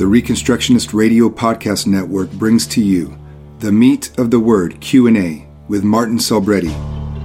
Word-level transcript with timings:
the 0.00 0.06
Reconstructionist 0.06 0.94
Radio 0.94 1.28
Podcast 1.28 1.86
Network 1.86 2.30
brings 2.30 2.66
to 2.68 2.82
you 2.82 3.18
the 3.58 3.70
Meat 3.70 4.18
of 4.18 4.30
the 4.30 4.40
Word 4.40 4.80
Q&A 4.80 5.46
with 5.68 5.84
Martin 5.84 6.16
Selbrede, 6.16 6.74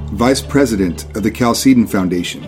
Vice 0.10 0.42
President 0.42 1.06
of 1.16 1.24
the 1.24 1.32
Chalcedon 1.32 1.88
Foundation. 1.88 2.44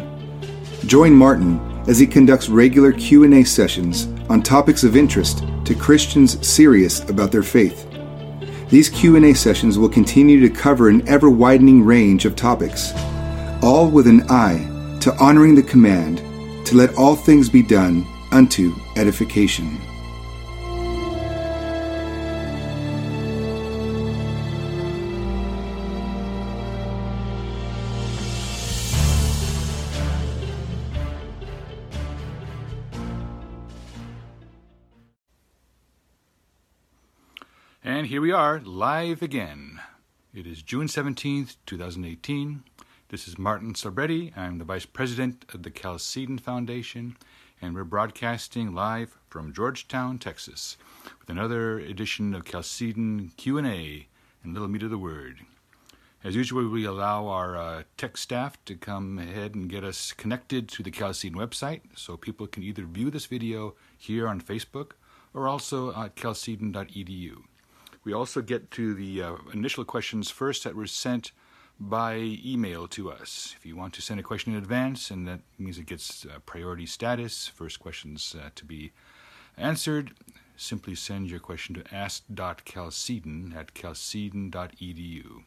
Join 0.86 1.14
Martin 1.14 1.62
as 1.88 1.98
he 1.98 2.06
conducts 2.06 2.50
regular 2.50 2.92
Q&A 2.92 3.46
sessions 3.46 4.08
on 4.30 4.44
topics 4.44 4.84
of 4.84 4.98
interest 4.98 5.46
to 5.64 5.74
Christians 5.74 6.46
serious 6.46 7.10
about 7.10 7.32
their 7.32 7.42
faith. 7.42 7.88
These 8.70 8.90
Q&A 8.90 9.34
sessions 9.34 9.80
will 9.80 9.88
continue 9.88 10.42
to 10.42 10.54
cover 10.54 10.90
an 10.90 11.08
ever-widening 11.08 11.86
range 11.86 12.26
of 12.26 12.36
topics, 12.36 12.92
all 13.64 13.90
with 13.90 14.08
an 14.08 14.30
eye 14.30 14.58
to 15.00 15.16
honoring 15.22 15.56
the 15.56 15.64
command 15.64 16.18
to 16.66 16.76
let 16.76 16.94
all 16.98 17.16
things 17.16 17.48
be 17.48 17.62
done 17.62 18.06
unto 18.34 18.76
edification. 18.98 19.87
Here 38.18 38.22
we 38.24 38.32
are, 38.32 38.60
live 38.62 39.22
again. 39.22 39.80
It 40.34 40.48
is 40.48 40.64
June 40.64 40.88
17th, 40.88 41.58
2018. 41.68 42.64
This 43.10 43.28
is 43.28 43.38
Martin 43.38 43.76
Selbrede. 43.76 44.36
I'm 44.36 44.58
the 44.58 44.66
Vice 44.66 44.88
President 44.88 45.46
of 45.54 45.62
the 45.62 45.70
Chalcedon 45.70 46.40
Foundation, 46.40 47.16
and 47.62 47.76
we're 47.76 47.84
broadcasting 47.84 48.74
live 48.74 49.20
from 49.30 49.54
Georgetown, 49.54 50.18
Texas, 50.18 50.78
with 51.20 51.30
another 51.30 51.78
edition 51.78 52.34
of 52.34 52.44
Chalcedon 52.44 53.34
Q&A 53.38 54.08
and 54.44 54.52
Little 54.52 54.68
Meat 54.68 54.82
of 54.82 54.90
the 54.90 54.98
Word. 54.98 55.42
As 56.24 56.36
usual, 56.36 56.70
we 56.70 56.86
allow 56.86 57.28
our 57.28 57.56
uh, 57.56 57.84
tech 57.98 58.18
staff 58.18 58.58
to 58.66 58.74
come 58.74 59.20
ahead 59.20 59.54
and 59.54 59.70
get 59.70 59.84
us 59.84 60.12
connected 60.12 60.70
to 60.70 60.82
the 60.82 60.90
Chalcedon 60.90 61.38
website 61.38 61.82
so 61.94 62.18
people 62.18 62.48
can 62.48 62.64
either 62.64 62.86
view 62.86 63.12
this 63.12 63.28
video 63.28 63.76
here 63.96 64.28
on 64.28 64.42
Facebook 64.42 64.94
or 65.36 65.48
also 65.48 65.94
at 65.94 66.16
chalcedon.edu. 66.16 67.44
We 68.08 68.14
also 68.14 68.42
get 68.42 68.72
to 68.72 68.94
the 68.94 69.22
uh, 69.22 69.36
initial 69.52 69.84
questions 69.84 70.30
first 70.30 70.64
that 70.64 70.78
were 70.78 70.88
sent 70.88 71.34
by 71.78 72.16
email 72.16 72.88
to 72.88 73.12
us. 73.12 73.54
If 73.58 73.66
you 73.66 73.76
want 73.76 73.94
to 73.96 74.02
send 74.02 74.18
a 74.18 74.24
question 74.24 74.54
in 74.54 74.60
advance, 74.60 75.12
and 75.12 75.28
that 75.28 75.42
means 75.60 75.78
it 75.78 75.88
gets 75.88 76.26
uh, 76.26 76.40
priority 76.46 76.86
status, 76.86 77.50
first 77.50 77.82
questions 77.82 78.34
uh, 78.34 78.52
to 78.56 78.64
be 78.64 78.94
answered, 79.58 80.12
simply 80.56 80.96
send 80.96 81.30
your 81.30 81.42
question 81.42 81.76
to 81.76 81.84
ask.chalcedon 81.94 83.54
at 83.54 83.74
chalcedon.edu. 83.74 85.44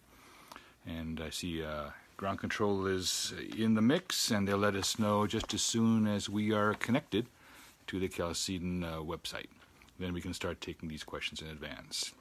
And 0.87 1.19
I 1.19 1.31
see 1.31 1.65
uh, 1.65 1.93
ground 2.19 2.41
control 2.41 2.87
is 2.87 3.33
in 3.57 3.73
the 3.73 3.81
mix, 3.81 4.31
and 4.31 4.47
they'll 4.47 4.59
let 4.59 4.77
us 4.77 4.99
know 4.99 5.27
just 5.27 5.55
as 5.55 5.63
soon 5.63 6.07
as 6.07 6.29
we 6.29 6.53
are 6.53 6.75
connected 6.75 7.25
to 7.87 7.99
the 7.99 8.09
Chalcedon 8.09 8.85
uh, 8.85 8.97
website. 8.99 9.49
Then 9.99 10.13
we 10.13 10.21
can 10.21 10.35
start 10.35 10.61
taking 10.61 10.91
these 10.91 11.05
questions 11.05 11.41
in 11.41 11.49
advance. 11.49 12.13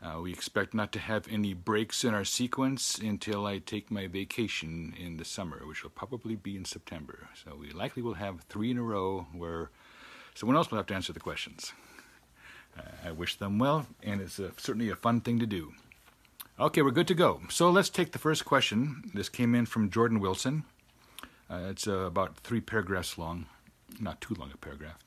Uh, 0.00 0.20
we 0.20 0.32
expect 0.32 0.74
not 0.74 0.92
to 0.92 0.98
have 1.00 1.26
any 1.28 1.52
breaks 1.52 2.04
in 2.04 2.14
our 2.14 2.24
sequence 2.24 2.98
until 2.98 3.46
I 3.46 3.58
take 3.58 3.90
my 3.90 4.06
vacation 4.06 4.94
in 4.96 5.16
the 5.16 5.24
summer, 5.24 5.66
which 5.66 5.82
will 5.82 5.90
probably 5.90 6.36
be 6.36 6.56
in 6.56 6.64
September. 6.64 7.28
So 7.44 7.56
we 7.56 7.70
likely 7.70 8.02
will 8.02 8.14
have 8.14 8.42
three 8.42 8.70
in 8.70 8.78
a 8.78 8.82
row 8.82 9.26
where 9.32 9.70
someone 10.34 10.56
else 10.56 10.70
will 10.70 10.78
have 10.78 10.86
to 10.86 10.94
answer 10.94 11.12
the 11.12 11.18
questions. 11.20 11.72
Uh, 12.78 13.08
I 13.08 13.10
wish 13.10 13.36
them 13.36 13.58
well, 13.58 13.86
and 14.02 14.20
it's 14.20 14.38
a, 14.38 14.52
certainly 14.56 14.88
a 14.88 14.94
fun 14.94 15.20
thing 15.20 15.40
to 15.40 15.46
do. 15.46 15.72
Okay, 16.60 16.82
we're 16.82 16.92
good 16.92 17.08
to 17.08 17.14
go. 17.14 17.40
So 17.50 17.70
let's 17.70 17.88
take 17.88 18.12
the 18.12 18.18
first 18.18 18.44
question. 18.44 19.10
This 19.14 19.28
came 19.28 19.54
in 19.54 19.66
from 19.66 19.90
Jordan 19.90 20.20
Wilson. 20.20 20.64
Uh, 21.50 21.68
it's 21.70 21.88
uh, 21.88 22.00
about 22.00 22.36
three 22.36 22.60
paragraphs 22.60 23.18
long, 23.18 23.46
not 23.98 24.20
too 24.20 24.34
long 24.34 24.50
a 24.52 24.56
paragraph, 24.56 24.98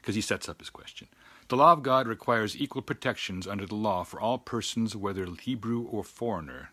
because 0.00 0.14
he 0.14 0.20
sets 0.20 0.48
up 0.48 0.60
his 0.60 0.70
question. 0.70 1.08
The 1.48 1.56
law 1.56 1.72
of 1.72 1.82
God 1.82 2.08
requires 2.08 2.56
equal 2.56 2.80
protections 2.80 3.46
under 3.46 3.66
the 3.66 3.74
law 3.74 4.02
for 4.02 4.18
all 4.18 4.38
persons, 4.38 4.96
whether 4.96 5.26
Hebrew 5.26 5.82
or 5.82 6.02
foreigner. 6.02 6.70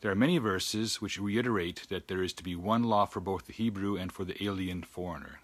There 0.00 0.10
are 0.10 0.14
many 0.14 0.38
verses 0.38 1.02
which 1.02 1.20
reiterate 1.20 1.86
that 1.90 2.08
there 2.08 2.22
is 2.22 2.32
to 2.34 2.42
be 2.42 2.56
one 2.56 2.84
law 2.84 3.04
for 3.04 3.20
both 3.20 3.44
the 3.46 3.52
Hebrew 3.52 3.96
and 3.96 4.10
for 4.10 4.24
the 4.24 4.42
alien 4.42 4.82
foreigner. 4.82 5.40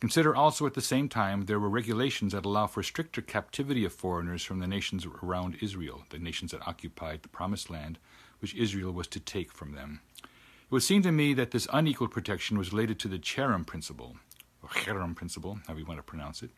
Consider 0.00 0.34
also 0.34 0.64
at 0.64 0.72
the 0.72 0.80
same 0.80 1.10
time 1.10 1.44
there 1.44 1.60
were 1.60 1.68
regulations 1.68 2.32
that 2.32 2.46
allow 2.46 2.66
for 2.66 2.82
stricter 2.82 3.20
captivity 3.20 3.84
of 3.84 3.92
foreigners 3.92 4.42
from 4.42 4.60
the 4.60 4.66
nations 4.66 5.06
around 5.22 5.58
Israel, 5.60 6.04
the 6.08 6.18
nations 6.18 6.52
that 6.52 6.66
occupied 6.66 7.22
the 7.22 7.28
promised 7.28 7.68
land, 7.68 7.98
which 8.38 8.54
Israel 8.54 8.92
was 8.92 9.08
to 9.08 9.20
take 9.20 9.52
from 9.52 9.72
them. 9.72 10.00
It 10.22 10.28
would 10.70 10.82
seem 10.82 11.02
to 11.02 11.12
me 11.12 11.34
that 11.34 11.50
this 11.50 11.68
unequal 11.70 12.08
protection 12.08 12.56
was 12.56 12.72
related 12.72 12.98
to 13.00 13.08
the 13.08 13.18
cherem 13.18 13.66
principle, 13.66 14.16
or 14.62 14.70
principle, 15.14 15.58
however 15.66 15.80
you 15.80 15.86
want 15.86 15.98
to 15.98 16.02
pronounce 16.02 16.42
it, 16.42 16.50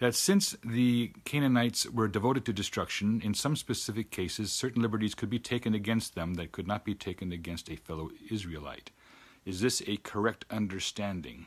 that 0.00 0.14
since 0.14 0.56
the 0.64 1.12
Canaanites 1.24 1.88
were 1.88 2.08
devoted 2.08 2.44
to 2.46 2.52
destruction, 2.52 3.20
in 3.22 3.34
some 3.34 3.56
specific 3.56 4.10
cases, 4.10 4.52
certain 4.52 4.82
liberties 4.82 5.14
could 5.14 5.30
be 5.30 5.38
taken 5.38 5.74
against 5.74 6.14
them 6.14 6.34
that 6.34 6.52
could 6.52 6.66
not 6.66 6.84
be 6.84 6.94
taken 6.94 7.32
against 7.32 7.70
a 7.70 7.76
fellow 7.76 8.10
Israelite. 8.30 8.90
Is 9.44 9.60
this 9.60 9.82
a 9.86 9.98
correct 9.98 10.44
understanding? 10.50 11.46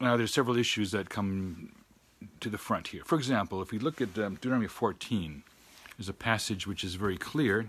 Now, 0.00 0.16
there's 0.16 0.34
several 0.34 0.56
issues 0.56 0.92
that 0.92 1.10
come 1.10 1.72
to 2.40 2.48
the 2.48 2.58
front 2.58 2.88
here. 2.88 3.02
For 3.04 3.16
example, 3.16 3.62
if 3.62 3.72
we 3.72 3.78
look 3.78 4.00
at 4.00 4.16
um, 4.18 4.34
Deuteronomy 4.34 4.68
14, 4.68 5.42
there's 5.96 6.08
a 6.08 6.14
passage 6.14 6.66
which 6.66 6.84
is 6.84 6.94
very 6.94 7.16
clear 7.16 7.66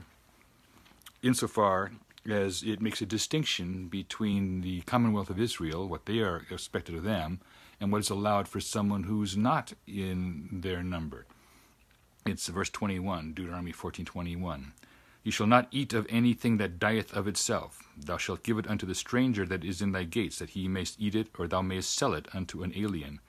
insofar 1.21 1.91
as 2.29 2.63
it 2.63 2.81
makes 2.81 3.01
a 3.01 3.05
distinction 3.05 3.87
between 3.87 4.61
the 4.61 4.81
Commonwealth 4.81 5.29
of 5.29 5.39
Israel, 5.39 5.87
what 5.87 6.05
they 6.05 6.19
are 6.19 6.45
expected 6.49 6.95
of 6.95 7.03
them, 7.03 7.39
and 7.83 7.91
what 7.91 7.99
is 7.99 8.09
allowed 8.09 8.47
for 8.47 8.61
someone 8.61 9.03
who's 9.03 9.35
not 9.35 9.73
in 9.85 10.47
their 10.53 10.81
number. 10.81 11.25
It's 12.25 12.47
verse 12.47 12.69
21, 12.69 13.33
Deuteronomy 13.33 13.73
14:21. 13.73 14.71
You 15.21 15.31
shall 15.33 15.47
not 15.47 15.67
eat 15.69 15.91
of 15.91 16.07
anything 16.09 16.55
that 16.57 16.79
dieth 16.79 17.13
of 17.13 17.27
itself. 17.27 17.83
Thou 17.97 18.15
shalt 18.15 18.43
give 18.43 18.57
it 18.57 18.69
unto 18.69 18.85
the 18.85 18.95
stranger 18.95 19.45
that 19.47 19.65
is 19.65 19.81
in 19.81 19.91
thy 19.91 20.05
gates, 20.05 20.39
that 20.39 20.51
he 20.51 20.69
mayst 20.69 20.95
eat 20.97 21.13
it, 21.13 21.27
or 21.37 21.45
thou 21.45 21.61
mayest 21.61 21.93
sell 21.93 22.13
it 22.13 22.33
unto 22.33 22.63
an 22.63 22.71
alien. 22.73 23.19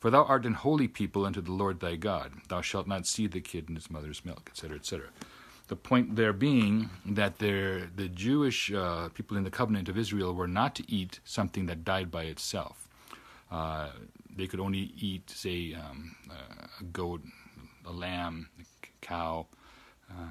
For 0.00 0.10
thou 0.10 0.24
art 0.24 0.46
an 0.46 0.54
holy 0.54 0.88
people 0.88 1.26
unto 1.26 1.42
the 1.42 1.52
Lord 1.52 1.80
thy 1.80 1.96
God. 1.96 2.32
Thou 2.48 2.62
shalt 2.62 2.86
not 2.86 3.06
see 3.06 3.26
the 3.26 3.42
kid 3.42 3.68
in 3.68 3.74
his 3.74 3.90
mother's 3.90 4.24
milk, 4.24 4.48
etc., 4.50 4.78
etc. 4.78 5.08
The 5.66 5.76
point 5.76 6.16
there 6.16 6.32
being 6.32 6.88
that 7.04 7.40
the 7.40 8.10
Jewish 8.14 8.72
uh, 8.72 9.10
people 9.10 9.36
in 9.36 9.44
the 9.44 9.50
covenant 9.50 9.90
of 9.90 9.98
Israel 9.98 10.34
were 10.34 10.48
not 10.48 10.74
to 10.76 10.90
eat 10.90 11.20
something 11.24 11.66
that 11.66 11.84
died 11.84 12.10
by 12.10 12.22
itself. 12.22 12.87
Uh, 13.50 13.90
they 14.34 14.46
could 14.46 14.60
only 14.60 14.92
eat, 14.98 15.30
say, 15.30 15.74
um, 15.74 16.14
a 16.30 16.84
goat, 16.84 17.22
a 17.86 17.92
lamb, 17.92 18.48
a 18.60 18.64
cow, 19.00 19.46
uh, 20.10 20.30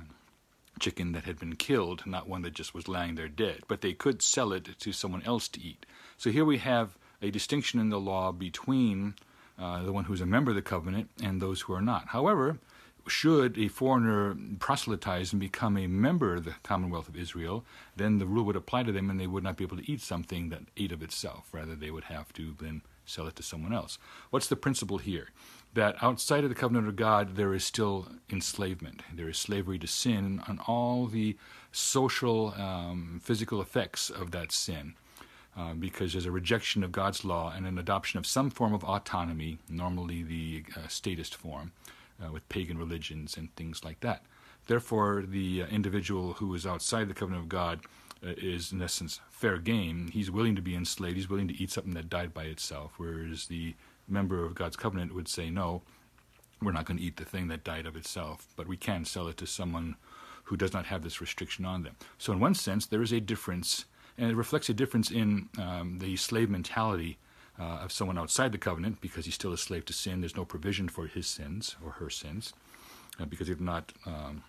chicken 0.80 1.12
that 1.14 1.24
had 1.24 1.40
been 1.40 1.56
killed, 1.56 2.04
not 2.06 2.30
one 2.30 2.44
that 2.44 2.54
just 2.54 2.74
was 2.74 2.88
lying 2.88 3.16
there 3.16 3.28
dead. 3.28 3.62
But 3.68 3.82
they 3.82 3.94
could 3.94 4.22
sell 4.22 4.54
it 4.54 4.80
to 4.80 4.92
someone 4.92 5.24
else 5.26 5.48
to 5.50 5.62
eat. 5.62 5.86
So 6.18 6.30
here 6.30 6.46
we 6.46 6.60
have 6.60 6.98
a 7.22 7.32
distinction 7.32 7.80
in 7.80 7.90
the 7.90 8.00
law 8.00 8.32
between 8.32 9.16
uh, 9.60 9.84
the 9.84 9.92
one 9.92 10.06
who's 10.06 10.22
a 10.22 10.26
member 10.26 10.52
of 10.52 10.56
the 10.56 10.62
covenant 10.62 11.10
and 11.22 11.42
those 11.42 11.62
who 11.62 11.74
are 11.74 11.82
not. 11.82 12.10
However, 12.10 12.60
should 13.08 13.58
a 13.58 13.70
foreigner 13.70 14.36
proselytize 14.60 15.32
and 15.32 15.40
become 15.40 15.78
a 15.78 15.88
member 15.88 16.36
of 16.36 16.46
the 16.46 16.56
Commonwealth 16.64 17.08
of 17.08 17.16
Israel, 17.16 17.66
then 17.96 18.20
the 18.20 18.26
rule 18.26 18.44
would 18.46 18.56
apply 18.56 18.84
to 18.84 18.92
them 18.92 19.10
and 19.10 19.20
they 19.20 19.28
would 19.28 19.44
not 19.44 19.58
be 19.58 19.64
able 19.64 19.78
to 19.78 19.92
eat 19.92 20.02
something 20.02 20.50
that 20.50 20.64
ate 20.76 20.92
of 20.92 21.02
itself. 21.02 21.48
Rather, 21.52 21.76
they 21.76 21.90
would 21.90 22.06
have 22.06 22.32
to 22.34 22.56
then 22.60 22.82
sell 23.08 23.28
it 23.28 23.36
to 23.38 23.44
someone 23.44 23.74
else. 23.74 23.98
What's 24.30 24.48
the 24.48 24.56
principle 24.56 25.00
here? 25.00 25.30
That 25.74 25.96
outside 26.02 26.44
of 26.44 26.50
the 26.50 26.56
covenant 26.56 26.88
of 26.88 26.96
God, 26.96 27.36
there 27.36 27.54
is 27.54 27.64
still 27.64 28.08
enslavement. 28.30 29.02
There 29.14 29.30
is 29.30 29.38
slavery 29.38 29.80
to 29.80 29.88
sin 29.88 30.42
and 30.48 30.60
all 30.68 31.08
the 31.08 31.38
social, 31.72 32.54
um, 32.58 33.20
physical 33.24 33.62
effects 33.62 34.10
of 34.10 34.32
that 34.32 34.52
sin. 34.52 34.94
Uh, 35.58 35.74
because 35.74 36.12
there's 36.14 36.28
a 36.28 36.32
rejection 36.32 36.84
of 36.84 36.92
God's 36.92 37.26
law 37.26 37.52
and 37.56 37.66
an 37.66 37.80
adoption 37.80 38.20
of 38.20 38.28
some 38.28 38.52
form 38.52 38.76
of 38.76 38.84
autonomy, 38.84 39.58
normally 39.68 40.22
the 40.22 40.64
uh, 40.76 40.88
statist 40.88 41.34
form, 41.34 41.72
uh, 42.24 42.32
with 42.32 42.48
pagan 42.48 42.78
religions 42.78 43.36
and 43.36 43.56
things 43.56 43.84
like 43.84 44.00
that. 44.02 44.22
Therefore, 44.68 45.24
the 45.28 45.64
uh, 45.64 45.68
individual 45.68 46.34
who 46.34 46.54
is 46.54 46.68
outside 46.68 47.08
the 47.08 47.16
covenant 47.16 47.46
of 47.46 47.50
God 47.50 47.80
is 48.22 48.72
in 48.72 48.82
essence 48.82 49.20
fair 49.30 49.58
game. 49.58 50.10
He's 50.12 50.32
willing 50.32 50.56
to 50.56 50.62
be 50.62 50.76
enslaved. 50.76 51.16
He's 51.16 51.30
willing 51.30 51.48
to 51.48 51.62
eat 51.62 51.72
something 51.72 51.94
that 51.94 52.10
died 52.10 52.34
by 52.34 52.44
itself. 52.44 52.94
Whereas 52.98 53.48
the 53.48 53.76
member 54.08 54.46
of 54.46 54.56
God's 54.56 54.76
covenant 54.76 55.14
would 55.14 55.28
say, 55.28 55.50
no, 55.50 55.82
we're 56.62 56.72
not 56.72 56.86
going 56.86 56.98
to 56.98 57.04
eat 57.04 57.18
the 57.18 57.26
thing 57.26 57.48
that 57.50 57.64
died 57.64 57.86
of 57.86 57.96
itself, 57.96 58.48
but 58.56 58.68
we 58.68 58.78
can 58.78 59.06
sell 59.06 59.28
it 59.28 59.38
to 59.38 59.48
someone 59.48 59.96
who 60.46 60.58
does 60.58 60.74
not 60.74 60.86
have 60.86 61.04
this 61.04 61.22
restriction 61.22 61.66
on 61.66 61.84
them. 61.84 61.96
So, 62.18 62.32
in 62.32 62.40
one 62.40 62.56
sense, 62.56 62.86
there 62.86 63.02
is 63.02 63.12
a 63.12 63.20
difference, 63.20 63.86
and 64.18 64.32
it 64.32 64.36
reflects 64.36 64.70
a 64.70 64.74
difference 64.74 65.12
in 65.12 65.50
um, 65.60 66.00
the 66.00 66.16
slave 66.16 66.50
mentality 66.50 67.18
uh, 67.60 67.80
of 67.84 67.92
someone 67.92 68.18
outside 68.18 68.52
the 68.52 68.58
covenant 68.58 69.02
because 69.02 69.26
he's 69.26 69.36
still 69.36 69.54
a 69.54 69.58
slave 69.58 69.86
to 69.86 69.94
sin. 69.94 70.22
There's 70.22 70.38
no 70.38 70.46
provision 70.46 70.88
for 70.88 71.08
his 71.08 71.28
sins 71.28 71.76
or 71.84 71.92
her 71.92 72.10
sins 72.10 72.54
uh, 73.20 73.26
because 73.26 73.48
they've 73.48 73.60
not 73.60 73.92
um, 74.06 74.44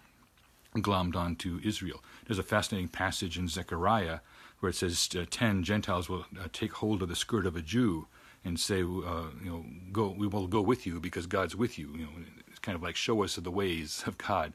glommed 0.76 1.16
onto 1.16 1.60
Israel. 1.64 2.02
There's 2.26 2.38
a 2.38 2.42
fascinating 2.42 2.88
passage 2.88 3.38
in 3.38 3.48
Zechariah 3.48 4.20
where 4.60 4.70
it 4.70 4.76
says 4.76 5.08
uh, 5.16 5.24
ten 5.30 5.62
Gentiles 5.62 6.08
will 6.08 6.26
uh, 6.38 6.48
take 6.52 6.72
hold 6.74 7.02
of 7.02 7.08
the 7.08 7.16
skirt 7.16 7.46
of 7.46 7.56
a 7.56 7.62
Jew 7.62 8.06
and 8.44 8.58
say, 8.58 8.82
uh, 8.82 9.28
you 9.42 9.50
know, 9.50 9.64
go, 9.92 10.08
we 10.08 10.26
will 10.26 10.46
go 10.46 10.60
with 10.60 10.86
you 10.86 11.00
because 11.00 11.26
God's 11.26 11.56
with 11.56 11.78
you. 11.78 11.92
You 11.92 12.04
know, 12.04 12.12
it's 12.48 12.58
kind 12.58 12.76
of 12.76 12.82
like 12.82 12.96
show 12.96 13.22
us 13.24 13.36
the 13.36 13.50
ways 13.50 14.02
of 14.06 14.18
God, 14.18 14.52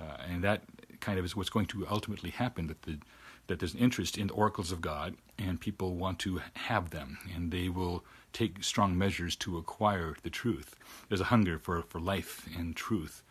uh, 0.00 0.16
and 0.28 0.42
that 0.44 0.62
kind 1.00 1.18
of 1.18 1.24
is 1.24 1.36
what's 1.36 1.50
going 1.50 1.66
to 1.66 1.86
ultimately 1.88 2.30
happen. 2.30 2.66
That 2.66 2.82
the 2.82 2.98
that 3.46 3.60
there's 3.60 3.74
an 3.74 3.80
interest 3.80 4.18
in 4.18 4.26
the 4.26 4.34
oracles 4.34 4.72
of 4.72 4.80
God, 4.80 5.14
and 5.38 5.60
people 5.60 5.94
want 5.94 6.18
to 6.20 6.40
have 6.54 6.90
them, 6.90 7.18
and 7.34 7.52
they 7.52 7.68
will 7.68 8.04
take 8.32 8.64
strong 8.64 8.98
measures 8.98 9.36
to 9.36 9.56
acquire 9.56 10.16
the 10.22 10.30
truth. 10.30 10.74
There's 11.08 11.20
a 11.20 11.24
hunger 11.24 11.58
for, 11.58 11.82
for 11.82 12.00
life 12.00 12.48
and 12.58 12.74
truth, 12.74 13.22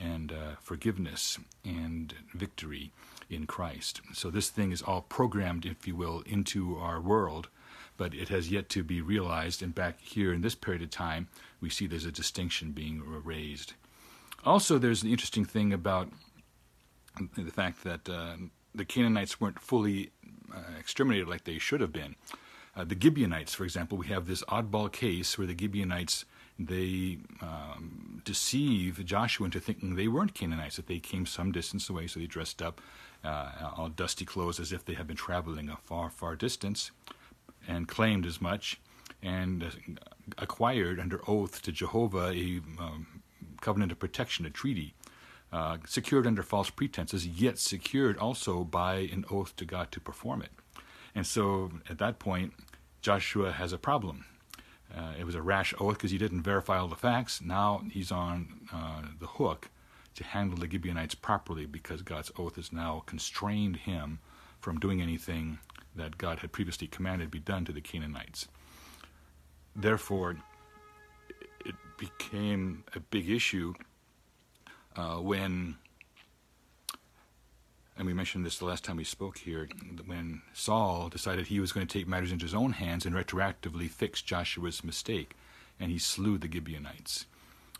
and 0.00 0.32
uh, 0.32 0.56
forgiveness 0.60 1.38
and 1.64 2.14
victory 2.34 2.92
in 3.30 3.46
Christ. 3.46 4.00
So 4.12 4.30
this 4.30 4.48
thing 4.48 4.72
is 4.72 4.82
all 4.82 5.02
programmed, 5.02 5.66
if 5.66 5.86
you 5.86 5.96
will, 5.96 6.22
into 6.26 6.76
our 6.76 7.00
world, 7.00 7.48
but 7.96 8.14
it 8.14 8.28
has 8.28 8.50
yet 8.50 8.68
to 8.70 8.82
be 8.82 9.00
realized. 9.00 9.62
And 9.62 9.74
back 9.74 10.00
here 10.00 10.32
in 10.32 10.40
this 10.40 10.54
period 10.54 10.82
of 10.82 10.90
time, 10.90 11.28
we 11.60 11.68
see 11.68 11.86
there's 11.86 12.04
a 12.04 12.12
distinction 12.12 12.72
being 12.72 13.02
raised. 13.04 13.74
Also, 14.44 14.78
there's 14.78 15.02
an 15.02 15.10
interesting 15.10 15.44
thing 15.44 15.72
about 15.72 16.08
the 17.36 17.50
fact 17.50 17.82
that 17.84 18.08
uh, 18.08 18.36
the 18.74 18.84
Canaanites 18.84 19.40
weren't 19.40 19.58
fully 19.58 20.10
uh, 20.54 20.78
exterminated 20.78 21.28
like 21.28 21.44
they 21.44 21.58
should 21.58 21.80
have 21.80 21.92
been. 21.92 22.14
Uh, 22.76 22.84
the 22.84 22.96
Gibeonites, 22.98 23.54
for 23.54 23.64
example, 23.64 23.98
we 23.98 24.06
have 24.06 24.26
this 24.26 24.44
oddball 24.44 24.90
case 24.90 25.36
where 25.36 25.48
the 25.48 25.58
Gibeonites 25.58 26.24
they 26.58 27.18
um, 27.40 28.20
deceive 28.24 29.04
Joshua 29.04 29.44
into 29.44 29.60
thinking 29.60 29.94
they 29.94 30.08
weren't 30.08 30.34
Canaanites, 30.34 30.76
that 30.76 30.86
they 30.86 30.98
came 30.98 31.24
some 31.24 31.52
distance 31.52 31.88
away, 31.88 32.06
so 32.06 32.18
they 32.18 32.26
dressed 32.26 32.60
up 32.60 32.80
uh, 33.24 33.70
all 33.76 33.88
dusty 33.88 34.24
clothes 34.24 34.58
as 34.58 34.72
if 34.72 34.84
they 34.84 34.94
had 34.94 35.06
been 35.06 35.16
traveling 35.16 35.68
a 35.68 35.76
far, 35.76 36.10
far 36.10 36.36
distance, 36.36 36.90
and 37.66 37.86
claimed 37.86 38.26
as 38.26 38.40
much, 38.40 38.80
and 39.22 39.62
uh, 39.62 39.70
acquired 40.36 40.98
under 40.98 41.20
oath 41.28 41.62
to 41.62 41.72
Jehovah 41.72 42.30
a 42.34 42.60
um, 42.78 43.22
covenant 43.60 43.92
of 43.92 43.98
protection, 43.98 44.46
a 44.46 44.50
treaty 44.50 44.94
uh, 45.52 45.78
secured 45.86 46.26
under 46.26 46.42
false 46.42 46.70
pretenses, 46.70 47.26
yet 47.26 47.58
secured 47.58 48.18
also 48.18 48.64
by 48.64 48.96
an 49.12 49.24
oath 49.30 49.56
to 49.56 49.64
God 49.64 49.90
to 49.92 50.00
perform 50.00 50.42
it. 50.42 50.50
And 51.14 51.26
so 51.26 51.70
at 51.88 51.98
that 51.98 52.18
point, 52.18 52.52
Joshua 53.00 53.52
has 53.52 53.72
a 53.72 53.78
problem. 53.78 54.24
Uh, 54.96 55.12
it 55.18 55.24
was 55.24 55.34
a 55.34 55.42
rash 55.42 55.74
oath 55.78 55.94
because 55.94 56.10
he 56.10 56.18
didn't 56.18 56.42
verify 56.42 56.78
all 56.78 56.88
the 56.88 56.96
facts. 56.96 57.40
Now 57.42 57.82
he's 57.90 58.10
on 58.10 58.68
uh, 58.72 59.02
the 59.18 59.26
hook 59.26 59.70
to 60.14 60.24
handle 60.24 60.58
the 60.58 60.68
Gibeonites 60.70 61.14
properly 61.14 61.66
because 61.66 62.02
God's 62.02 62.32
oath 62.38 62.56
has 62.56 62.72
now 62.72 63.02
constrained 63.06 63.76
him 63.76 64.18
from 64.60 64.80
doing 64.80 65.00
anything 65.00 65.58
that 65.94 66.18
God 66.18 66.40
had 66.40 66.52
previously 66.52 66.86
commanded 66.86 67.30
be 67.30 67.38
done 67.38 67.64
to 67.66 67.72
the 67.72 67.80
Canaanites. 67.80 68.48
Therefore, 69.76 70.36
it 71.64 71.74
became 71.98 72.84
a 72.94 73.00
big 73.00 73.30
issue 73.30 73.74
uh, 74.96 75.16
when, 75.16 75.76
and 77.98 78.06
we 78.06 78.14
mentioned 78.14 78.46
this 78.46 78.58
the 78.58 78.64
last 78.64 78.84
time 78.84 78.96
we 78.96 79.04
spoke 79.04 79.38
here, 79.38 79.68
when 80.06 80.40
Saul 80.54 81.08
decided 81.08 81.48
he 81.48 81.58
was 81.58 81.72
going 81.72 81.84
to 81.84 81.98
take 81.98 82.06
matters 82.06 82.30
into 82.30 82.44
his 82.44 82.54
own 82.54 82.72
hands 82.72 83.04
and 83.04 83.14
retroactively 83.14 83.90
fix 83.90 84.22
Joshua's 84.22 84.84
mistake, 84.84 85.34
and 85.80 85.90
he 85.90 85.98
slew 85.98 86.38
the 86.38 86.50
Gibeonites. 86.50 87.26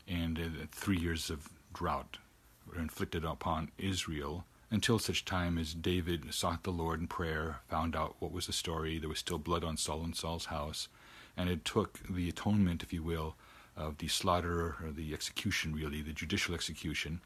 And 0.09 0.37
uh, 0.37 0.67
three 0.73 0.99
years 0.99 1.31
of 1.31 1.49
drought 1.73 2.19
were 2.67 2.81
inflicted 2.81 3.25
upon 3.25 3.71
Israel 3.79 4.45
until 4.73 4.99
such 4.99 5.25
time 5.25 5.57
as 5.57 5.73
David 5.73 6.35
sought 6.35 6.65
the 6.65 6.73
Lord 6.73 7.01
in 7.01 7.07
prayer, 7.07 7.61
found 7.69 7.95
out 7.95 8.17
what 8.19 8.33
was 8.33 8.49
the 8.49 8.53
story. 8.53 8.99
There 8.99 9.09
was 9.09 9.21
still 9.21 9.39
blood 9.39 9.63
on 9.63 9.77
Saul 9.77 10.03
and 10.03 10.17
Saul's 10.17 10.47
house, 10.47 10.89
and 11.37 11.49
it 11.49 11.65
took 11.65 12.01
the 12.11 12.29
atonement, 12.29 12.83
if 12.83 12.93
you 12.93 13.05
will, 13.05 13.37
of 13.77 13.99
the 13.99 14.09
slaughter 14.09 14.75
or 14.83 14.91
the 14.91 15.15
execution, 15.15 15.77
really, 15.77 16.03
the 16.03 16.13
judicial 16.13 16.57
execution 16.57 17.21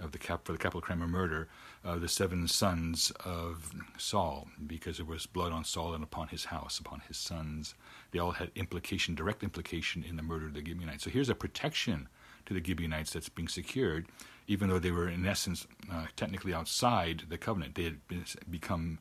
of 0.00 0.12
the 0.12 0.18
cap 0.18 0.44
for 0.44 0.52
the 0.52 0.58
capital 0.58 0.80
crime 0.80 1.02
of 1.02 1.08
murder 1.08 1.48
of 1.84 2.00
the 2.00 2.08
seven 2.08 2.48
sons 2.48 3.12
of 3.24 3.70
Saul, 3.98 4.48
because 4.66 4.96
there 4.96 5.06
was 5.06 5.26
blood 5.26 5.52
on 5.52 5.64
Saul 5.64 5.94
and 5.94 6.02
upon 6.02 6.28
his 6.28 6.46
house, 6.46 6.78
upon 6.78 7.02
his 7.08 7.16
sons. 7.16 7.74
They 8.10 8.18
all 8.18 8.32
had 8.32 8.50
implication, 8.54 9.14
direct 9.14 9.42
implication 9.42 10.02
in 10.02 10.16
the 10.16 10.22
murder 10.22 10.46
of 10.46 10.54
the 10.54 10.64
Gibeonites. 10.64 11.04
So 11.04 11.10
here's 11.10 11.28
a 11.28 11.34
protection 11.34 12.08
to 12.46 12.54
the 12.54 12.64
Gibeonites 12.64 13.12
that's 13.12 13.28
being 13.28 13.48
secured, 13.48 14.06
even 14.46 14.68
though 14.68 14.78
they 14.78 14.90
were 14.90 15.08
in 15.08 15.26
essence 15.26 15.66
uh, 15.92 16.06
technically 16.16 16.54
outside 16.54 17.24
the 17.28 17.38
covenant. 17.38 17.74
They 17.74 17.84
had 17.84 18.06
been, 18.08 18.24
become 18.50 18.98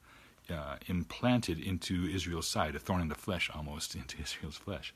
uh, 0.49 0.75
implanted 0.87 1.59
into 1.59 2.05
Israel's 2.05 2.47
side, 2.47 2.75
a 2.75 2.79
thorn 2.79 3.01
in 3.01 3.07
the 3.07 3.15
flesh 3.15 3.49
almost 3.53 3.95
into 3.95 4.21
Israel's 4.21 4.57
flesh. 4.57 4.93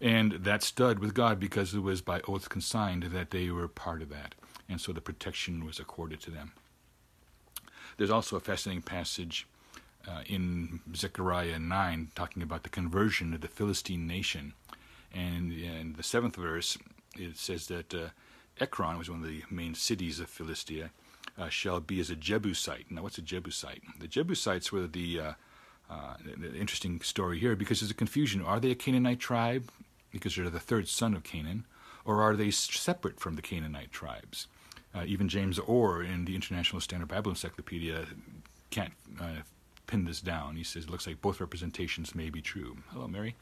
And 0.00 0.32
that 0.32 0.62
stood 0.62 0.98
with 0.98 1.14
God 1.14 1.38
because 1.38 1.74
it 1.74 1.80
was 1.80 2.02
by 2.02 2.20
oath 2.26 2.48
consigned 2.48 3.04
that 3.04 3.30
they 3.30 3.50
were 3.50 3.68
part 3.68 4.02
of 4.02 4.08
that. 4.08 4.34
And 4.68 4.80
so 4.80 4.92
the 4.92 5.00
protection 5.00 5.64
was 5.64 5.78
accorded 5.78 6.20
to 6.22 6.30
them. 6.30 6.52
There's 7.96 8.10
also 8.10 8.36
a 8.36 8.40
fascinating 8.40 8.82
passage 8.82 9.46
uh, 10.08 10.22
in 10.26 10.80
Zechariah 10.94 11.58
9 11.58 12.10
talking 12.14 12.42
about 12.42 12.62
the 12.62 12.68
conversion 12.68 13.34
of 13.34 13.40
the 13.40 13.48
Philistine 13.48 14.06
nation. 14.06 14.54
And 15.14 15.52
in 15.52 15.94
the 15.96 16.02
seventh 16.02 16.36
verse, 16.36 16.78
it 17.16 17.36
says 17.36 17.66
that 17.66 17.94
uh, 17.94 18.08
Ekron 18.58 18.98
was 18.98 19.10
one 19.10 19.20
of 19.20 19.28
the 19.28 19.42
main 19.50 19.74
cities 19.74 20.20
of 20.20 20.30
Philistia, 20.30 20.90
uh, 21.38 21.48
shall 21.48 21.80
be 21.80 22.00
as 22.00 22.10
a 22.10 22.16
Jebusite. 22.16 22.90
Now, 22.90 23.02
what's 23.02 23.18
a 23.18 23.22
Jebusite? 23.22 23.82
The 24.00 24.08
Jebusites 24.08 24.72
were 24.72 24.86
the, 24.86 25.20
uh, 25.20 25.32
uh, 25.90 26.14
the 26.24 26.54
interesting 26.54 27.00
story 27.02 27.38
here 27.38 27.56
because 27.56 27.80
there's 27.80 27.90
a 27.90 27.94
confusion. 27.94 28.42
Are 28.42 28.58
they 28.58 28.70
a 28.70 28.74
Canaanite 28.74 29.20
tribe? 29.20 29.70
because 30.12 30.36
they're 30.36 30.50
the 30.50 30.60
third 30.60 30.86
son 30.86 31.14
of 31.14 31.24
Canaan, 31.24 31.64
or 32.04 32.22
are 32.22 32.36
they 32.36 32.50
separate 32.50 33.20
from 33.20 33.36
the 33.36 33.42
Canaanite 33.42 33.92
tribes? 33.92 34.46
Uh, 34.94 35.04
even 35.06 35.28
James 35.28 35.58
Orr 35.58 36.02
in 36.02 36.26
the 36.26 36.34
International 36.34 36.80
Standard 36.80 37.08
Bible 37.08 37.30
Encyclopedia 37.30 38.06
can't 38.70 38.92
uh, 39.20 39.42
pin 39.86 40.04
this 40.04 40.20
down. 40.20 40.56
He 40.56 40.64
says 40.64 40.84
it 40.84 40.90
looks 40.90 41.06
like 41.06 41.22
both 41.22 41.40
representations 41.40 42.14
may 42.14 42.30
be 42.30 42.42
true. 42.42 42.78
Hello, 42.90 43.08
Mary. 43.08 43.34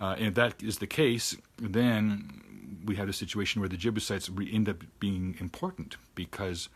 Uh, 0.00 0.14
and 0.16 0.26
if 0.28 0.34
that 0.34 0.62
is 0.62 0.78
the 0.78 0.86
case, 0.86 1.36
then 1.58 2.80
we 2.84 2.96
have 2.96 3.08
a 3.08 3.12
situation 3.12 3.60
where 3.60 3.68
the 3.68 3.76
Jebusites 3.76 4.30
end 4.50 4.68
up 4.68 4.78
being 4.98 5.36
important 5.40 5.96
because 6.14 6.68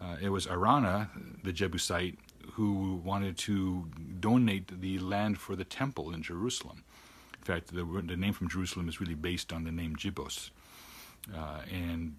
uh, 0.00 0.16
it 0.20 0.30
was 0.30 0.46
Araunah, 0.46 1.08
the 1.44 1.52
Jebusite, 1.52 2.18
who 2.54 3.00
wanted 3.04 3.38
to 3.38 3.86
donate 4.18 4.80
the 4.80 4.98
land 4.98 5.38
for 5.38 5.54
the 5.54 5.64
temple 5.64 6.12
in 6.12 6.22
Jerusalem. 6.22 6.82
In 7.38 7.44
fact, 7.44 7.68
the, 7.68 7.84
the 7.84 8.16
name 8.16 8.32
from 8.32 8.48
Jerusalem 8.48 8.88
is 8.88 9.00
really 9.00 9.14
based 9.14 9.52
on 9.52 9.64
the 9.64 9.72
name 9.72 9.96
Jebus. 9.96 10.50
Uh, 11.34 11.60
and 11.70 12.14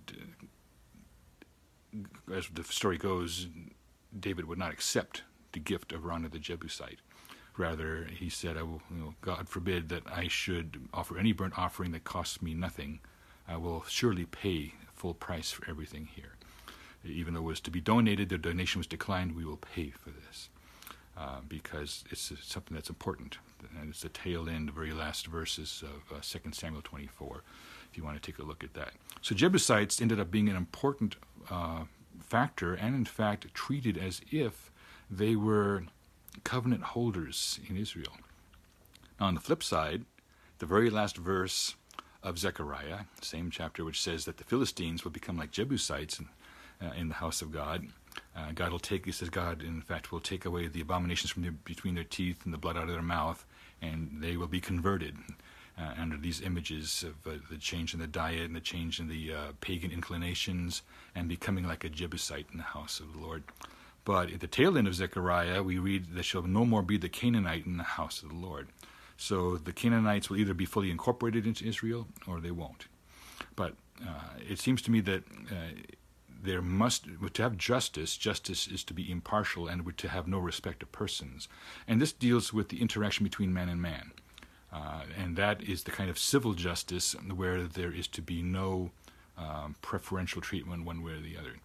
uh, 2.30 2.34
as 2.34 2.48
the 2.54 2.64
story 2.64 2.98
goes, 2.98 3.48
David 4.18 4.46
would 4.46 4.58
not 4.58 4.72
accept 4.72 5.24
the 5.52 5.60
gift 5.60 5.92
of 5.92 6.02
Araunah 6.02 6.32
the 6.32 6.40
Jebusite. 6.40 7.00
Rather, 7.58 8.06
he 8.06 8.30
said, 8.30 8.56
will, 8.56 8.82
you 8.90 8.98
know, 8.98 9.14
God 9.22 9.48
forbid 9.48 9.90
that 9.90 10.04
I 10.08 10.28
should 10.28 10.88
offer 10.94 11.18
any 11.18 11.34
burnt 11.34 11.58
offering 11.58 11.92
that 11.92 12.04
costs 12.04 12.42
me 12.42 12.54
nothing. 12.54 13.00
I 13.48 13.58
will 13.58 13.84
surely 13.88 14.26
pay 14.26 14.74
full 14.94 15.14
price 15.14 15.52
for 15.52 15.70
everything 15.70 16.10
here. 16.16 16.36
Even 17.06 17.34
though 17.34 17.42
it 17.42 17.44
was 17.44 17.60
to 17.62 17.72
be 17.72 17.82
donated, 17.82 18.30
the 18.30 18.38
donation 18.38 18.80
was 18.80 18.88
declined, 18.88 19.36
we 19.36 19.46
will 19.46 19.58
pay 19.58 19.90
for 19.90 20.10
this. 20.10 20.50
Uh, 21.16 21.42
because 21.48 22.04
it's 22.10 22.32
something 22.42 22.74
that's 22.74 22.90
important. 22.90 23.38
And 23.80 23.90
it's 23.90 24.02
the 24.02 24.10
tail 24.10 24.50
end, 24.50 24.70
the 24.70 24.72
very 24.72 24.94
last 24.94 25.28
verses 25.28 25.84
of 25.84 26.18
uh, 26.18 26.22
2 26.22 26.52
Samuel 26.54 26.82
24, 26.82 27.44
if 27.94 27.98
you 27.98 28.04
want 28.04 28.20
to 28.20 28.32
take 28.32 28.40
a 28.40 28.44
look 28.44 28.64
at 28.64 28.74
that. 28.74 28.94
So 29.22 29.36
Jebusites 29.36 30.02
ended 30.02 30.20
up 30.20 30.32
being 30.32 30.50
an 30.50 30.56
important 30.56 31.16
uh, 31.52 31.84
factor, 32.20 32.74
and 32.74 32.96
in 32.96 33.06
fact 33.06 33.54
treated 33.54 34.00
as 34.00 34.20
if 34.32 34.72
they 35.12 35.36
were 35.36 35.84
covenant 36.44 36.82
holders 36.82 37.60
in 37.70 37.78
Israel. 37.78 38.18
Now, 39.20 39.28
on 39.28 39.36
the 39.36 39.40
flip 39.40 39.62
side, 39.62 40.06
the 40.58 40.66
very 40.66 40.90
last 40.90 41.18
verse 41.18 41.76
of 42.24 42.40
Zechariah, 42.40 43.02
same 43.22 43.52
chapter, 43.52 43.86
which 43.86 44.02
says 44.02 44.26
that 44.26 44.38
the 44.38 44.44
Philistines 44.44 45.04
will 45.04 45.12
become 45.12 45.38
like 45.38 45.52
Jebusites 45.52 46.18
in, 46.18 46.30
uh, 46.82 46.94
in 46.94 47.10
the 47.10 47.16
house 47.16 47.44
of 47.44 47.52
God, 47.52 47.90
uh, 48.36 48.54
God 48.56 48.72
will 48.72 48.80
take, 48.80 49.06
he 49.06 49.12
says, 49.12 49.30
God, 49.30 49.62
in 49.62 49.82
fact, 49.82 50.12
will 50.12 50.20
take 50.20 50.46
away 50.46 50.68
the 50.68 50.82
abominations 50.82 51.30
from 51.30 51.44
their, 51.44 51.52
between 51.52 51.94
their 51.94 52.04
teeth 52.04 52.44
and 52.44 52.54
the 52.54 52.58
blood 52.58 52.76
out 52.76 52.84
of 52.84 52.90
their 52.90 53.04
mouth, 53.04 53.46
and 53.84 54.18
they 54.20 54.36
will 54.36 54.48
be 54.48 54.62
converted 54.62 55.16
uh, 55.78 55.94
under 56.00 56.18
these 56.18 56.42
images 56.42 57.04
of 57.04 57.32
uh, 57.32 57.38
the 57.50 57.58
change 57.58 57.94
in 57.94 58.00
the 58.00 58.08
diet 58.08 58.46
and 58.46 58.56
the 58.56 58.62
change 58.62 59.00
in 59.00 59.08
the 59.08 59.34
uh, 59.34 59.52
pagan 59.62 59.92
inclinations 59.92 60.82
and 61.16 61.28
becoming 61.28 61.68
like 61.68 61.84
a 61.84 61.90
Jebusite 61.90 62.48
in 62.52 62.58
the 62.58 62.64
house 62.64 63.00
of 63.00 63.14
the 63.14 63.20
Lord. 63.20 63.44
But 64.06 64.32
at 64.32 64.40
the 64.42 64.48
tail 64.48 64.78
end 64.78 64.88
of 64.88 64.96
Zechariah, 64.96 65.64
we 65.64 65.78
read, 65.78 66.08
There 66.14 66.24
shall 66.24 66.44
no 66.44 66.66
more 66.66 66.82
be 66.82 66.98
the 66.98 67.10
Canaanite 67.10 67.66
in 67.66 67.78
the 67.78 67.84
house 67.84 68.22
of 68.22 68.30
the 68.30 68.36
Lord. 68.36 68.68
So 69.18 69.58
the 69.58 69.72
Canaanites 69.72 70.30
will 70.30 70.38
either 70.38 70.54
be 70.54 70.66
fully 70.66 70.92
incorporated 70.92 71.48
into 71.48 71.66
Israel 71.66 72.08
or 72.28 72.40
they 72.40 72.52
won't. 72.52 72.88
But 73.56 73.76
uh, 74.06 74.38
it 74.48 74.60
seems 74.60 74.82
to 74.84 74.92
me 74.92 75.00
that 75.02 75.24
uh, 75.50 75.80
there 76.44 76.62
must 76.62 77.06
to 77.34 77.44
have 77.44 77.58
justice. 77.58 78.18
Justice 78.18 78.68
is 78.68 78.84
to 78.84 78.94
be 78.94 79.10
impartial 79.10 79.68
and 79.68 79.98
to 79.98 80.10
have 80.10 80.28
no 80.28 80.40
respect 80.40 80.84
of 80.84 80.92
persons, 80.92 81.48
and 81.88 82.02
this 82.02 82.12
deals 82.12 82.52
with 82.52 82.70
the 82.70 82.82
interaction 82.82 83.24
between 83.24 83.54
man 83.54 83.70
and 83.70 83.82
man, 83.82 84.12
uh, 84.74 85.04
and 85.18 85.36
that 85.36 85.62
is 85.62 85.84
the 85.84 85.92
kind 85.92 86.10
of 86.10 86.18
civil 86.18 86.54
justice 86.54 87.16
where 87.34 87.64
there 87.64 87.92
is 87.92 88.08
to 88.08 88.22
be 88.22 88.42
no 88.42 88.92
um, 89.38 89.76
preferential 89.82 90.42
treatment 90.42 90.86
one 90.86 91.04
way 91.04 91.14
or 91.14 91.20
the 91.20 91.38
other. 91.38 91.56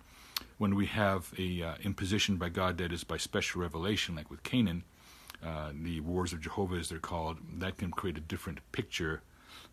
When 0.58 0.74
we 0.74 0.86
have 0.86 1.32
a 1.38 1.62
uh, 1.62 1.74
imposition 1.82 2.36
by 2.36 2.50
God 2.50 2.78
that 2.78 2.92
is 2.92 3.04
by 3.04 3.16
special 3.16 3.62
revelation, 3.62 4.14
like 4.14 4.30
with 4.30 4.42
Canaan, 4.42 4.84
uh, 5.44 5.70
the 5.72 6.00
wars 6.00 6.32
of 6.32 6.40
Jehovah, 6.40 6.76
as 6.76 6.88
they're 6.88 6.98
called, 6.98 7.38
that 7.58 7.78
can 7.78 7.90
create 7.90 8.18
a 8.18 8.20
different 8.20 8.60
picture. 8.72 9.22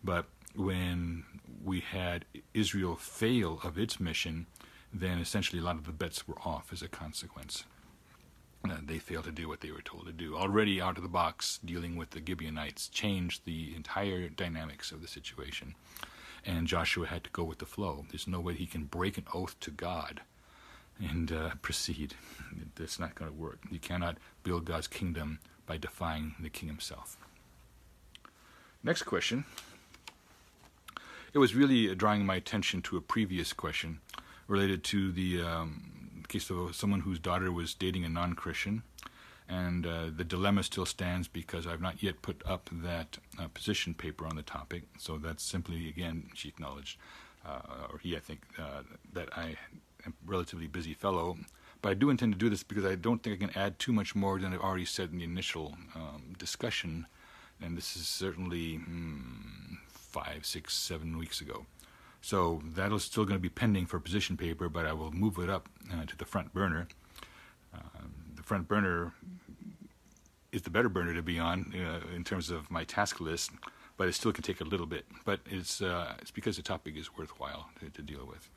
But 0.04 0.26
when 0.56 1.26
we 1.64 1.80
had 1.82 2.26
Israel 2.54 2.96
fail 2.96 3.60
of 3.64 3.78
its 3.78 4.00
mission, 4.00 4.46
then 4.94 5.20
essentially 5.20 5.60
a 5.60 5.66
lot 5.66 5.76
of 5.76 5.86
the 5.86 5.92
bets 5.92 6.28
were 6.28 6.38
off 6.46 6.72
as 6.72 6.82
a 6.82 6.88
consequence. 6.88 7.66
Uh, 8.72 8.78
they 8.86 8.98
failed 8.98 9.26
to 9.26 9.32
do 9.32 9.48
what 9.48 9.62
they 9.62 9.72
were 9.72 9.82
told 9.82 10.06
to 10.06 10.12
do. 10.12 10.36
Already 10.36 10.82
out 10.82 10.98
of 10.98 11.04
the 11.04 11.10
box, 11.10 11.60
dealing 11.64 11.96
with 11.96 12.12
the 12.12 12.22
Gibeonites 12.26 12.88
changed 12.90 13.42
the 13.46 13.76
entire 13.76 14.30
dynamics 14.30 14.92
of 14.92 15.02
the 15.02 15.08
situation. 15.08 15.76
And 16.46 16.68
Joshua 16.68 17.08
had 17.08 17.24
to 17.24 17.30
go 17.32 17.44
with 17.44 17.60
the 17.60 17.66
flow. 17.66 18.06
There's 18.10 18.28
no 18.28 18.40
way 18.40 18.54
he 18.54 18.68
can 18.68 18.86
break 18.86 19.18
an 19.18 19.26
oath 19.34 19.60
to 19.62 19.72
God 19.72 20.22
and 21.00 21.32
uh, 21.32 21.52
proceed. 21.62 22.14
That's 22.76 23.00
not 23.00 23.16
going 23.16 23.32
to 23.32 23.38
work. 23.38 23.60
You 23.70 23.80
cannot 23.80 24.18
build 24.44 24.66
God's 24.66 24.88
kingdom 24.88 25.40
by 25.66 25.78
defying 25.78 26.36
the 26.40 26.50
king 26.50 26.70
himself. 26.70 27.18
Next 28.84 29.04
question. 29.04 29.46
It 31.34 31.40
was 31.40 31.56
really 31.56 31.94
drawing 31.96 32.26
my 32.26 32.36
attention 32.36 32.82
to 32.84 32.98
a 32.98 33.02
previous 33.02 33.52
question 33.52 34.00
related 34.48 34.84
to 34.86 35.12
the 35.12 35.42
um, 35.42 35.95
case 36.36 36.50
of 36.50 36.76
someone 36.76 37.02
whose 37.02 37.20
daughter 37.20 37.52
was 37.52 37.74
dating 37.74 38.04
a 38.04 38.10
non 38.10 38.34
Christian. 38.34 38.84
And 39.48 39.86
uh, 39.86 40.06
the 40.16 40.24
dilemma 40.24 40.64
still 40.64 40.86
stands 40.86 41.28
because 41.28 41.68
I've 41.68 41.82
not 41.82 42.02
yet 42.02 42.22
put 42.22 42.42
up 42.46 42.70
that 42.72 43.20
uh, 43.40 43.48
position 43.54 43.94
paper 43.94 44.26
on 44.26 44.36
the 44.36 44.42
topic. 44.42 44.84
So 44.98 45.18
that's 45.18 45.44
simply, 45.44 45.88
again, 45.88 46.30
she 46.34 46.50
acknowledged, 46.50 46.98
uh, 47.48 47.92
or 47.92 48.00
he, 48.00 48.16
I 48.18 48.20
think, 48.20 48.42
uh, 48.58 48.82
that 49.14 49.30
I 49.38 49.56
am 50.06 50.14
a 50.28 50.32
relatively 50.32 50.68
busy 50.68 50.96
fellow. 50.96 51.38
But 51.82 51.90
I 51.90 51.94
do 51.94 52.10
intend 52.10 52.34
to 52.34 52.40
do 52.40 52.50
this 52.50 52.64
because 52.64 52.86
I 52.86 52.96
don't 52.96 53.22
think 53.22 53.36
I 53.36 53.46
can 53.46 53.56
add 53.56 53.78
too 53.78 53.94
much 53.94 54.16
more 54.16 54.40
than 54.40 54.52
I've 54.52 54.62
already 54.62 54.86
said 54.86 55.12
in 55.12 55.20
the 55.20 55.24
initial 55.24 55.78
um, 55.96 56.34
discussion. 56.40 57.06
And 57.62 57.78
this 57.78 57.96
is 57.96 58.08
certainly 58.08 58.80
mm, 58.80 59.78
five, 59.88 60.46
six, 60.46 60.74
seven 60.74 61.18
weeks 61.18 61.40
ago. 61.40 61.66
So 62.26 62.60
that 62.74 62.92
is 62.92 63.04
still 63.04 63.24
going 63.24 63.38
to 63.38 63.42
be 63.42 63.50
pending 63.50 63.86
for 63.86 64.00
position 64.00 64.36
paper, 64.36 64.68
but 64.68 64.88
I 64.88 64.94
will 64.94 65.12
move 65.12 65.38
it 65.38 65.48
up 65.48 65.70
uh, 65.94 66.06
to 66.08 66.18
the 66.18 66.26
front 66.26 66.56
burner. 66.56 66.88
Uh, 67.72 68.02
the 68.36 68.42
front 68.42 68.68
burner 68.68 69.14
is 70.52 70.64
the 70.64 70.72
better 70.72 70.90
burner 70.90 71.14
to 71.14 71.22
be 71.22 71.38
on 71.38 71.72
uh, 71.76 72.00
in 72.16 72.24
terms 72.24 72.50
of 72.50 72.72
my 72.72 72.84
task 72.84 73.20
list, 73.20 73.52
but 73.96 74.08
it 74.08 74.16
still 74.16 74.34
can 74.34 74.42
take 74.42 74.60
a 74.60 74.64
little 74.64 74.88
bit. 74.88 75.06
But 75.24 75.42
it's 75.46 75.84
uh, 75.84 76.16
it's 76.20 76.32
because 76.32 76.58
the 76.58 76.64
topic 76.64 76.98
is 76.98 77.16
worthwhile 77.16 77.70
to, 77.80 77.92
to 77.92 78.02
deal 78.02 78.26
with. 78.28 78.50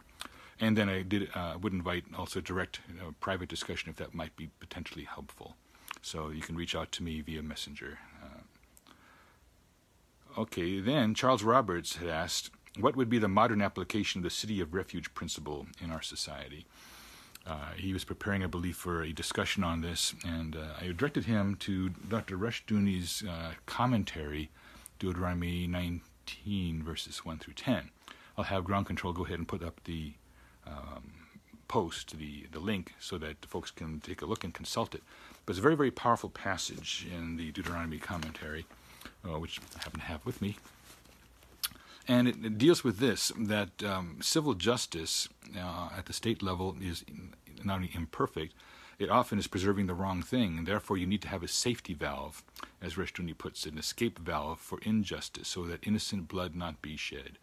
And 0.58 0.74
then 0.74 0.88
I 0.88 1.02
did 1.02 1.28
uh, 1.34 1.58
would 1.60 1.74
invite 1.74 2.04
also 2.16 2.40
direct 2.40 2.80
you 2.88 2.98
know, 2.98 3.14
private 3.20 3.50
discussion 3.50 3.90
if 3.90 3.96
that 3.96 4.14
might 4.14 4.34
be 4.34 4.48
potentially 4.60 5.04
helpful. 5.04 5.56
So 6.00 6.30
you 6.30 6.40
can 6.40 6.56
reach 6.56 6.74
out 6.74 6.90
to 6.92 7.02
me 7.02 7.20
via 7.20 7.42
messenger. 7.42 7.98
Uh, 8.24 8.40
okay, 10.40 10.80
then 10.80 11.12
Charles 11.12 11.42
Roberts 11.42 11.96
had 11.96 12.08
asked 12.08 12.50
what 12.80 12.96
would 12.96 13.08
be 13.08 13.18
the 13.18 13.28
modern 13.28 13.60
application 13.60 14.20
of 14.20 14.22
the 14.24 14.30
city 14.30 14.60
of 14.60 14.74
refuge 14.74 15.12
principle 15.14 15.66
in 15.82 15.90
our 15.90 16.02
society? 16.02 16.66
Uh, 17.46 17.72
he 17.76 17.92
was 17.92 18.04
preparing, 18.04 18.44
I 18.44 18.46
believe, 18.46 18.76
for 18.76 19.02
a 19.02 19.12
discussion 19.12 19.64
on 19.64 19.80
this, 19.80 20.14
and 20.24 20.54
uh, 20.54 20.74
I 20.80 20.92
directed 20.92 21.24
him 21.24 21.56
to 21.60 21.88
Dr. 21.88 22.36
Rushdoony's 22.36 23.24
uh, 23.24 23.52
commentary, 23.64 24.50
Deuteronomy 24.98 25.66
19, 25.66 26.82
verses 26.82 27.24
1 27.24 27.38
through 27.38 27.54
10. 27.54 27.90
I'll 28.36 28.44
have 28.44 28.64
ground 28.64 28.86
control 28.86 29.12
go 29.12 29.24
ahead 29.24 29.38
and 29.38 29.48
put 29.48 29.62
up 29.62 29.80
the 29.84 30.12
um, 30.66 31.12
post, 31.68 32.18
the, 32.18 32.46
the 32.52 32.60
link, 32.60 32.94
so 33.00 33.16
that 33.18 33.44
folks 33.46 33.70
can 33.70 34.00
take 34.00 34.20
a 34.20 34.26
look 34.26 34.44
and 34.44 34.52
consult 34.52 34.94
it. 34.94 35.02
But 35.46 35.52
it's 35.52 35.58
a 35.58 35.62
very, 35.62 35.76
very 35.76 35.90
powerful 35.90 36.28
passage 36.28 37.06
in 37.10 37.36
the 37.36 37.50
Deuteronomy 37.50 37.98
commentary, 37.98 38.66
uh, 39.24 39.38
which 39.38 39.58
I 39.74 39.84
happen 39.84 40.00
to 40.00 40.06
have 40.06 40.24
with 40.26 40.42
me. 40.42 40.56
And 42.08 42.26
it, 42.26 42.36
it 42.42 42.58
deals 42.58 42.82
with 42.82 42.98
this 42.98 43.30
that 43.38 43.82
um, 43.84 44.16
civil 44.22 44.54
justice 44.54 45.28
uh, 45.56 45.90
at 45.96 46.06
the 46.06 46.14
state 46.14 46.42
level 46.42 46.74
is 46.80 47.04
not 47.62 47.76
only 47.76 47.90
imperfect, 47.94 48.54
it 48.98 49.10
often 49.10 49.38
is 49.38 49.46
preserving 49.46 49.86
the 49.86 49.94
wrong 49.94 50.22
thing, 50.22 50.58
and 50.58 50.66
therefore 50.66 50.96
you 50.96 51.06
need 51.06 51.22
to 51.22 51.28
have 51.28 51.44
a 51.44 51.48
safety 51.48 51.94
valve, 51.94 52.42
as 52.82 52.94
Rushdoony 52.94 53.36
puts 53.36 53.64
it, 53.64 53.72
an 53.72 53.78
escape 53.78 54.18
valve 54.18 54.58
for 54.58 54.80
injustice, 54.82 55.48
so 55.48 55.64
that 55.66 55.86
innocent 55.86 56.26
blood 56.26 56.56
not 56.56 56.82
be 56.82 56.96
shed. 56.96 57.38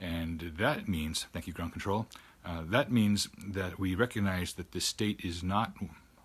And 0.00 0.52
that 0.56 0.88
means, 0.88 1.26
thank 1.32 1.46
you, 1.46 1.52
ground 1.52 1.72
control, 1.72 2.06
uh, 2.44 2.62
that 2.66 2.90
means 2.90 3.28
that 3.46 3.78
we 3.78 3.94
recognize 3.94 4.54
that 4.54 4.72
the 4.72 4.80
state 4.80 5.20
is 5.22 5.42
not 5.42 5.74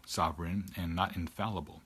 sovereign 0.05 0.65
and 0.77 0.95
not 0.95 1.15
infallible 1.15 1.81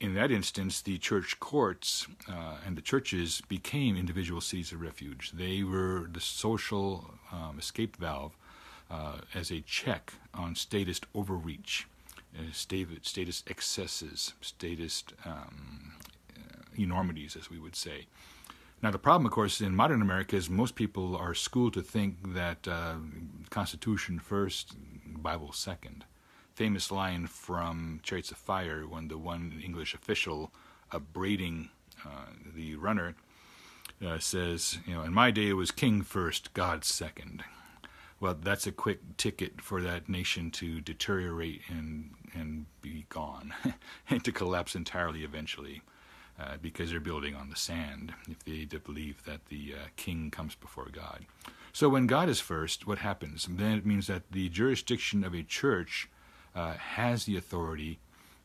in 0.00 0.14
that 0.14 0.30
instance, 0.30 0.80
the 0.80 0.98
church 0.98 1.40
courts 1.40 2.06
uh, 2.28 2.58
and 2.64 2.76
the 2.76 2.82
churches 2.82 3.42
became 3.48 3.96
individual 3.96 4.40
cities 4.40 4.72
of 4.72 4.80
refuge. 4.80 5.32
They 5.32 5.62
were 5.62 6.08
the 6.12 6.20
social 6.20 7.14
um, 7.32 7.56
escape 7.58 7.96
valve 7.96 8.36
uh, 8.90 9.18
as 9.34 9.50
a 9.50 9.60
check 9.60 10.12
on 10.32 10.54
statist 10.54 11.06
overreach, 11.14 11.86
uh, 12.38 12.42
statist 12.52 13.50
excesses, 13.50 14.34
statist 14.40 15.14
um, 15.24 15.94
uh, 16.36 16.62
enormities, 16.76 17.36
as 17.36 17.50
we 17.50 17.58
would 17.58 17.74
say. 17.74 18.06
Now, 18.80 18.92
the 18.92 18.98
problem, 18.98 19.26
of 19.26 19.32
course, 19.32 19.60
in 19.60 19.74
modern 19.74 20.00
America 20.00 20.36
is 20.36 20.48
most 20.48 20.76
people 20.76 21.16
are 21.16 21.34
schooled 21.34 21.74
to 21.74 21.82
think 21.82 22.34
that 22.34 22.68
uh, 22.68 22.94
Constitution 23.50 24.20
first, 24.20 24.76
Bible 25.04 25.50
second 25.52 26.04
famous 26.58 26.90
line 26.90 27.24
from 27.24 28.00
Chariots 28.02 28.32
of 28.32 28.36
Fire 28.36 28.82
when 28.82 29.06
the 29.06 29.16
one 29.16 29.62
English 29.64 29.94
official 29.94 30.50
upbraiding 30.90 31.68
uh, 32.04 32.32
the 32.52 32.74
runner 32.74 33.14
uh, 34.04 34.18
says, 34.18 34.78
you 34.84 34.92
know, 34.92 35.02
in 35.02 35.14
my 35.14 35.30
day 35.30 35.50
it 35.50 35.52
was 35.52 35.70
king 35.70 36.02
first, 36.02 36.52
God 36.54 36.84
second. 36.84 37.44
Well, 38.18 38.34
that's 38.34 38.66
a 38.66 38.72
quick 38.72 39.16
ticket 39.16 39.60
for 39.60 39.80
that 39.82 40.08
nation 40.08 40.50
to 40.52 40.80
deteriorate 40.80 41.60
and 41.68 42.10
and 42.34 42.66
be 42.82 43.06
gone, 43.08 43.54
and 44.10 44.24
to 44.24 44.32
collapse 44.32 44.74
entirely 44.74 45.22
eventually, 45.22 45.82
uh, 46.40 46.56
because 46.60 46.90
they're 46.90 46.98
building 46.98 47.36
on 47.36 47.50
the 47.50 47.56
sand. 47.56 48.14
If 48.28 48.42
they 48.44 48.64
believe 48.64 49.22
that 49.26 49.46
the 49.46 49.74
uh, 49.74 49.86
king 49.94 50.32
comes 50.32 50.56
before 50.56 50.88
God, 50.90 51.24
so 51.72 51.88
when 51.88 52.08
God 52.08 52.28
is 52.28 52.40
first, 52.40 52.84
what 52.84 52.98
happens? 52.98 53.46
Then 53.48 53.78
it 53.78 53.86
means 53.86 54.08
that 54.08 54.32
the 54.32 54.48
jurisdiction 54.48 55.22
of 55.22 55.34
a 55.34 55.44
church 55.44 56.08
uh, 56.58 56.72
has 56.74 57.24
the 57.24 57.36
authority 57.36 58.00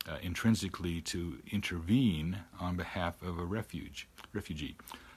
uh, 0.08 0.18
intrinsically 0.22 1.00
to 1.00 1.38
intervene 1.50 2.38
on 2.60 2.76
behalf 2.76 3.20
of 3.22 3.38
a 3.40 3.44
refuge, 3.44 4.06
refugee 4.32 4.76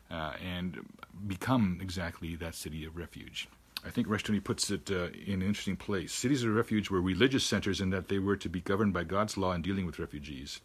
uh, 0.10 0.34
and 0.44 0.80
become 1.28 1.78
exactly 1.80 2.36
that 2.36 2.56
city 2.56 2.86
of 2.86 2.98
refuge. 2.98 3.48
I 3.86 3.92
think 3.92 4.08
Rushdoony 4.08 4.44
puts 4.44 4.72
it 4.72 4.90
uh, 4.90 5.10
in 5.26 5.42
an 5.42 5.48
interesting 5.48 5.76
place. 5.76 6.12
Cities 6.12 6.44
of 6.44 6.56
refuge 6.56 6.90
were 6.90 7.00
religious 7.00 7.44
centers 7.44 7.80
in 7.80 7.92
that 7.92 8.08
they 8.08 8.18
were 8.18 8.38
to 8.38 8.50
be 8.50 8.62
governed 8.62 8.94
by 8.94 9.04
God's 9.04 9.38
law 9.38 9.54
in 9.54 9.62
dealing 9.62 9.86
with 9.86 10.00
refugees, 10.00 10.62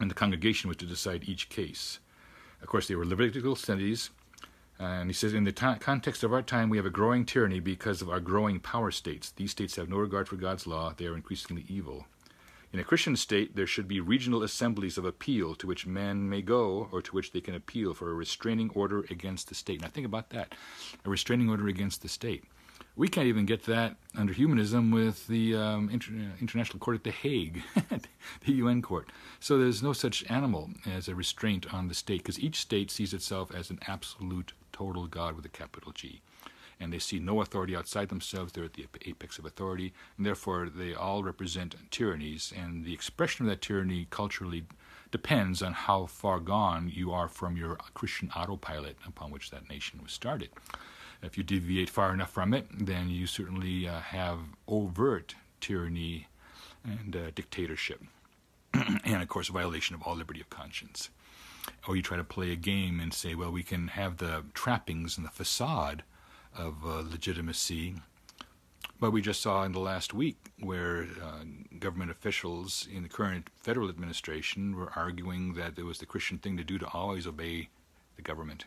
and 0.00 0.10
the 0.10 0.14
congregation 0.14 0.66
was 0.66 0.78
to 0.78 0.86
decide 0.86 1.28
each 1.28 1.48
case. 1.48 2.00
Of 2.60 2.66
course, 2.68 2.88
they 2.88 2.96
were 2.96 3.06
Levitical 3.06 3.54
cities 3.54 4.10
and 4.78 5.08
he 5.08 5.14
says, 5.14 5.32
in 5.32 5.44
the 5.44 5.52
context 5.52 6.22
of 6.22 6.32
our 6.32 6.42
time, 6.42 6.68
we 6.68 6.76
have 6.76 6.86
a 6.86 6.90
growing 6.90 7.24
tyranny 7.24 7.60
because 7.60 8.02
of 8.02 8.10
our 8.10 8.20
growing 8.20 8.60
power 8.60 8.90
states. 8.90 9.30
These 9.30 9.52
states 9.52 9.76
have 9.76 9.88
no 9.88 9.96
regard 9.96 10.28
for 10.28 10.36
God's 10.36 10.66
law, 10.66 10.92
they 10.96 11.06
are 11.06 11.16
increasingly 11.16 11.64
evil. 11.68 12.06
In 12.72 12.80
a 12.80 12.84
Christian 12.84 13.16
state, 13.16 13.56
there 13.56 13.66
should 13.66 13.88
be 13.88 14.00
regional 14.00 14.42
assemblies 14.42 14.98
of 14.98 15.06
appeal 15.06 15.54
to 15.54 15.66
which 15.66 15.86
men 15.86 16.28
may 16.28 16.42
go 16.42 16.88
or 16.92 17.00
to 17.00 17.12
which 17.12 17.32
they 17.32 17.40
can 17.40 17.54
appeal 17.54 17.94
for 17.94 18.10
a 18.10 18.14
restraining 18.14 18.70
order 18.74 19.06
against 19.08 19.48
the 19.48 19.54
state. 19.54 19.80
Now, 19.80 19.88
think 19.88 20.04
about 20.04 20.30
that 20.30 20.54
a 21.04 21.08
restraining 21.08 21.48
order 21.48 21.68
against 21.68 22.02
the 22.02 22.08
state. 22.08 22.44
We 22.96 23.08
can't 23.08 23.28
even 23.28 23.46
get 23.46 23.64
that 23.64 23.96
under 24.14 24.32
humanism 24.32 24.90
with 24.90 25.26
the 25.26 25.54
um, 25.54 25.90
Inter- 25.90 26.12
International 26.40 26.78
Court 26.78 26.96
at 26.96 27.04
The 27.04 27.10
Hague, 27.10 27.62
the 28.44 28.52
UN 28.52 28.82
court. 28.82 29.10
So 29.38 29.58
there's 29.58 29.82
no 29.82 29.92
such 29.92 30.28
animal 30.30 30.70
as 30.86 31.08
a 31.08 31.14
restraint 31.14 31.72
on 31.72 31.88
the 31.88 31.94
state 31.94 32.18
because 32.18 32.40
each 32.40 32.60
state 32.60 32.90
sees 32.90 33.14
itself 33.14 33.54
as 33.54 33.70
an 33.70 33.78
absolute 33.86 34.52
total 34.76 35.06
God 35.06 35.36
with 35.36 35.44
a 35.44 35.50
capital 35.50 35.92
G. 35.92 36.20
And 36.78 36.92
they 36.92 36.98
see 36.98 37.18
no 37.18 37.40
authority 37.40 37.74
outside 37.74 38.10
themselves. 38.10 38.52
They're 38.52 38.64
at 38.64 38.74
the 38.74 38.86
apex 39.06 39.38
of 39.38 39.46
authority. 39.46 39.94
And 40.16 40.26
therefore, 40.26 40.68
they 40.68 40.92
all 40.92 41.22
represent 41.22 41.74
tyrannies. 41.90 42.52
And 42.54 42.84
the 42.84 42.92
expression 42.92 43.46
of 43.46 43.50
that 43.50 43.62
tyranny 43.62 44.06
culturally 44.10 44.64
depends 45.10 45.62
on 45.62 45.72
how 45.72 46.04
far 46.06 46.38
gone 46.40 46.90
you 46.94 47.12
are 47.12 47.28
from 47.28 47.56
your 47.56 47.76
Christian 47.94 48.30
autopilot 48.36 48.98
upon 49.06 49.30
which 49.30 49.50
that 49.50 49.70
nation 49.70 50.00
was 50.02 50.12
started. 50.12 50.50
If 51.22 51.38
you 51.38 51.44
deviate 51.44 51.88
far 51.88 52.12
enough 52.12 52.30
from 52.30 52.52
it, 52.52 52.66
then 52.78 53.08
you 53.08 53.26
certainly 53.26 53.88
uh, 53.88 54.00
have 54.00 54.38
overt 54.68 55.34
tyranny 55.60 56.28
and 56.84 57.16
uh, 57.16 57.30
dictatorship, 57.34 58.02
and 58.74 59.22
of 59.22 59.28
course, 59.28 59.48
violation 59.48 59.94
of 59.94 60.02
all 60.02 60.14
liberty 60.14 60.40
of 60.40 60.50
conscience. 60.50 61.08
Or 61.86 61.96
you 61.96 62.02
try 62.02 62.16
to 62.16 62.24
play 62.24 62.52
a 62.52 62.56
game 62.56 63.00
and 63.00 63.12
say, 63.12 63.34
well, 63.34 63.50
we 63.50 63.62
can 63.62 63.88
have 63.88 64.16
the 64.18 64.44
trappings 64.54 65.16
and 65.16 65.26
the 65.26 65.30
facade 65.30 66.02
of 66.56 66.84
uh, 66.84 67.02
legitimacy. 67.08 67.94
But 68.98 69.10
we 69.10 69.20
just 69.20 69.42
saw 69.42 69.62
in 69.64 69.72
the 69.72 69.80
last 69.80 70.14
week 70.14 70.52
where 70.58 71.06
uh, 71.22 71.44
government 71.78 72.10
officials 72.10 72.88
in 72.90 73.02
the 73.02 73.08
current 73.08 73.50
federal 73.54 73.90
administration 73.90 74.74
were 74.74 74.90
arguing 74.96 75.54
that 75.54 75.78
it 75.78 75.84
was 75.84 75.98
the 75.98 76.06
Christian 76.06 76.38
thing 76.38 76.56
to 76.56 76.64
do 76.64 76.78
to 76.78 76.88
always 76.88 77.26
obey 77.26 77.68
the 78.16 78.22
government. 78.22 78.64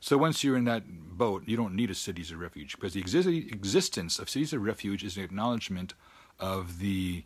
So 0.00 0.16
once 0.16 0.44
you're 0.44 0.56
in 0.56 0.64
that 0.64 0.84
boat, 0.86 1.42
you 1.46 1.56
don't 1.56 1.74
need 1.74 1.90
a 1.90 1.94
cities 1.94 2.30
of 2.30 2.38
refuge 2.38 2.76
because 2.76 2.94
the 2.94 3.02
exi- 3.02 3.52
existence 3.52 4.18
of 4.18 4.30
cities 4.30 4.52
of 4.52 4.62
refuge 4.62 5.02
is 5.02 5.16
an 5.16 5.24
acknowledgement 5.24 5.94
of 6.38 6.78
the 6.78 7.24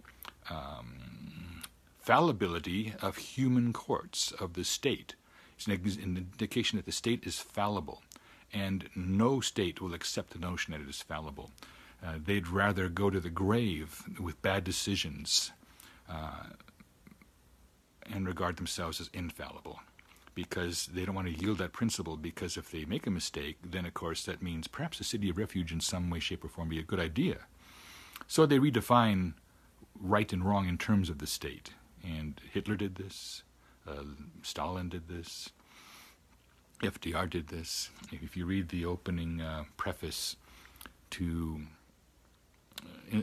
um, 0.50 1.17
fallibility 2.08 2.94
of 3.02 3.18
human 3.18 3.70
courts 3.70 4.32
of 4.32 4.54
the 4.54 4.64
state. 4.64 5.14
It's 5.58 5.66
an, 5.66 5.72
an 5.74 6.16
indication 6.16 6.78
that 6.78 6.86
the 6.86 6.90
state 6.90 7.26
is 7.26 7.38
fallible, 7.38 8.00
and 8.50 8.88
no 8.96 9.40
state 9.40 9.82
will 9.82 9.92
accept 9.92 10.30
the 10.30 10.38
notion 10.38 10.72
that 10.72 10.80
it 10.80 10.88
is 10.88 11.02
fallible. 11.02 11.50
Uh, 12.02 12.14
they'd 12.24 12.48
rather 12.48 12.88
go 12.88 13.10
to 13.10 13.20
the 13.20 13.28
grave 13.28 14.04
with 14.18 14.40
bad 14.40 14.64
decisions 14.64 15.52
uh, 16.08 16.44
and 18.10 18.26
regard 18.26 18.56
themselves 18.56 19.02
as 19.02 19.10
infallible 19.12 19.78
because 20.34 20.86
they 20.86 21.04
don't 21.04 21.14
want 21.14 21.28
to 21.28 21.44
yield 21.44 21.58
that 21.58 21.74
principle 21.74 22.16
because 22.16 22.56
if 22.56 22.70
they 22.70 22.86
make 22.86 23.06
a 23.06 23.10
mistake, 23.10 23.58
then 23.62 23.84
of 23.84 23.92
course 23.92 24.24
that 24.24 24.40
means 24.40 24.66
perhaps 24.66 24.98
a 24.98 25.04
city 25.04 25.28
of 25.28 25.36
refuge 25.36 25.72
in 25.72 25.80
some 25.80 26.08
way, 26.08 26.20
shape, 26.20 26.42
or 26.42 26.48
form 26.48 26.70
be 26.70 26.78
a 26.78 26.82
good 26.82 27.00
idea. 27.00 27.36
So 28.26 28.46
they 28.46 28.58
redefine 28.58 29.34
right 30.00 30.32
and 30.32 30.42
wrong 30.42 30.66
in 30.70 30.78
terms 30.78 31.10
of 31.10 31.18
the 31.18 31.26
state. 31.26 31.74
And 32.04 32.40
Hitler 32.52 32.76
did 32.76 32.96
this, 32.96 33.42
uh, 33.86 34.04
Stalin 34.42 34.88
did 34.88 35.08
this, 35.08 35.50
FDR 36.82 37.28
did 37.28 37.48
this. 37.48 37.90
If 38.12 38.36
you 38.36 38.46
read 38.46 38.68
the 38.68 38.84
opening 38.84 39.40
uh, 39.40 39.64
preface 39.76 40.36
to 41.10 41.60
uh, 43.12 43.22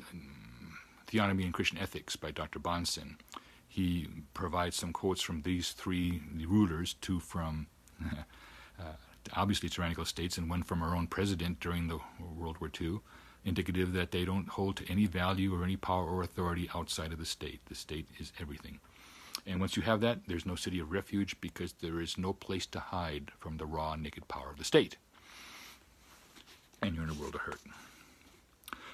Theonomy 1.07 1.45
and 1.45 1.53
Christian 1.53 1.77
Ethics 1.77 2.15
by 2.15 2.31
Dr. 2.31 2.59
Bahnsen, 2.59 3.15
he 3.67 4.07
provides 4.33 4.75
some 4.75 4.93
quotes 4.93 5.21
from 5.21 5.41
these 5.41 5.71
three 5.71 6.21
rulers, 6.47 6.95
two 7.01 7.19
from 7.19 7.67
uh, 8.79 8.83
obviously 9.33 9.69
tyrannical 9.69 10.05
states 10.05 10.37
and 10.37 10.49
one 10.49 10.63
from 10.63 10.81
our 10.81 10.95
own 10.95 11.07
president 11.07 11.59
during 11.59 11.87
the 11.87 11.99
World 12.19 12.57
War 12.59 12.69
II, 12.79 12.99
indicative 13.45 13.93
that 13.93 14.11
they 14.11 14.25
don't 14.25 14.49
hold 14.49 14.77
to 14.77 14.91
any 14.91 15.05
value 15.05 15.55
or 15.55 15.63
any 15.63 15.77
power 15.77 16.05
or 16.05 16.23
authority 16.23 16.69
outside 16.75 17.13
of 17.13 17.19
the 17.19 17.25
state. 17.25 17.59
The 17.67 17.75
state 17.75 18.07
is 18.19 18.33
everything. 18.41 18.79
And 19.45 19.59
once 19.59 19.77
you 19.77 19.83
have 19.83 20.01
that, 20.01 20.19
there's 20.27 20.45
no 20.45 20.55
city 20.55 20.79
of 20.79 20.91
refuge 20.91 21.39
because 21.39 21.73
there 21.73 22.01
is 22.01 22.17
no 22.17 22.33
place 22.33 22.65
to 22.67 22.79
hide 22.79 23.31
from 23.39 23.57
the 23.57 23.65
raw, 23.65 23.95
naked 23.95 24.27
power 24.27 24.49
of 24.49 24.57
the 24.57 24.63
state. 24.63 24.97
And 26.81 26.95
you're 26.95 27.03
in 27.03 27.11
a 27.11 27.13
world 27.13 27.35
of 27.35 27.41
hurt. 27.41 27.61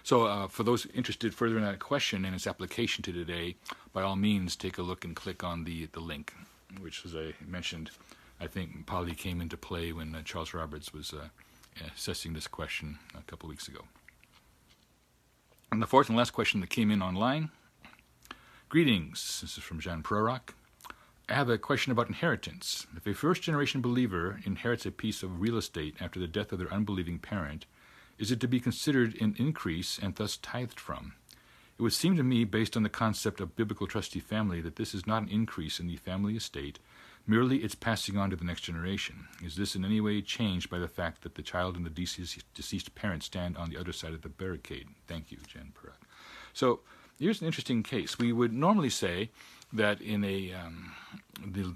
So, 0.03 0.25
uh, 0.25 0.48
for 0.48 0.63
those 0.63 0.88
interested 0.88 1.34
further 1.34 1.58
in 1.58 1.63
that 1.63 1.79
question 1.79 2.25
and 2.25 2.34
its 2.34 2.48
application 2.48 3.03
to 3.03 3.13
today, 3.13 3.55
by 3.93 4.01
all 4.01 4.15
means, 4.15 4.55
take 4.55 4.77
a 4.77 4.81
look 4.81 5.05
and 5.05 5.15
click 5.15 5.43
on 5.43 5.63
the, 5.63 5.86
the 5.93 6.00
link, 6.00 6.34
which, 6.79 7.05
as 7.05 7.15
I 7.15 7.34
mentioned, 7.46 7.91
I 8.39 8.48
think 8.48 8.88
probably 8.88 9.13
came 9.13 9.39
into 9.39 9.58
play 9.58 9.93
when 9.93 10.15
uh, 10.15 10.24
Charles 10.24 10.53
Roberts 10.53 10.91
was 10.91 11.13
uh, 11.13 11.27
assessing 11.96 12.34
this 12.34 12.48
question 12.48 12.98
a 13.15 13.22
couple 13.24 13.48
weeks 13.48 13.67
ago. 13.67 13.81
And 15.74 15.81
the 15.81 15.88
fourth 15.88 16.10
and 16.10 16.18
last 16.18 16.31
question 16.31 16.60
that 16.60 16.70
came 16.70 16.92
in 16.92 17.01
online 17.01 17.50
Greetings, 18.68 19.40
this 19.40 19.57
is 19.57 19.64
from 19.64 19.79
Jean 19.79 20.03
Prorock. 20.03 20.53
I 21.29 21.34
have 21.34 21.50
a 21.50 21.57
question 21.57 21.94
about 21.94 22.10
inheritance. 22.10 22.88
If 22.98 23.07
a 23.07 23.14
first 23.14 23.42
generation 23.42 23.79
believer 23.79 24.42
inherits 24.44 24.86
a 24.86 24.92
piece 24.92 25.24
of 25.24 25.40
real 25.40 25.57
estate 25.57 25.96
after 26.01 26.20
the 26.20 26.27
death 26.27 26.51
of 26.51 26.60
their 26.60 26.74
unbelieving 26.74 27.20
parent, 27.20 27.68
is 28.20 28.31
it 28.31 28.42
to 28.42 28.50
be 28.50 28.60
considered 28.60 29.16
an 29.22 29.34
increase 29.40 29.98
and 29.98 30.14
thus 30.14 30.36
tithed 30.36 30.77
from? 30.77 31.14
It 31.79 31.81
would 31.81 31.94
seem 31.94 32.18
to 32.18 32.24
me, 32.24 32.44
based 32.44 32.75
on 32.75 32.84
the 32.84 32.90
concept 32.90 33.40
of 33.40 33.55
biblical 33.55 33.88
trustee 33.88 34.20
family, 34.20 34.60
that 34.60 34.75
this 34.75 34.94
is 34.94 35.07
not 35.07 35.24
an 35.24 35.29
increase 35.29 35.79
in 35.79 35.88
the 35.88 35.96
family 35.96 36.36
estate, 36.36 36.79
merely 37.27 37.57
its 37.57 37.75
passing 37.75 38.18
on 38.18 38.29
to 38.29 38.36
the 38.36 38.44
next 38.44 38.62
generation. 38.62 39.27
Is 39.44 39.55
this 39.55 39.75
in 39.75 39.86
any 39.86 40.01
way 40.01 40.22
changed 40.22 40.70
by 40.70 40.79
the 40.79 40.88
fact 40.88 41.22
that 41.22 41.36
the 41.36 41.42
child 41.42 41.75
and 41.75 41.86
the 41.86 41.90
deceased, 41.90 42.96
parent 42.96 43.24
stand 43.24 43.57
on 43.57 43.70
the 43.70 43.77
other 43.77 43.92
side 43.92 44.14
of 44.14 44.22
the 44.22 44.29
barricade? 44.29 44.88
Thank 45.07 45.31
you, 45.31 45.38
Jen 45.48 45.74
Perrott. 45.74 46.01
So 46.53 46.81
here's 47.20 47.42
an 47.42 47.48
interesting 47.48 47.84
case. 47.84 48.18
We 48.18 48.34
would 48.34 48.53
normally 48.53 48.90
say 48.90 49.29
that 49.72 50.01
in 50.01 50.24
a 50.24 50.53
um, 50.53 50.94
the 51.46 51.74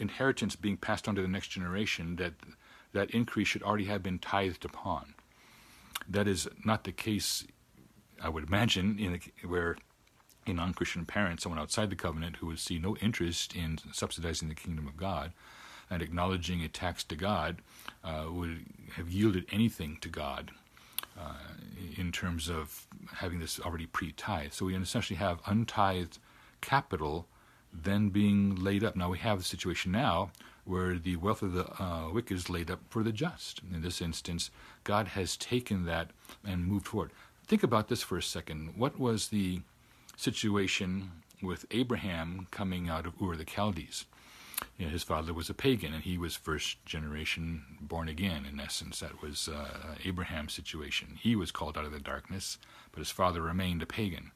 inheritance 0.00 0.56
being 0.56 0.76
passed 0.76 1.08
on 1.08 1.14
to 1.14 1.22
the 1.22 1.28
next 1.28 1.48
generation, 1.48 2.16
that 2.16 2.34
that 2.92 3.10
increase 3.10 3.48
should 3.48 3.62
already 3.62 3.84
have 3.84 4.02
been 4.02 4.18
tithed 4.18 4.64
upon. 4.64 5.14
That 6.08 6.26
is 6.26 6.48
not 6.64 6.84
the 6.84 6.92
case, 6.92 7.46
I 8.22 8.28
would 8.28 8.44
imagine, 8.44 8.98
in 8.98 9.20
where 9.48 9.76
a 10.48 10.54
non 10.54 10.74
Christian 10.74 11.04
parent, 11.04 11.40
someone 11.40 11.60
outside 11.60 11.90
the 11.90 11.96
covenant 11.96 12.36
who 12.36 12.46
would 12.46 12.58
see 12.58 12.78
no 12.78 12.96
interest 12.96 13.54
in 13.54 13.78
subsidizing 13.92 14.48
the 14.48 14.54
kingdom 14.54 14.86
of 14.86 14.96
God 14.96 15.32
and 15.90 16.02
acknowledging 16.02 16.62
a 16.62 16.68
tax 16.68 17.02
to 17.04 17.16
God, 17.16 17.62
uh, 18.04 18.26
would 18.30 18.66
have 18.96 19.08
yielded 19.10 19.46
anything 19.50 19.98
to 20.00 20.08
God. 20.08 20.50
Uh, 21.18 21.32
in 21.96 22.12
terms 22.12 22.48
of 22.48 22.86
having 23.16 23.40
this 23.40 23.58
already 23.58 23.86
pre-tithed, 23.86 24.54
so 24.54 24.66
we 24.66 24.76
essentially 24.76 25.16
have 25.16 25.40
untithed 25.46 26.18
capital 26.60 27.26
then 27.72 28.08
being 28.08 28.54
laid 28.54 28.84
up. 28.84 28.94
Now 28.94 29.10
we 29.10 29.18
have 29.18 29.38
the 29.38 29.44
situation 29.44 29.92
now 29.92 30.30
where 30.64 30.98
the 30.98 31.16
wealth 31.16 31.42
of 31.42 31.54
the 31.54 31.66
uh, 31.82 32.10
wicked 32.12 32.36
is 32.36 32.50
laid 32.50 32.70
up 32.70 32.80
for 32.88 33.02
the 33.02 33.12
just. 33.12 33.60
In 33.72 33.82
this 33.82 34.00
instance, 34.00 34.50
God 34.84 35.08
has 35.08 35.36
taken 35.36 35.86
that 35.86 36.10
and 36.44 36.66
moved 36.66 36.86
forward. 36.86 37.10
Think 37.46 37.62
about 37.62 37.88
this 37.88 38.02
for 38.02 38.18
a 38.18 38.22
second. 38.22 38.74
What 38.76 38.98
was 38.98 39.28
the 39.28 39.62
situation 40.18 41.12
with 41.42 41.64
Abraham 41.70 42.48
coming 42.50 42.88
out 42.88 43.06
of 43.06 43.14
Ur 43.22 43.36
the 43.36 43.44
Chaldees? 43.44 44.04
You 44.76 44.86
know, 44.86 44.92
his 44.92 45.04
father 45.04 45.32
was 45.32 45.48
a 45.48 45.54
pagan, 45.54 45.94
and 45.94 46.02
he 46.02 46.18
was 46.18 46.34
first 46.34 46.84
generation 46.84 47.62
born 47.80 48.08
again. 48.08 48.44
In 48.44 48.58
essence, 48.58 48.98
that 48.98 49.22
was 49.22 49.48
uh, 49.48 49.94
Abraham's 50.04 50.52
situation. 50.52 51.16
He 51.20 51.36
was 51.36 51.52
called 51.52 51.78
out 51.78 51.84
of 51.84 51.92
the 51.92 52.00
darkness, 52.00 52.58
but 52.90 52.98
his 52.98 53.10
father 53.10 53.40
remained 53.40 53.82
a 53.82 53.86
pagan. 53.86 54.32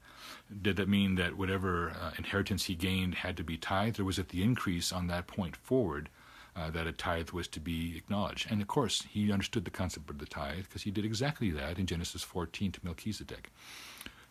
Did 0.63 0.77
that 0.77 0.89
mean 0.89 1.17
that 1.17 1.37
whatever 1.37 1.91
uh, 1.91 2.13
inheritance 2.17 2.67
he 2.67 2.77
gained 2.77 3.17
had 3.17 3.37
to 3.37 3.45
be 3.45 3.57
tithed, 3.57 3.99
or 3.99 4.05
was 4.05 4.21
it 4.21 4.29
the 4.29 4.45
increase 4.45 4.93
on 4.93 5.09
that 5.09 5.27
point 5.27 5.57
forward 5.57 6.09
uh, 6.55 6.71
that 6.71 6.87
a 6.87 6.93
tithe 6.93 7.31
was 7.31 7.49
to 7.49 7.61
be 7.61 7.97
acknowledged. 7.97 8.51
And 8.51 8.61
of 8.61 8.69
course, 8.69 9.05
he 9.11 9.33
understood 9.33 9.65
the 9.65 9.71
concept 9.71 10.11
of 10.11 10.19
the 10.19 10.27
tithe 10.27 10.65
because 10.65 10.83
he 10.83 10.91
did 10.91 11.05
exactly 11.05 11.51
that 11.51 11.79
in 11.79 11.87
Genesis 11.87 12.23
14 12.23 12.73
to 12.73 12.81
Melchizedek. 12.83 13.51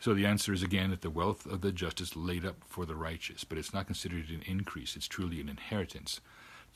So 0.01 0.15
the 0.15 0.25
answer 0.25 0.51
is 0.51 0.63
again 0.63 0.89
that 0.89 1.01
the 1.01 1.11
wealth 1.11 1.45
of 1.45 1.61
the 1.61 1.71
just 1.71 2.01
is 2.01 2.15
laid 2.15 2.43
up 2.43 2.55
for 2.65 2.87
the 2.87 2.95
righteous, 2.95 3.43
but 3.43 3.59
it's 3.59 3.71
not 3.71 3.85
considered 3.85 4.29
an 4.29 4.41
increase, 4.47 4.95
it's 4.95 5.07
truly 5.07 5.39
an 5.39 5.47
inheritance. 5.47 6.21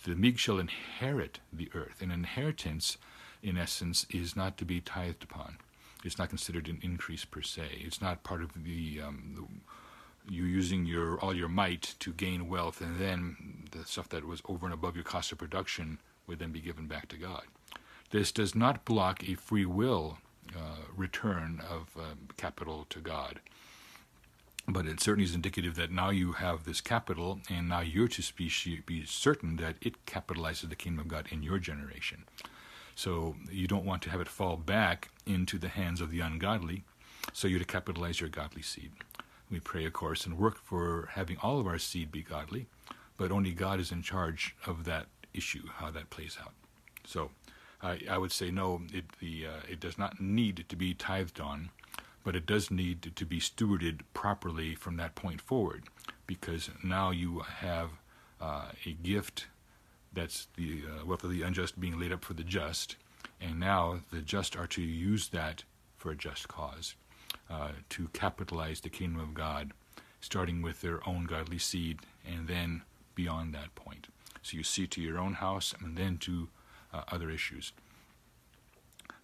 The 0.04 0.14
meek 0.14 0.38
shall 0.38 0.60
inherit 0.60 1.40
the 1.52 1.72
earth. 1.74 2.04
An 2.04 2.12
inheritance, 2.12 3.00
in 3.42 3.58
essence, 3.58 4.06
is 4.12 4.36
not 4.36 4.58
to 4.60 4.66
be 4.66 4.80
tithed 4.80 5.24
upon. 5.24 5.58
It's 6.04 6.20
not 6.20 6.30
considered 6.30 6.68
an 6.68 6.78
increase 6.84 7.26
per 7.26 7.42
se. 7.42 7.64
It's 7.80 8.00
not 8.00 8.22
part 8.22 8.44
of 8.44 8.52
the, 8.64 9.02
um, 9.02 9.34
the 9.36 10.32
you 10.32 10.44
using 10.44 10.86
your 10.86 11.20
all 11.20 11.36
your 11.36 11.50
might 11.50 11.96
to 12.02 12.14
gain 12.14 12.48
wealth, 12.48 12.80
and 12.80 13.00
then 13.00 13.68
the 13.72 13.86
stuff 13.86 14.08
that 14.10 14.28
was 14.28 14.44
over 14.48 14.68
and 14.68 14.74
above 14.74 14.96
your 14.96 15.04
cost 15.04 15.32
of 15.32 15.40
production 15.40 15.98
would 16.28 16.38
then 16.38 16.52
be 16.52 16.62
given 16.62 16.86
back 16.86 17.08
to 17.08 17.18
God. 17.18 17.46
This 18.12 18.32
does 18.32 18.54
not 18.54 18.86
block 18.86 19.28
a 19.28 19.34
free 19.34 19.66
will 19.66 20.20
return 20.96 21.62
of 21.70 21.90
uh, 21.98 22.16
capital 22.38 22.86
to 22.90 23.00
God, 23.00 23.40
but 24.68 24.86
it 24.86 25.00
certainly 25.00 25.26
is 25.26 25.36
indicative 25.36 25.76
that 25.76 25.92
now 25.92 26.10
you 26.10 26.34
have 26.34 26.64
this 26.64 26.82
capital, 26.82 27.40
and 27.50 27.70
now 27.70 27.82
you're 27.82 28.08
to 28.08 28.34
be, 28.34 28.52
be 28.86 29.06
certain 29.06 29.58
that 29.58 29.76
it 29.82 30.06
capitalizes 30.06 30.70
the 30.70 30.76
kingdom 30.76 31.02
of 31.02 31.08
God 31.08 31.28
in 31.32 31.44
your 31.44 31.60
generation. 31.60 32.24
So 32.96 33.36
you 33.52 33.68
don't 33.68 33.86
want 33.86 34.02
to 34.04 34.10
have 34.10 34.22
it 34.22 34.28
fall 34.28 34.58
back 34.58 35.10
into 35.26 35.58
the 35.58 35.68
hands 35.68 36.02
of 36.02 36.12
the 36.12 36.22
ungodly. 36.22 36.84
So 37.34 37.48
you're 37.48 37.60
to 37.60 37.66
capitalize 37.66 38.22
your 38.22 38.30
godly 38.30 38.62
seed. 38.62 38.92
We 39.52 39.60
pray, 39.60 39.86
of 39.86 39.94
course, 39.94 40.26
and 40.26 40.38
work 40.38 40.58
for 40.58 41.10
having 41.14 41.38
all 41.44 41.60
of 41.60 41.68
our 41.68 41.78
seed 41.78 42.12
be 42.12 42.22
godly, 42.24 42.68
but 43.18 43.32
only 43.32 43.52
God 43.52 43.80
is 43.80 43.92
in 43.92 44.02
charge 44.02 44.56
of 44.66 44.86
that 44.86 45.08
issue, 45.34 45.68
how 45.76 45.92
that 45.92 46.10
plays 46.10 46.38
out. 46.42 46.54
So 47.06 47.32
I, 47.86 48.00
I 48.16 48.18
would 48.18 48.32
say 48.32 48.50
no, 48.52 48.82
it, 48.92 49.06
the, 49.20 49.34
uh, 49.48 49.62
it 49.74 49.80
does 49.80 49.98
not 49.98 50.20
need 50.20 50.66
to 50.68 50.76
be 50.76 50.94
tithed 50.96 51.40
on, 51.40 51.70
but 52.24 52.36
it 52.36 52.46
does 52.46 52.72
need 52.72 53.16
to 53.16 53.26
be 53.26 53.40
stewarded 53.40 54.02
properly 54.14 54.74
from 54.76 54.98
that 54.98 55.14
point 55.14 55.42
forward, 55.42 55.84
because 56.26 56.70
now 56.84 57.12
you 57.12 57.32
have 57.40 57.90
uh, 58.42 58.70
a 58.86 58.94
gift 59.04 59.48
that's 60.12 60.48
the 60.58 60.82
uh, 60.88 61.06
wealth 61.06 61.24
of 61.24 61.30
the 61.30 61.44
unjust 61.44 61.80
being 61.80 62.00
laid 62.00 62.12
up 62.12 62.26
for 62.26 62.34
the 62.34 62.44
just, 62.44 62.96
and 63.40 63.60
now 63.60 64.00
the 64.12 64.22
just 64.22 64.58
are 64.58 64.68
to 64.68 64.82
use 64.82 65.28
that 65.30 65.64
for 65.98 66.12
a 66.12 66.16
just 66.16 66.48
cause, 66.48 66.96
uh, 67.50 67.74
to 67.90 68.08
capitalize 68.14 68.82
the 68.82 68.90
kingdom 68.90 69.22
of 69.22 69.34
God, 69.34 69.74
starting 70.22 70.64
with 70.64 70.82
their 70.82 71.08
own 71.08 71.26
godly 71.26 71.60
seed, 71.60 72.00
and 72.26 72.48
then 72.48 72.82
beyond 73.14 73.54
that 73.54 73.76
point. 73.76 74.08
So 74.42 74.58
you 74.58 74.64
see 74.64 74.88
to 74.88 75.02
your 75.02 75.20
own 75.20 75.34
house, 75.34 75.76
and 75.80 75.96
then 75.98 76.18
to 76.20 76.48
uh, 76.96 77.04
other 77.12 77.30
issues. 77.30 77.74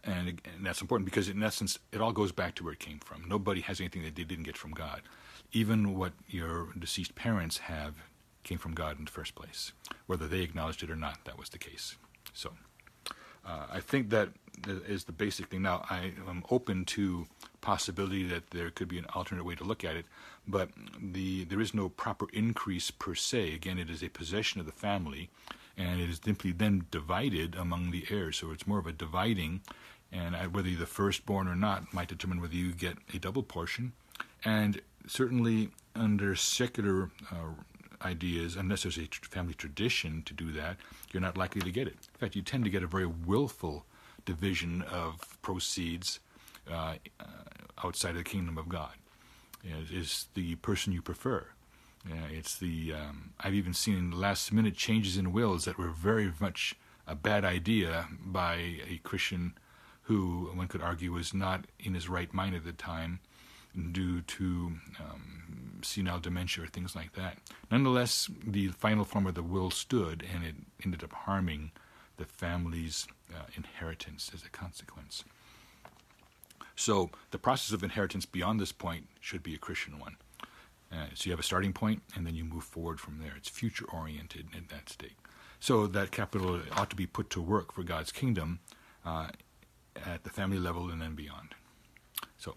And, 0.04 0.42
and, 0.56 0.66
that's 0.66 0.82
important 0.82 1.06
because, 1.06 1.30
in 1.30 1.44
essence, 1.44 1.78
it 1.92 2.02
all 2.02 2.12
goes 2.12 2.32
back 2.32 2.56
to 2.56 2.64
where 2.64 2.74
it 2.74 2.80
came 2.80 3.00
from. 3.00 3.24
Nobody 3.28 3.62
has 3.62 3.80
anything 3.80 4.04
that 4.04 4.16
they 4.16 4.24
didn't 4.24 4.46
get 4.46 4.58
from 4.58 4.72
God. 4.72 5.02
Even 5.52 5.96
what 5.96 6.14
your 6.28 6.70
deceased 6.78 7.14
parents 7.14 7.60
have 7.60 7.94
came 8.44 8.58
from 8.58 8.74
God 8.74 8.98
in 8.98 9.06
the 9.06 9.12
first 9.12 9.36
place. 9.36 9.74
Whether 10.08 10.28
they 10.28 10.42
acknowledged 10.42 10.82
it 10.82 10.90
or 10.90 10.96
not, 10.96 11.26
that 11.26 11.38
was 11.38 11.50
the 11.50 11.60
case. 11.60 11.98
So 12.34 12.52
uh, 13.46 13.68
I 13.72 13.80
think 13.80 14.10
that 14.10 14.30
is 14.68 15.06
the 15.06 15.12
basic 15.12 15.48
thing. 15.48 15.62
Now, 15.62 15.86
I 15.90 16.14
am 16.28 16.44
open 16.50 16.86
to 16.86 17.28
possibility 17.62 18.24
that 18.24 18.52
there 18.52 18.70
could 18.72 18.88
be 18.88 18.98
an 18.98 19.06
alternate 19.14 19.46
way 19.46 19.56
to 19.56 19.64
look 19.64 19.84
at 19.84 19.96
it, 19.96 20.06
but 20.48 20.70
the 21.00 21.46
there 21.46 21.62
is 21.62 21.74
no 21.74 21.90
proper 21.90 22.28
increase 22.34 22.92
per 22.92 23.16
se. 23.16 23.54
Again, 23.54 23.78
it 23.78 23.90
is 23.90 24.04
a 24.04 24.10
possession 24.10 24.60
of 24.60 24.66
the 24.66 24.72
family, 24.72 25.30
and 25.78 26.00
it 26.00 26.10
is 26.10 26.20
simply 26.24 26.52
then 26.52 26.86
divided 26.92 27.56
among 27.56 27.92
the 27.92 28.06
heirs. 28.10 28.38
So 28.38 28.52
it's 28.52 28.68
more 28.68 28.80
of 28.80 28.88
a 28.88 28.92
dividing, 28.92 29.62
and 30.12 30.36
whether 30.54 30.70
you're 30.70 30.80
the 30.80 30.86
firstborn 30.86 31.48
or 31.48 31.56
not 31.56 31.94
might 31.94 32.10
determine 32.10 32.42
whether 32.42 32.56
you 32.56 32.74
get 32.74 32.98
a 33.14 33.20
double 33.20 33.44
portion. 33.44 33.94
And 34.44 34.82
certainly 35.08 35.70
under 35.96 36.36
secular 36.36 37.10
uh, 37.32 38.06
ideas, 38.06 38.56
unless 38.56 38.84
there's 38.84 38.98
a 38.98 39.08
family 39.30 39.54
tradition 39.54 40.24
to 40.24 40.34
do 40.34 40.52
that, 40.54 40.78
you're 41.12 41.22
not 41.22 41.38
likely 41.38 41.62
to 41.62 41.72
get 41.72 41.88
it. 41.88 41.94
In 42.14 42.20
fact, 42.20 42.36
you 42.36 42.42
tend 42.42 42.64
to 42.64 42.70
get 42.70 42.84
a 42.84 42.88
very 42.88 43.06
willful 43.06 43.86
division 44.26 44.82
of 44.84 45.38
proceeds 45.42 46.20
uh, 46.70 46.96
uh, 47.20 47.26
outside 47.84 48.12
of 48.12 48.18
the 48.18 48.24
kingdom 48.24 48.58
of 48.58 48.70
God. 48.70 48.92
Is 49.92 50.28
the 50.34 50.56
person 50.56 50.92
you 50.92 51.04
prefer. 51.04 51.46
It's 52.32 52.58
the 52.58 52.94
um, 52.94 53.34
I've 53.40 53.54
even 53.54 53.74
seen 53.74 54.12
last 54.12 54.52
minute 54.52 54.76
changes 54.76 55.18
in 55.18 55.32
wills 55.34 55.66
that 55.66 55.78
were 55.78 55.90
very 55.90 56.34
much 56.40 56.76
a 57.08 57.16
bad 57.16 57.46
idea 57.46 58.08
by 58.24 58.56
a 58.88 59.00
Christian 59.04 59.54
who 60.04 60.50
one 60.54 60.68
could 60.68 60.82
argue 60.82 61.12
was 61.12 61.34
not 61.34 61.66
in 61.80 61.94
his 61.94 62.10
right 62.10 62.34
mind 62.34 62.56
at 62.56 62.66
the 62.66 62.72
time 62.72 63.20
due 63.92 64.22
to 64.22 64.74
um, 65.00 65.80
senile 65.82 66.20
dementia 66.20 66.64
or 66.64 66.68
things 66.68 66.96
like 66.96 67.14
that. 67.14 67.38
Nonetheless, 67.70 68.30
the 68.46 68.70
final 68.70 69.06
form 69.06 69.28
of 69.28 69.36
the 69.36 69.44
will 69.44 69.72
stood, 69.72 70.26
and 70.34 70.44
it 70.44 70.56
ended 70.84 71.04
up 71.04 71.14
harming 71.14 71.72
the 72.18 72.26
family's 72.26 73.08
uh, 73.34 73.44
inheritance 73.56 74.32
as 74.34 74.44
a 74.44 74.50
consequence. 74.50 75.24
So, 76.76 77.12
the 77.32 77.38
process 77.38 77.74
of 77.74 77.84
inheritance 77.84 78.26
beyond 78.26 78.60
this 78.60 78.72
point 78.72 79.08
should 79.20 79.44
be 79.44 79.54
a 79.54 79.58
Christian 79.58 80.00
one. 80.00 80.18
Uh, 80.92 81.06
so, 81.14 81.26
you 81.26 81.32
have 81.32 81.40
a 81.40 81.44
starting 81.44 81.74
point, 81.74 82.02
and 82.16 82.26
then 82.28 82.36
you 82.36 82.44
move 82.44 82.64
forward 82.64 83.00
from 83.00 83.20
there. 83.20 83.34
It's 83.38 83.50
future 83.50 83.86
oriented 83.86 84.48
at 84.56 84.70
that 84.70 84.90
state. 84.90 85.16
So, 85.60 85.88
that 85.88 86.12
capital 86.12 86.62
ought 86.74 86.90
to 86.90 86.96
be 86.96 87.06
put 87.06 87.30
to 87.32 87.42
work 87.42 87.72
for 87.74 87.84
God's 87.84 88.12
kingdom 88.12 88.60
uh, 89.06 89.30
at 90.06 90.24
the 90.24 90.30
family 90.30 90.60
level 90.60 90.90
and 90.90 91.02
then 91.02 91.16
beyond. 91.16 91.56
So, 92.38 92.56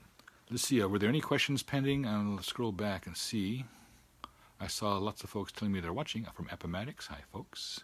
Let's 0.50 0.68
see, 0.68 0.82
uh, 0.82 0.88
were 0.88 0.98
there 0.98 1.08
any 1.08 1.22
questions 1.22 1.62
pending? 1.62 2.06
I'll 2.06 2.42
scroll 2.42 2.70
back 2.70 3.06
and 3.06 3.16
see. 3.16 3.64
I 4.60 4.66
saw 4.66 4.98
lots 4.98 5.24
of 5.24 5.30
folks 5.30 5.52
telling 5.52 5.72
me 5.72 5.80
they're 5.80 5.92
watching 5.92 6.26
from 6.34 6.48
Appomattox. 6.52 7.06
Hi, 7.06 7.22
folks. 7.32 7.80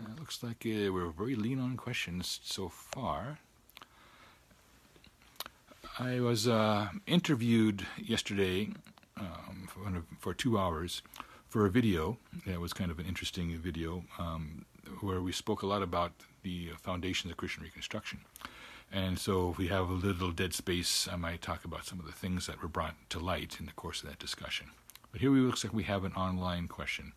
Uh, 0.00 0.08
looks 0.18 0.42
like 0.42 0.66
uh, 0.66 0.90
we're 0.92 1.10
very 1.10 1.36
lean 1.36 1.60
on 1.60 1.76
questions 1.76 2.40
so 2.42 2.68
far. 2.68 3.38
I 5.98 6.20
was 6.20 6.48
uh, 6.48 6.88
interviewed 7.06 7.86
yesterday 8.02 8.70
um, 9.16 9.68
for, 9.68 10.02
for, 10.18 10.34
two 10.34 10.58
hours 10.58 11.02
for 11.48 11.66
a 11.66 11.70
video. 11.70 12.18
That 12.46 12.60
was 12.60 12.72
kind 12.72 12.90
of 12.90 12.98
an 12.98 13.06
interesting 13.06 13.56
video 13.58 14.04
um, 14.18 14.64
where 15.00 15.20
we 15.20 15.32
spoke 15.32 15.62
a 15.62 15.66
lot 15.66 15.82
about 15.82 16.12
the 16.42 16.70
foundations 16.82 17.30
of 17.30 17.36
Christian 17.36 17.62
Reconstruction. 17.62 18.20
And 18.92 19.18
so, 19.18 19.50
if 19.50 19.58
we 19.58 19.68
have 19.68 19.88
a 19.88 19.94
little 19.94 20.30
dead 20.30 20.54
space, 20.54 21.08
I 21.10 21.16
might 21.16 21.42
talk 21.42 21.64
about 21.64 21.86
some 21.86 21.98
of 21.98 22.06
the 22.06 22.12
things 22.12 22.46
that 22.46 22.62
were 22.62 22.68
brought 22.68 22.94
to 23.10 23.18
light 23.18 23.56
in 23.58 23.66
the 23.66 23.72
course 23.72 24.02
of 24.02 24.08
that 24.08 24.18
discussion. 24.18 24.70
But 25.10 25.20
here 25.20 25.30
we 25.30 25.40
looks 25.40 25.64
like 25.64 25.72
we 25.72 25.84
have 25.84 26.04
an 26.04 26.12
online 26.12 26.68
question. 26.68 27.12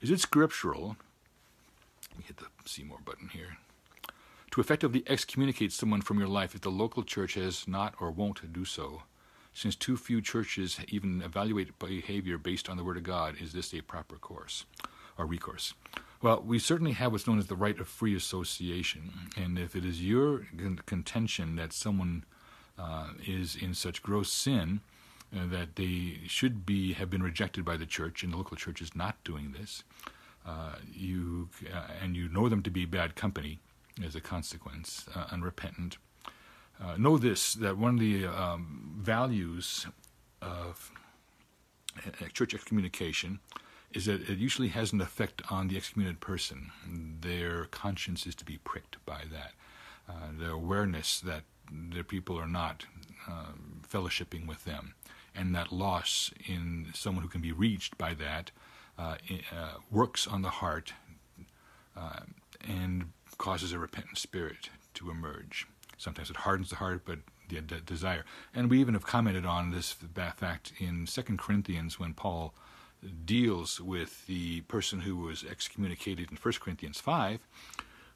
Is 0.00 0.10
it 0.10 0.20
scriptural? 0.20 0.96
Let 2.10 2.18
me 2.18 2.24
hit 2.26 2.36
the 2.38 2.46
see 2.64 2.82
more 2.82 2.98
button 3.04 3.28
here. 3.28 3.58
To 4.52 4.60
effectively 4.60 5.02
excommunicate 5.06 5.72
someone 5.72 6.00
from 6.00 6.18
your 6.18 6.28
life 6.28 6.54
if 6.54 6.62
the 6.62 6.70
local 6.70 7.02
church 7.02 7.34
has 7.34 7.68
not 7.68 7.94
or 8.00 8.10
won't 8.10 8.52
do 8.52 8.64
so, 8.64 9.02
since 9.56 9.74
too 9.74 9.96
few 9.96 10.20
churches 10.20 10.78
even 10.88 11.22
evaluate 11.22 11.78
behavior 11.78 12.36
based 12.36 12.68
on 12.68 12.76
the 12.76 12.84
Word 12.84 12.98
of 12.98 13.04
God, 13.04 13.36
is 13.40 13.54
this 13.54 13.72
a 13.72 13.80
proper 13.80 14.16
course 14.16 14.66
or 15.16 15.24
recourse? 15.24 15.72
Well, 16.20 16.42
we 16.42 16.58
certainly 16.58 16.92
have 16.92 17.12
what's 17.12 17.26
known 17.26 17.38
as 17.38 17.46
the 17.46 17.56
right 17.56 17.80
of 17.80 17.88
free 17.88 18.14
association. 18.14 19.30
And 19.34 19.58
if 19.58 19.74
it 19.74 19.82
is 19.82 20.04
your 20.04 20.46
contention 20.84 21.56
that 21.56 21.72
someone 21.72 22.24
uh, 22.78 23.08
is 23.26 23.56
in 23.56 23.72
such 23.72 24.02
gross 24.02 24.30
sin 24.30 24.80
uh, 25.34 25.46
that 25.46 25.76
they 25.76 26.20
should 26.26 26.66
be 26.66 26.92
have 26.92 27.08
been 27.08 27.22
rejected 27.22 27.64
by 27.64 27.78
the 27.78 27.86
church, 27.86 28.22
and 28.22 28.34
the 28.34 28.36
local 28.36 28.58
church 28.58 28.82
is 28.82 28.94
not 28.94 29.24
doing 29.24 29.54
this, 29.58 29.84
uh, 30.46 30.74
you 30.92 31.48
uh, 31.74 31.86
and 32.02 32.14
you 32.14 32.28
know 32.28 32.50
them 32.50 32.62
to 32.62 32.70
be 32.70 32.84
bad 32.84 33.16
company 33.16 33.58
as 34.04 34.14
a 34.14 34.20
consequence, 34.20 35.06
uh, 35.14 35.24
unrepentant. 35.30 35.96
Uh, 36.82 36.96
know 36.98 37.16
this 37.16 37.54
that 37.54 37.78
one 37.78 37.94
of 37.94 38.00
the 38.00 38.26
um, 38.26 38.85
values 39.06 39.86
of 40.42 40.90
church 42.34 42.52
excommunication 42.54 43.38
is 43.92 44.06
that 44.06 44.28
it 44.28 44.38
usually 44.38 44.68
has 44.68 44.92
an 44.92 45.00
effect 45.00 45.40
on 45.48 45.68
the 45.68 45.76
excommunicated 45.76 46.20
person. 46.20 46.72
Their 47.20 47.66
conscience 47.66 48.26
is 48.26 48.34
to 48.34 48.44
be 48.44 48.58
pricked 48.58 48.96
by 49.06 49.22
that. 49.30 49.52
Uh, 50.08 50.30
the 50.38 50.50
awareness 50.50 51.20
that 51.20 51.44
their 51.70 52.02
people 52.04 52.38
are 52.38 52.48
not 52.48 52.84
uh, 53.28 53.52
fellowshipping 53.88 54.46
with 54.46 54.64
them, 54.64 54.94
and 55.34 55.54
that 55.54 55.72
loss 55.72 56.32
in 56.46 56.88
someone 56.94 57.22
who 57.22 57.28
can 57.28 57.40
be 57.40 57.52
reached 57.52 57.96
by 57.96 58.12
that 58.14 58.50
uh, 58.98 59.16
uh 59.52 59.74
works 59.90 60.26
on 60.26 60.42
the 60.42 60.54
heart 60.62 60.92
uh, 61.96 62.20
and 62.66 63.12
causes 63.38 63.72
a 63.72 63.78
repentant 63.78 64.18
spirit 64.18 64.70
to 64.94 65.10
emerge. 65.10 65.66
Sometimes 65.96 66.30
it 66.30 66.36
hardens 66.36 66.70
the 66.70 66.76
heart, 66.76 67.02
but 67.04 67.18
the 67.48 67.60
desire. 67.60 68.24
And 68.54 68.70
we 68.70 68.80
even 68.80 68.94
have 68.94 69.06
commented 69.06 69.46
on 69.46 69.70
this 69.70 69.92
fact 70.36 70.72
in 70.78 71.06
Second 71.06 71.38
Corinthians 71.38 71.98
when 71.98 72.14
Paul 72.14 72.54
deals 73.24 73.80
with 73.80 74.26
the 74.26 74.62
person 74.62 75.00
who 75.00 75.16
was 75.16 75.44
excommunicated 75.44 76.30
in 76.30 76.36
1 76.36 76.54
Corinthians 76.60 77.00
5, 77.00 77.40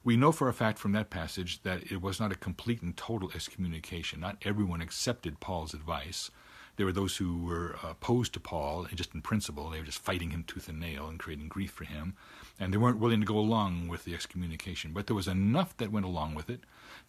we 0.03 0.17
know 0.17 0.31
for 0.31 0.49
a 0.49 0.53
fact 0.53 0.79
from 0.79 0.93
that 0.93 1.09
passage 1.09 1.61
that 1.63 1.91
it 1.91 2.01
was 2.01 2.19
not 2.19 2.31
a 2.31 2.35
complete 2.35 2.81
and 2.81 2.97
total 2.97 3.31
excommunication. 3.35 4.19
Not 4.19 4.37
everyone 4.43 4.81
accepted 4.81 5.39
Paul's 5.39 5.73
advice. 5.73 6.31
There 6.77 6.85
were 6.85 6.91
those 6.91 7.17
who 7.17 7.43
were 7.43 7.75
opposed 7.83 8.33
to 8.33 8.39
Paul, 8.39 8.87
just 8.95 9.13
in 9.13 9.21
principle. 9.21 9.69
They 9.69 9.79
were 9.79 9.85
just 9.85 9.99
fighting 9.99 10.31
him 10.31 10.43
tooth 10.43 10.67
and 10.67 10.79
nail 10.79 11.07
and 11.07 11.19
creating 11.19 11.49
grief 11.49 11.71
for 11.71 11.83
him. 11.83 12.15
And 12.59 12.73
they 12.73 12.77
weren't 12.77 12.99
willing 12.99 13.19
to 13.19 13.25
go 13.25 13.37
along 13.37 13.87
with 13.89 14.05
the 14.05 14.15
excommunication. 14.15 14.91
But 14.91 15.05
there 15.05 15.15
was 15.15 15.27
enough 15.27 15.77
that 15.77 15.91
went 15.91 16.05
along 16.05 16.33
with 16.33 16.49
it 16.49 16.61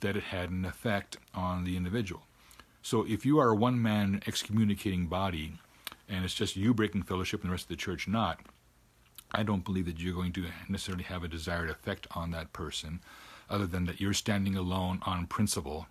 that 0.02 0.16
it 0.16 0.24
had 0.24 0.50
an 0.50 0.64
effect 0.64 1.16
on 1.34 1.64
the 1.64 1.76
individual. 1.76 2.22
So 2.82 3.04
if 3.08 3.24
you 3.24 3.38
are 3.38 3.50
a 3.50 3.56
one 3.56 3.80
man 3.80 4.22
excommunicating 4.26 5.06
body, 5.06 5.54
and 6.08 6.24
it's 6.24 6.34
just 6.34 6.56
you 6.56 6.74
breaking 6.74 7.04
fellowship 7.04 7.40
and 7.40 7.48
the 7.48 7.52
rest 7.52 7.64
of 7.64 7.68
the 7.68 7.76
church 7.76 8.06
not, 8.06 8.40
I 9.32 9.42
don't 9.42 9.64
believe 9.64 9.86
that 9.86 9.98
you're 9.98 10.14
going 10.14 10.32
to 10.34 10.46
necessarily 10.68 11.04
have 11.04 11.24
a 11.24 11.28
desired 11.28 11.70
effect 11.70 12.06
on 12.14 12.32
that 12.32 12.52
person, 12.52 13.00
other 13.48 13.66
than 13.66 13.86
that 13.86 14.00
you're 14.00 14.12
standing 14.12 14.56
alone 14.56 15.00
on 15.06 15.26
principle. 15.26 15.86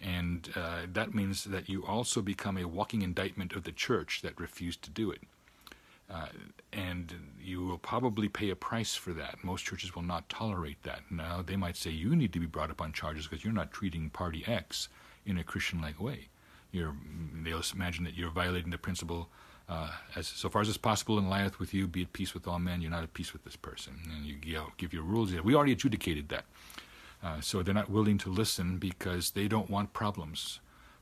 And 0.00 0.48
uh, 0.54 0.82
that 0.92 1.14
means 1.14 1.44
that 1.44 1.68
you 1.68 1.84
also 1.84 2.22
become 2.22 2.56
a 2.56 2.68
walking 2.68 3.02
indictment 3.02 3.52
of 3.54 3.64
the 3.64 3.72
church 3.72 4.20
that 4.22 4.38
refused 4.38 4.82
to 4.82 4.90
do 4.90 5.10
it. 5.10 5.22
Uh, 6.10 6.26
and 6.72 7.14
you 7.38 7.64
will 7.64 7.78
probably 7.78 8.28
pay 8.28 8.48
a 8.50 8.56
price 8.56 8.94
for 8.94 9.12
that. 9.12 9.44
Most 9.44 9.64
churches 9.64 9.94
will 9.94 10.02
not 10.02 10.28
tolerate 10.28 10.82
that. 10.82 11.00
Now, 11.10 11.42
they 11.42 11.56
might 11.56 11.76
say 11.76 11.90
you 11.90 12.16
need 12.16 12.32
to 12.32 12.40
be 12.40 12.46
brought 12.46 12.70
up 12.70 12.80
on 12.80 12.92
charges 12.92 13.26
because 13.26 13.44
you're 13.44 13.52
not 13.52 13.72
treating 13.72 14.08
party 14.08 14.42
X 14.46 14.88
in 15.26 15.36
a 15.36 15.44
Christian 15.44 15.82
like 15.82 16.00
way. 16.00 16.28
You're, 16.72 16.94
they'll 17.42 17.62
imagine 17.74 18.04
that 18.04 18.14
you're 18.14 18.30
violating 18.30 18.70
the 18.70 18.78
principle 18.78 19.28
uh, 19.68 19.90
as 20.16 20.26
so 20.26 20.48
far 20.48 20.62
as 20.62 20.68
it's 20.68 20.78
possible 20.78 21.18
and 21.18 21.28
lieth 21.28 21.58
with 21.58 21.74
you, 21.74 21.86
be 21.86 22.02
at 22.02 22.12
peace 22.12 22.32
with 22.32 22.48
all 22.48 22.58
men. 22.58 22.80
You're 22.80 22.90
not 22.90 23.02
at 23.02 23.12
peace 23.12 23.32
with 23.32 23.44
this 23.44 23.56
person, 23.56 23.98
and 24.14 24.24
you, 24.24 24.36
you 24.42 24.54
know, 24.54 24.72
give 24.78 24.94
your 24.94 25.02
rules. 25.02 25.32
We 25.32 25.54
already 25.54 25.72
adjudicated 25.72 26.30
that, 26.30 26.44
uh, 27.22 27.40
so 27.40 27.62
they're 27.62 27.74
not 27.74 27.90
willing 27.90 28.16
to 28.18 28.30
listen 28.30 28.78
because 28.78 29.32
they 29.32 29.46
don't 29.46 29.68
want 29.68 29.92
problems. 29.92 30.60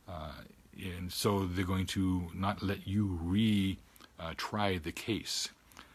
Uh, 0.09 0.33
and 0.77 1.12
so 1.12 1.47
they're 1.47 1.64
going 1.64 1.87
to 1.87 2.29
not 2.35 2.62
let 2.62 2.87
you 2.87 3.19
re 3.23 3.79
uh, 4.18 4.33
try 4.37 4.79
the 4.79 4.92
case, 4.92 5.50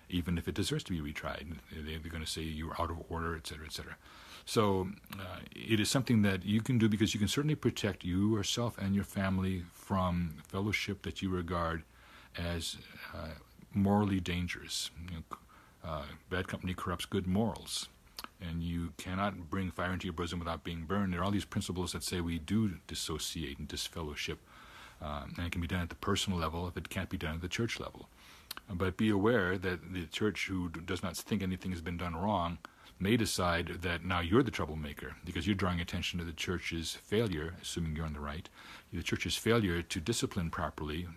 even 0.10 0.38
if 0.38 0.47
it 0.47 0.55
deserves 0.55 0.84
to 0.86 0.91
be 0.91 1.13
retried. 1.13 1.57
They're 1.71 1.99
going 1.99 2.23
to 2.23 2.29
say 2.29 2.41
you're 2.41 2.75
out 2.79 2.91
of 2.91 2.97
order, 3.10 3.36
et 3.36 3.47
cetera, 3.47 3.65
et 3.65 3.73
cetera. 3.73 3.95
So 4.45 4.89
uh, 5.19 5.39
it 5.55 5.79
is 5.79 5.89
something 5.89 6.23
that 6.23 6.45
you 6.45 6.62
can 6.62 6.77
do 6.77 6.89
because 6.89 7.13
you 7.13 7.19
can 7.19 7.27
certainly 7.27 7.55
protect 7.55 8.03
you 8.03 8.36
yourself 8.36 8.77
and 8.77 8.95
your 8.95 9.03
family 9.03 9.63
from 9.73 10.36
fellowship 10.47 11.03
that 11.03 11.21
you 11.21 11.29
regard 11.29 11.84
as 12.38 12.77
uh, 13.13 13.36
morally 13.73 14.19
dangerous. 14.19 14.89
You 15.10 15.17
know, 15.17 15.38
uh, 15.84 16.03
bad 16.29 16.47
company 16.47 16.73
corrupts 16.73 17.05
good 17.05 17.27
morals. 17.27 17.88
And 18.41 18.63
you 18.63 18.93
cannot 18.97 19.51
bring 19.51 19.69
fire 19.69 19.93
into 19.93 20.07
your 20.07 20.13
bosom 20.13 20.39
without 20.39 20.63
being 20.63 20.86
burned. 20.86 21.13
There 21.13 21.21
are 21.21 21.23
all 21.23 21.31
these 21.31 21.45
principles 21.45 21.91
that 21.91 22.03
say 22.03 22.21
we 22.21 22.39
do 22.39 22.73
dissociate 22.88 23.60
and 23.60 23.67
disfellowship. 23.67 24.39
Um, 25.01 25.33
and 25.37 25.47
it 25.47 25.51
can 25.51 25.61
be 25.61 25.67
done 25.67 25.81
at 25.81 25.89
the 25.89 25.95
personal 25.95 26.37
level 26.37 26.67
if 26.67 26.77
it 26.77 26.89
can't 26.89 27.09
be 27.09 27.17
done 27.17 27.35
at 27.35 27.41
the 27.41 27.47
church 27.47 27.79
level. 27.79 28.07
But 28.69 28.97
be 28.97 29.09
aware 29.09 29.57
that 29.57 29.93
the 29.93 30.05
church 30.05 30.47
who 30.47 30.69
does 30.69 31.01
not 31.01 31.17
think 31.17 31.41
anything 31.41 31.71
has 31.71 31.81
been 31.81 31.97
done 31.97 32.15
wrong 32.15 32.59
may 32.99 33.17
decide 33.17 33.79
that 33.81 34.05
now 34.05 34.19
you're 34.19 34.43
the 34.43 34.51
troublemaker 34.51 35.15
because 35.25 35.47
you're 35.47 35.55
drawing 35.55 35.81
attention 35.81 36.19
to 36.19 36.25
the 36.25 36.31
church's 36.31 36.93
failure, 36.93 37.55
assuming 37.61 37.95
you're 37.95 38.05
on 38.05 38.13
the 38.13 38.19
right, 38.19 38.47
the 38.93 39.01
church's 39.01 39.35
failure 39.35 39.81
to 39.81 39.99
discipline 39.99 40.51
properly. 40.51 41.07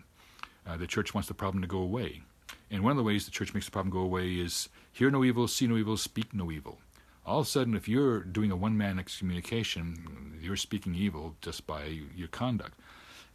Uh, 0.67 0.77
the 0.77 0.87
church 0.87 1.13
wants 1.13 1.27
the 1.27 1.33
problem 1.35 1.61
to 1.61 1.67
go 1.67 1.77
away. 1.77 2.23
And 2.71 2.83
one 2.83 2.91
of 2.91 2.97
the 2.97 3.03
ways 3.03 3.25
the 3.25 3.31
church 3.31 3.53
makes 3.53 3.67
the 3.67 3.71
problem 3.71 3.93
go 3.93 3.99
away 3.99 4.33
is 4.33 4.69
hear 4.91 5.11
no 5.11 5.23
evil, 5.23 5.47
see 5.47 5.67
no 5.67 5.77
evil, 5.77 5.97
speak 5.97 6.33
no 6.33 6.51
evil. 6.51 6.79
All 7.25 7.39
of 7.39 7.47
a 7.47 7.49
sudden, 7.49 7.75
if 7.75 7.87
you're 7.87 8.21
doing 8.21 8.51
a 8.51 8.55
one 8.55 8.77
man 8.77 8.97
excommunication, 8.97 10.39
you're 10.41 10.55
speaking 10.55 10.95
evil 10.95 11.35
just 11.41 11.67
by 11.67 11.85
your 12.15 12.27
conduct. 12.27 12.79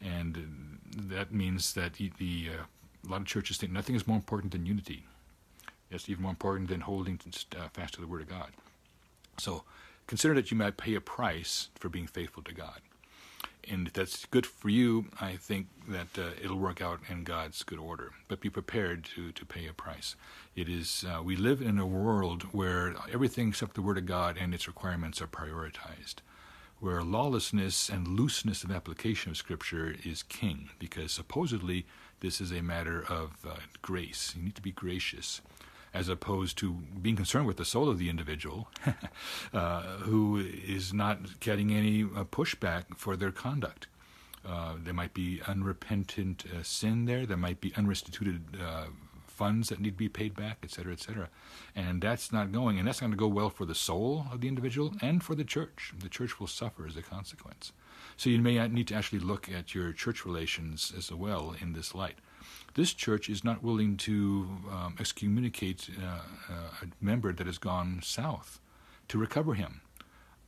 And 0.03 0.79
that 0.97 1.33
means 1.33 1.75
that 1.75 1.95
the, 1.95 2.49
uh, 2.49 2.63
a 3.07 3.11
lot 3.11 3.21
of 3.21 3.27
churches 3.27 3.59
think 3.59 3.73
nothing 3.73 3.95
is 3.95 4.07
more 4.07 4.17
important 4.17 4.53
than 4.53 4.67
unity. 4.67 5.05
It's 5.91 6.09
even 6.09 6.23
more 6.23 6.31
important 6.31 6.69
than 6.69 6.81
holding 6.81 7.21
uh, 7.57 7.69
fast 7.73 7.95
to 7.95 8.01
the 8.01 8.07
Word 8.07 8.23
of 8.23 8.29
God. 8.29 8.51
So 9.39 9.65
consider 10.07 10.35
that 10.35 10.51
you 10.51 10.57
might 10.57 10.77
pay 10.77 10.95
a 10.95 11.01
price 11.01 11.69
for 11.75 11.89
being 11.89 12.07
faithful 12.07 12.43
to 12.45 12.55
God. 12.55 12.81
And 13.69 13.87
if 13.87 13.93
that's 13.93 14.25
good 14.27 14.47
for 14.47 14.69
you, 14.69 15.07
I 15.21 15.37
think 15.37 15.67
that 15.89 16.19
uh, 16.19 16.31
it'll 16.43 16.59
work 16.59 16.81
out 16.81 17.01
in 17.09 17.25
God's 17.25 17.63
good 17.63 17.79
order. 17.79 18.13
But 18.27 18.41
be 18.41 18.51
prepared 18.51 19.05
to, 19.17 19.33
to 19.33 19.45
pay 19.45 19.67
a 19.67 19.73
price. 19.73 20.17
It 20.57 20.69
is 20.69 21.05
uh, 21.09 21.23
we 21.23 21.37
live 21.37 21.61
in 21.61 21.79
a 21.79 21.87
world 21.87 22.45
where 22.53 22.95
everything 23.13 23.49
except 23.49 23.75
the 23.75 23.83
Word 23.83 23.99
of 23.99 24.07
God 24.07 24.37
and 24.41 24.55
its 24.55 24.67
requirements 24.67 25.21
are 25.21 25.27
prioritized, 25.27 26.17
where 26.81 27.03
lawlessness 27.03 27.89
and 27.89 28.09
looseness 28.09 28.65
of 28.65 28.71
application 28.71 29.31
of 29.31 29.37
Scripture 29.37 29.95
is 30.05 30.23
king, 30.23 30.71
because 30.79 31.13
supposedly 31.13 31.87
this 32.21 32.41
is 32.41 32.51
a 32.51 32.63
matter 32.63 33.05
of 33.09 33.37
uh, 33.47 33.57
grace. 33.83 34.35
You 34.37 34.43
need 34.43 34.55
to 34.57 34.63
be 34.63 34.73
gracious 34.73 35.41
as 35.93 36.09
opposed 36.09 36.57
to 36.59 36.73
being 37.03 37.17
concerned 37.17 37.47
with 37.47 37.57
the 37.57 37.65
soul 37.65 37.89
of 37.89 37.99
the 37.99 38.09
individual 38.09 38.69
uh, 39.53 39.83
who 39.99 40.39
is 40.39 40.93
not 40.93 41.41
getting 41.41 41.73
any 41.73 42.03
uh, 42.03 42.25
pushback 42.25 42.97
for 42.97 43.17
their 43.17 43.33
conduct. 43.33 43.87
Uh, 44.47 44.75
there 44.83 44.95
might 44.95 45.13
be 45.13 45.41
unrepentant 45.47 46.45
uh, 46.47 46.63
sin 46.63 47.05
there, 47.05 47.27
there 47.27 47.37
might 47.37 47.61
be 47.61 47.73
unrestituted 47.77 48.43
uh, 48.63 48.87
funds 49.41 49.71
that 49.71 49.81
need 49.81 49.95
to 49.97 50.05
be 50.07 50.09
paid 50.21 50.35
back, 50.35 50.59
etc., 50.63 50.93
etc. 50.93 51.31
And 51.75 52.03
that's 52.03 52.31
not 52.31 52.53
going, 52.53 52.79
and 52.79 52.87
that's 52.87 53.01
not 53.01 53.07
going 53.09 53.19
to 53.19 53.25
go 53.27 53.37
well 53.41 53.49
for 53.49 53.65
the 53.65 53.75
soul 53.89 54.27
of 54.31 54.43
the 54.43 54.49
individual 54.49 54.93
and 55.01 55.23
for 55.25 55.35
the 55.35 55.49
church. 55.57 55.95
The 55.99 56.11
church 56.11 56.39
will 56.39 56.53
suffer 56.61 56.87
as 56.87 56.97
a 56.97 57.03
consequence. 57.03 57.73
So 58.19 58.29
you 58.29 58.39
may 58.39 58.69
need 58.69 58.89
to 58.89 58.95
actually 58.95 59.21
look 59.21 59.49
at 59.59 59.75
your 59.75 59.95
church 59.95 60.27
relations 60.27 60.93
as 60.99 61.11
well 61.11 61.55
in 61.63 61.73
this 61.73 61.95
light. 61.95 62.19
This 62.75 62.93
church 62.93 63.31
is 63.31 63.43
not 63.43 63.63
willing 63.63 63.97
to 64.09 64.49
um, 64.71 64.97
excommunicate 65.01 65.89
uh, 65.99 66.53
uh, 66.53 66.85
a 66.85 67.05
member 67.05 67.33
that 67.33 67.47
has 67.47 67.59
gone 67.59 68.01
south 68.03 68.61
to 69.09 69.17
recover 69.17 69.55
him. 69.55 69.81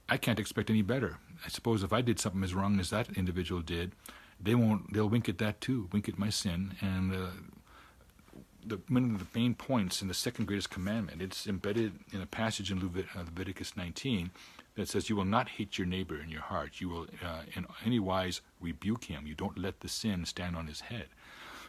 I 0.07 0.18
can't 0.18 0.38
expect 0.38 0.68
any 0.68 0.83
better. 0.83 1.18
I 1.46 1.48
suppose 1.48 1.83
if 1.83 1.92
I 1.94 2.02
did 2.02 2.20
something 2.20 2.44
as 2.44 2.55
wrong 2.55 2.78
as 2.78 2.90
that 2.90 3.16
individual 3.16 3.62
did, 3.62 3.92
they 4.38 4.55
won't. 4.55 4.92
They'll 4.92 5.09
wink 5.09 5.28
at 5.28 5.38
that 5.38 5.61
too, 5.61 5.88
wink 5.92 6.09
at 6.09 6.18
my 6.18 6.31
sin. 6.31 6.74
And 6.81 7.14
uh, 7.14 7.31
the 8.64 8.81
one 8.88 9.14
of 9.14 9.18
the 9.18 9.38
main 9.38 9.55
points 9.55 10.03
in 10.03 10.09
the 10.09 10.14
second 10.14 10.46
greatest 10.46 10.70
commandment, 10.70 11.22
it's 11.22 11.46
embedded 11.46 11.92
in 12.12 12.20
a 12.20 12.27
passage 12.27 12.70
in 12.70 12.79
uh, 12.79 13.18
Leviticus 13.18 13.77
19 13.77 14.31
that 14.77 14.88
says, 14.88 15.09
"You 15.09 15.16
will 15.16 15.25
not 15.25 15.51
hate 15.51 15.79
your 15.79 15.87
neighbor 15.87 16.20
in 16.20 16.29
your 16.29 16.42
heart. 16.42 16.81
You 16.81 16.88
will, 16.88 17.07
uh, 17.25 17.42
in 17.55 17.66
any 17.85 17.98
wise, 17.98 18.40
rebuke 18.61 19.05
him. 19.05 19.27
You 19.27 19.35
don't 19.35 19.59
let 19.59 19.81
the 19.81 19.88
sin 19.88 20.25
stand 20.25 20.57
on 20.57 20.66
his 20.66 20.83
head." 20.83 21.09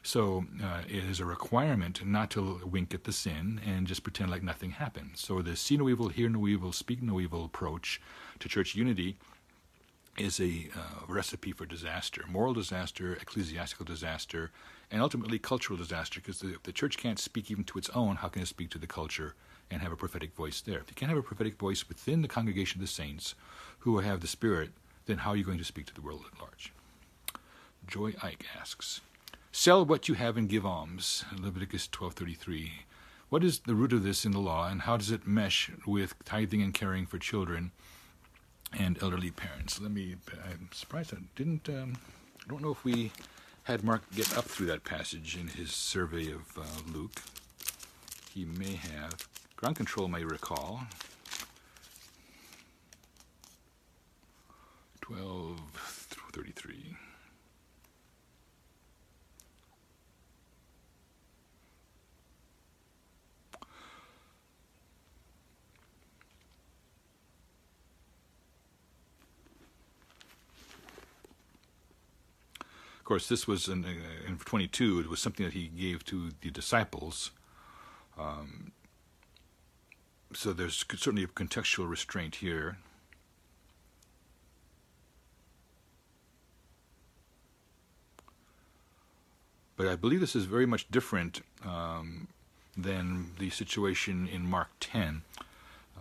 So 0.03 0.45
uh, 0.61 0.81
it 0.87 1.05
is 1.05 1.21
a 1.21 1.25
requirement 1.25 2.05
not 2.05 2.29
to 2.31 2.59
wink 2.65 2.93
at 2.93 3.05
the 3.05 3.13
sin 3.13 3.61
and 3.65 3.87
just 3.87 4.03
pretend 4.03 4.29
like 4.29 4.43
nothing 4.43 4.71
happened. 4.71 5.11
So 5.15 5.41
the 5.41 5.55
see 5.55 5.77
no 5.77 5.87
evil, 5.87 6.09
hear 6.09 6.27
no 6.27 6.45
evil, 6.45 6.73
speak 6.73 7.01
no 7.01 7.21
evil 7.21 7.45
approach 7.45 8.01
to 8.39 8.49
church 8.49 8.75
unity 8.75 9.15
is 10.17 10.39
a 10.39 10.69
uh, 10.75 11.05
recipe 11.07 11.51
for 11.51 11.65
disaster 11.65 12.23
moral 12.27 12.53
disaster, 12.53 13.13
ecclesiastical 13.13 13.85
disaster, 13.85 14.51
and 14.93 15.01
ultimately 15.01 15.39
cultural 15.39 15.75
disaster 15.75 16.21
because 16.21 16.39
the, 16.39 16.55
the 16.63 16.71
church 16.71 16.97
can't 16.97 17.17
speak 17.17 17.49
even 17.49 17.63
to 17.63 17.79
its 17.79 17.89
own. 17.95 18.17
How 18.17 18.27
can 18.27 18.43
it 18.43 18.47
speak 18.47 18.69
to 18.69 18.77
the 18.77 18.85
culture 18.85 19.33
and 19.71 19.81
have 19.81 19.91
a 19.91 19.97
prophetic 19.97 20.35
voice 20.35 20.61
there? 20.61 20.77
If 20.77 20.89
you 20.89 20.93
can't 20.95 21.09
have 21.09 21.17
a 21.17 21.23
prophetic 21.23 21.57
voice 21.57 21.89
within 21.89 22.21
the 22.21 22.27
congregation 22.27 22.79
of 22.79 22.87
the 22.87 22.93
saints 22.93 23.33
who 23.79 23.97
have 23.97 24.21
the 24.21 24.27
Spirit, 24.27 24.69
then 25.07 25.17
how 25.17 25.31
are 25.31 25.35
you 25.35 25.43
going 25.43 25.57
to 25.57 25.63
speak 25.63 25.87
to 25.87 25.95
the 25.95 26.01
world 26.01 26.21
at 26.31 26.39
large? 26.39 26.71
Joy 27.87 28.13
Ike 28.21 28.45
asks. 28.57 29.01
Sell 29.51 29.83
what 29.83 30.07
you 30.07 30.13
have 30.13 30.37
and 30.37 30.47
give 30.47 30.65
alms. 30.65 31.25
Leviticus 31.35 31.87
12:33. 31.87 32.71
What 33.29 33.43
is 33.43 33.59
the 33.59 33.73
root 33.73 33.93
of 33.93 34.03
this 34.03 34.25
in 34.25 34.31
the 34.31 34.39
law, 34.39 34.67
and 34.67 34.83
how 34.83 34.95
does 34.97 35.09
it 35.09 35.25
mesh 35.25 35.71
with 35.87 36.13
tithing 36.23 36.61
and 36.61 36.71
caring 36.71 37.07
for 37.07 37.17
children 37.17 37.71
and 38.71 39.01
elderly 39.01 39.31
parents? 39.31 39.81
Let 39.81 39.91
me. 39.91 40.17
I'm 40.45 40.69
surprised 40.71 41.15
I 41.15 41.17
didn't. 41.35 41.67
Um, 41.67 41.97
I 42.43 42.47
don't 42.47 42.61
know 42.61 42.71
if 42.71 42.83
we 42.83 43.11
had 43.63 43.83
Mark 43.83 44.03
get 44.13 44.37
up 44.37 44.45
through 44.45 44.67
that 44.67 44.83
passage 44.83 45.37
in 45.37 45.47
his 45.47 45.71
survey 45.71 46.29
of 46.31 46.57
uh, 46.57 46.63
Luke. 46.93 47.21
He 48.33 48.45
may 48.45 48.75
have. 48.75 49.27
Ground 49.55 49.77
control 49.77 50.07
may 50.07 50.23
recall. 50.25 50.81
12:33. 55.01 56.95
Of 73.03 73.07
course, 73.07 73.27
this 73.27 73.45
was 73.49 73.67
in, 73.67 73.83
uh, 73.83 73.89
in 74.25 74.37
22. 74.37 75.01
It 75.01 75.09
was 75.09 75.19
something 75.19 75.45
that 75.45 75.51
he 75.51 75.67
gave 75.67 76.05
to 76.05 76.29
the 76.39 76.49
disciples. 76.49 77.31
Um, 78.17 78.71
so 80.33 80.53
there's 80.53 80.85
certainly 80.95 81.25
a 81.25 81.27
contextual 81.27 81.89
restraint 81.89 82.35
here. 82.35 82.77
But 89.75 89.87
I 89.87 89.97
believe 89.97 90.21
this 90.21 90.33
is 90.33 90.45
very 90.45 90.65
much 90.65 90.89
different 90.89 91.41
um, 91.65 92.29
than 92.77 93.31
the 93.37 93.49
situation 93.49 94.29
in 94.29 94.49
Mark 94.49 94.69
10 94.79 95.23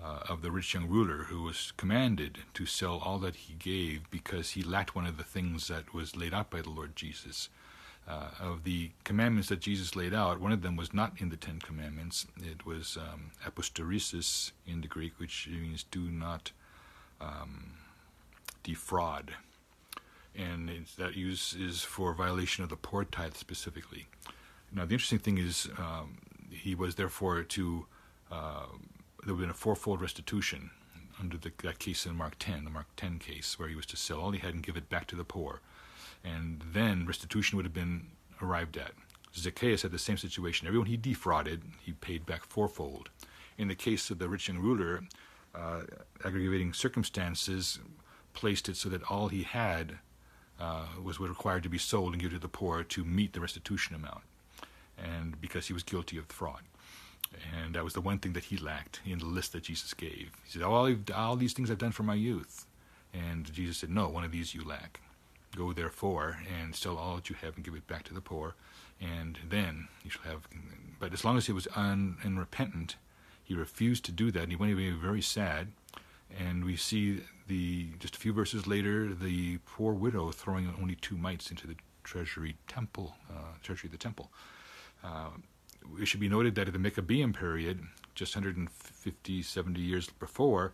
uh, 0.03 0.21
of 0.29 0.43
the 0.43 0.51
rich 0.51 0.75
young 0.75 0.89
ruler 0.89 1.25
who 1.25 1.43
was 1.43 1.73
commanded 1.77 2.39
to 2.55 2.67
sell 2.67 3.01
all 3.05 3.19
that 3.19 3.37
he 3.37 3.55
gave 3.55 4.11
because 4.11 4.51
he 4.51 4.63
lacked 4.63 4.95
one 4.95 5.07
of 5.07 5.17
the 5.17 5.25
things 5.25 5.69
that 5.69 5.95
was 5.95 6.17
laid 6.17 6.35
out 6.35 6.51
by 6.51 6.61
the 6.61 6.71
Lord 6.71 6.97
Jesus. 6.97 7.49
Uh, 8.09 8.31
of 8.41 8.65
the 8.65 8.91
commandments 9.05 9.49
that 9.49 9.61
Jesus 9.61 9.95
laid 9.95 10.13
out, 10.13 10.41
one 10.41 10.51
of 10.51 10.63
them 10.63 10.75
was 10.75 10.93
not 10.93 11.13
in 11.19 11.29
the 11.29 11.37
Ten 11.37 11.61
Commandments. 11.61 12.27
It 12.43 12.67
was 12.67 12.97
um, 12.97 13.31
apostoresis 13.47 14.51
in 14.67 14.81
the 14.81 14.89
Greek, 14.89 15.13
which 15.21 15.49
means 15.49 15.85
do 15.85 16.01
not 16.01 16.51
um, 17.21 17.75
defraud. 18.65 19.35
And 20.37 20.69
that 20.99 21.15
use 21.15 21.55
is 21.55 21.83
for 21.83 22.13
violation 22.13 22.65
of 22.65 22.71
the 22.71 22.77
poor 22.77 23.05
tithe 23.05 23.35
specifically. 23.35 24.09
Now, 24.75 24.85
the 24.85 24.95
interesting 24.95 25.21
thing 25.21 25.39
is, 25.39 25.69
um, 25.79 26.19
he 26.51 26.75
was 26.75 26.97
therefore 26.97 27.45
to 27.45 27.87
uh, 28.33 28.67
there 29.25 29.35
would 29.35 29.41
have 29.41 29.49
been 29.49 29.51
a 29.51 29.55
fourfold 29.55 30.01
restitution 30.01 30.71
under 31.21 31.37
the, 31.37 31.53
that 31.63 31.79
case 31.79 32.07
in 32.07 32.17
Mark 32.17 32.35
10, 32.39 32.65
the 32.65 32.71
Mark 32.71 32.87
10 32.97 33.19
case, 33.19 33.59
where 33.59 33.69
he 33.69 33.77
was 33.77 33.87
to 33.87 33.97
sell 33.97 34.21
all 34.21 34.33
he 34.33 34.41
had 34.41 34.55
and 34.55 34.63
give 34.63 34.77
it 34.77 34.89
back 34.89 35.07
to 35.09 35.17
the 35.17 35.25
poor. 35.25 35.61
And 36.25 36.63
then 36.73 37.07
restitution 37.07 37.57
would 37.57 37.65
have 37.65 37.75
been 37.75 38.09
arrived 38.41 38.77
at. 38.77 38.93
Zacchaeus 39.35 39.83
had 39.83 39.93
the 39.93 39.99
same 39.99 40.17
situation. 40.17 40.67
Everyone 40.67 40.89
he 40.89 40.97
defrauded, 40.97 41.63
he 41.81 41.93
paid 41.93 42.27
back 42.27 42.45
fourfold. 42.45 43.11
In 43.57 43.69
the 43.69 43.75
case 43.75 44.11
of 44.11 44.19
the 44.19 44.29
rich 44.29 44.49
young 44.49 44.59
ruler, 44.59 45.05
uh, 45.55 45.83
aggravating 46.25 46.73
circumstances 46.73 47.79
placed 48.35 48.69
it 48.69 48.77
so 48.77 48.89
that 48.89 49.03
all 49.05 49.29
he 49.29 49.43
had 49.43 49.99
uh, 50.61 50.87
was 51.03 51.21
required 51.21 51.63
to 51.63 51.69
be 51.69 51.79
sold 51.79 52.13
and 52.13 52.23
given 52.23 52.39
to 52.39 52.43
the 52.43 52.49
poor 52.49 52.83
to 52.83 53.05
meet 53.05 53.33
the 53.33 53.41
restitution 53.41 53.95
amount, 53.95 54.23
and 54.99 55.41
because 55.41 55.67
he 55.67 55.73
was 55.73 55.83
guilty 55.83 56.17
of 56.19 56.27
fraud. 56.27 56.63
And 57.55 57.75
that 57.75 57.85
was 57.85 57.95
the 57.95 58.01
one 58.01 58.19
thing 58.19 58.33
that 58.35 58.45
he 58.45 58.57
lacked 58.57 59.01
in 59.05 59.19
the 59.19 59.27
list 59.27 59.53
that 59.53 59.65
Jesus 59.65 59.95
gave. 59.95 60.31
He 60.45 60.51
said, 60.51 60.63
all, 60.63 60.95
all 61.15 61.37
these 61.37 61.53
things 61.53 61.71
I've 61.71 61.79
done 61.79 61.93
for 61.93 62.03
my 62.03 62.15
youth. 62.15 62.67
And 63.13 63.53
Jesus 63.53 63.79
said, 63.79 63.91
No, 63.91 64.09
one 64.09 64.25
of 64.25 64.33
these 64.33 64.55
you 64.55 64.65
lack. 64.65 65.01
Go 65.55 65.73
therefore 65.73 66.39
and 66.61 66.75
sell 66.75 66.97
all 66.97 67.17
that 67.17 67.29
you 67.29 67.37
have 67.43 67.57
and 67.57 67.65
give 67.65 67.75
it 67.75 67.87
back 67.87 68.05
to 68.05 68.15
the 68.15 68.23
poor, 68.23 68.55
and 69.01 69.39
then 69.49 69.89
you 70.03 70.11
shall 70.11 70.23
have. 70.23 70.49
But 70.99 71.13
as 71.13 71.25
long 71.25 71.37
as 71.37 71.47
he 71.47 71.53
was 71.53 71.69
un, 71.77 72.17
unrepentant, 72.25 72.97
he 73.45 73.55
refused 73.55 74.05
to 74.07 74.13
do 74.13 74.31
that, 74.31 74.45
and 74.45 74.53
he 74.53 74.57
went 74.57 74.73
away 74.73 74.91
very 74.91 75.21
sad. 75.21 75.69
And 76.39 76.65
we 76.65 76.77
see 76.77 77.21
the 77.49 77.89
just 77.99 78.17
a 78.17 78.19
few 78.19 78.33
verses 78.33 78.67
later, 78.67 79.13
the 79.13 79.59
poor 79.67 79.93
widow 79.93 80.31
throwing 80.31 80.73
only 80.81 80.95
two 80.95 81.19
mites 81.19 81.51
into 81.51 81.67
the 81.67 81.77
treasury 82.03 82.57
temple, 82.67 83.15
uh, 83.31 83.53
treasury 83.63 83.89
of 83.89 83.93
the 83.93 83.99
temple. 83.99 84.31
Uh, 85.05 85.29
it 86.01 86.07
should 86.07 86.21
be 86.21 86.29
noted 86.29 86.55
that 86.55 86.67
in 86.69 86.73
the 86.73 86.79
Maccabean 86.79 87.33
period, 87.33 87.83
just 88.15 88.35
150, 88.35 89.43
70 89.43 89.81
years 89.81 90.09
before, 90.11 90.73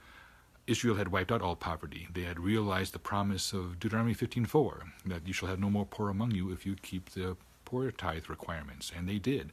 Israel 0.66 0.96
had 0.96 1.08
wiped 1.08 1.32
out 1.32 1.40
all 1.40 1.56
poverty. 1.56 2.08
They 2.12 2.24
had 2.24 2.38
realized 2.38 2.92
the 2.92 2.98
promise 2.98 3.52
of 3.52 3.80
Deuteronomy 3.80 4.14
15:4 4.14 4.82
that 5.06 5.26
you 5.26 5.32
shall 5.32 5.48
have 5.48 5.58
no 5.58 5.70
more 5.70 5.86
poor 5.86 6.10
among 6.10 6.32
you 6.32 6.50
if 6.52 6.66
you 6.66 6.76
keep 6.76 7.10
the 7.10 7.36
poor 7.64 7.90
tithe 7.90 8.28
requirements, 8.28 8.92
and 8.94 9.08
they 9.08 9.18
did. 9.18 9.52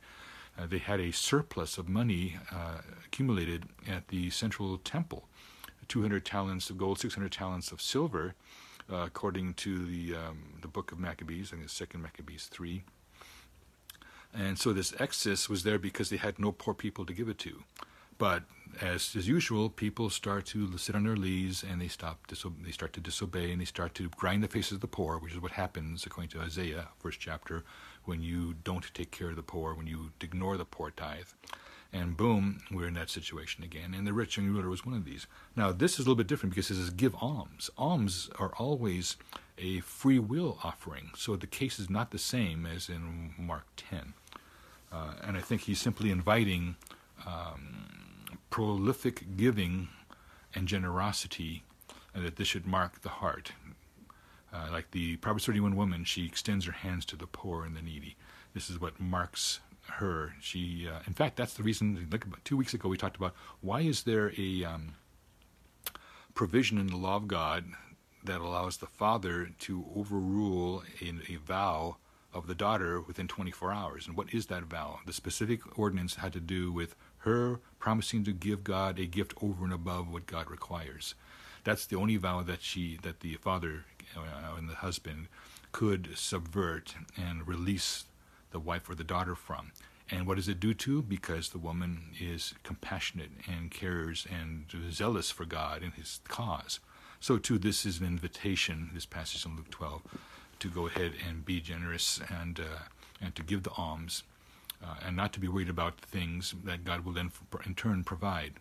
Uh, 0.58 0.66
they 0.66 0.78
had 0.78 1.00
a 1.00 1.12
surplus 1.12 1.78
of 1.78 1.88
money 1.88 2.38
uh, 2.52 2.80
accumulated 3.06 3.66
at 3.88 4.08
the 4.10 4.30
central 4.30 4.78
temple, 4.78 5.28
200 5.88 6.26
talents 6.26 6.70
of 6.70 6.78
gold, 6.78 7.00
600 7.00 7.32
talents 7.32 7.72
of 7.72 7.82
silver, 7.82 8.36
uh, 8.92 8.98
according 8.98 9.54
to 9.56 9.86
the 9.86 10.16
um, 10.16 10.60
the 10.62 10.68
book 10.68 10.92
of 10.92 11.00
Maccabees, 11.00 11.50
I 11.50 11.52
think 11.52 11.64
it's 11.64 11.74
Second 11.74 12.02
Maccabees 12.02 12.48
three. 12.48 12.84
And 14.36 14.60
so 14.60 14.74
this 14.74 14.94
excess 15.00 15.48
was 15.48 15.64
there 15.64 15.80
because 15.80 16.10
they 16.10 16.18
had 16.18 16.38
no 16.40 16.52
poor 16.52 16.74
people 16.74 17.06
to 17.06 17.14
give 17.14 17.30
it 17.30 17.40
to. 17.40 17.64
But 18.18 18.44
as 18.82 19.16
is 19.16 19.28
usual, 19.28 19.70
people 19.70 20.10
start 20.10 20.46
to 20.48 20.78
sit 20.78 20.96
on 20.96 21.04
their 21.04 21.16
lees 21.16 21.64
and 21.64 21.82
they 21.82 21.88
stop. 21.88 22.28
They 22.28 22.72
start 22.72 22.94
to 22.94 23.00
disobey 23.00 23.52
and 23.52 23.62
they 23.62 23.66
start 23.66 23.94
to 23.96 24.10
grind 24.10 24.44
the 24.44 24.48
faces 24.48 24.74
of 24.74 24.82
the 24.82 24.88
poor, 24.88 25.18
which 25.18 25.34
is 25.34 25.40
what 25.40 25.52
happens 25.52 26.06
according 26.06 26.30
to 26.32 26.42
Isaiah, 26.42 26.90
first 27.00 27.20
chapter, 27.20 27.64
when 28.04 28.22
you 28.22 28.56
don't 28.64 28.94
take 28.94 29.12
care 29.12 29.30
of 29.30 29.38
the 29.38 29.44
poor, 29.44 29.74
when 29.74 29.88
you 29.88 30.12
ignore 30.22 30.58
the 30.58 30.66
poor 30.66 30.92
tithe. 30.92 31.28
And 31.94 32.18
boom, 32.18 32.60
we're 32.72 32.88
in 32.88 32.94
that 32.96 33.10
situation 33.10 33.64
again. 33.64 33.94
And 33.94 34.06
the 34.06 34.12
rich 34.12 34.36
young 34.36 34.48
ruler 34.48 34.70
was 34.70 34.86
one 34.86 34.96
of 34.96 35.06
these. 35.06 35.28
Now, 35.56 35.72
this 35.72 35.94
is 35.94 36.00
a 36.00 36.02
little 36.02 36.16
bit 36.16 36.28
different 36.28 36.54
because 36.54 36.70
it 36.70 36.76
says 36.76 36.90
give 36.90 37.16
alms. 37.22 37.70
Alms 37.78 38.30
are 38.38 38.54
always 38.58 39.16
a 39.58 39.80
free 39.80 40.20
will 40.20 40.58
offering. 40.62 41.12
So 41.16 41.38
the 41.38 41.48
case 41.48 41.80
is 41.80 41.90
not 41.90 42.12
the 42.12 42.18
same 42.18 42.66
as 42.66 42.90
in 42.90 43.34
Mark 43.38 43.66
10. 43.78 44.14
Uh, 44.96 45.14
and 45.28 45.38
I 45.38 45.42
think 45.42 45.62
he's 45.62 45.80
simply 45.80 46.10
inviting 46.10 46.76
um, 47.26 47.86
prolific 48.50 49.36
giving 49.36 49.90
and 50.54 50.68
generosity, 50.68 51.64
and 52.14 52.26
that 52.26 52.38
this 52.38 52.48
should 52.48 52.66
mark 52.66 53.02
the 53.02 53.10
heart. 53.10 53.52
Uh, 54.54 54.70
like 54.72 54.92
the 54.92 55.18
Proverbs 55.18 55.46
31 55.46 55.76
woman, 55.76 56.06
she 56.06 56.26
extends 56.26 56.66
her 56.66 56.72
hands 56.72 57.06
to 57.08 57.18
the 57.18 57.28
poor 57.28 57.66
and 57.66 57.76
the 57.76 57.82
needy. 57.82 58.16
This 58.54 58.70
is 58.70 58.80
what 58.80 59.00
marks 59.00 59.60
her. 59.88 60.34
She, 60.40 60.88
uh, 60.90 61.00
in 61.08 61.14
fact, 61.14 61.36
that's 61.36 61.56
the 61.56 61.64
reason. 61.64 62.08
Like 62.10 62.26
two 62.46 62.56
weeks 62.56 62.74
ago, 62.74 62.88
we 62.88 62.96
talked 62.96 63.18
about 63.18 63.36
why 63.60 63.82
is 63.82 64.04
there 64.04 64.32
a 64.38 64.64
um, 64.64 64.94
provision 66.34 66.78
in 66.78 66.88
the 66.88 66.96
law 66.96 67.18
of 67.18 67.28
God 67.28 67.66
that 68.24 68.40
allows 68.40 68.78
the 68.78 68.88
father 68.88 69.50
to 69.60 69.86
overrule 69.94 70.84
a, 71.02 71.34
a 71.34 71.36
vow 71.36 71.98
of 72.36 72.48
the 72.48 72.54
daughter 72.54 73.02
within 73.02 73.28
24 73.28 73.72
hours. 73.72 74.08
And 74.08 74.16
what 74.18 74.34
is 74.34 74.48
that 74.48 74.64
vow? 74.64 75.00
The 75.06 75.14
specific 75.14 75.80
ordinance 75.80 76.16
had 76.16 76.34
to 76.34 76.40
do 76.40 76.72
with 76.72 76.96
her 77.20 77.62
promising 77.80 78.24
to 78.26 78.34
give 78.34 78.64
God 78.64 79.00
a 79.00 79.06
gift 79.06 79.34
over 79.42 79.64
and 79.64 79.74
above 79.74 80.12
what 80.12 80.28
God 80.28 80.52
requires. 80.52 81.16
That's 81.64 81.86
the 81.86 81.96
only 81.96 82.18
vow 82.18 82.44
that 82.44 82.62
she, 82.62 83.00
that 83.02 83.22
the 83.22 83.36
father 83.36 83.86
uh, 84.16 84.56
and 84.58 84.70
the 84.70 84.76
husband 84.76 85.28
could 85.72 86.10
subvert 86.16 86.96
and 87.18 87.48
release 87.48 88.06
the 88.52 88.60
wife 88.60 88.90
or 88.90 88.96
the 88.96 89.04
daughter 89.04 89.34
from. 89.34 89.72
And 90.12 90.28
what 90.28 90.36
does 90.36 90.48
it 90.48 90.60
do 90.60 90.74
to? 90.76 91.02
Because 91.02 91.50
the 91.50 91.58
woman 91.58 92.12
is 92.20 92.54
compassionate 92.64 93.32
and 93.48 93.72
cares 93.72 94.28
and 94.30 94.66
zealous 94.92 95.32
for 95.32 95.46
God 95.46 95.82
and 95.82 95.94
His 95.94 96.20
cause. 96.28 96.80
So, 97.20 97.38
too, 97.38 97.58
this 97.58 97.86
is 97.86 98.00
an 98.00 98.06
invitation, 98.06 98.92
this 98.94 99.08
passage 99.08 99.46
in 99.46 99.56
Luke 99.56 99.72
12, 99.72 100.04
to 100.60 100.70
go 100.70 100.88
ahead 100.88 101.14
and 101.28 101.46
be 101.46 101.60
generous 101.60 102.20
and, 102.30 102.60
uh, 102.60 102.84
and 103.22 103.36
to 103.36 103.44
give 103.44 103.64
the 103.64 103.72
alms 103.72 104.24
uh, 104.84 104.96
and 105.06 105.16
not 105.16 105.34
to 105.34 105.40
be 105.40 105.48
worried 105.48 105.70
about 105.70 106.00
things 106.00 106.54
that 106.64 106.84
God 106.84 107.06
will 107.06 107.14
then, 107.14 107.32
in 107.66 107.76
turn, 107.76 108.04
provide. 108.04 108.54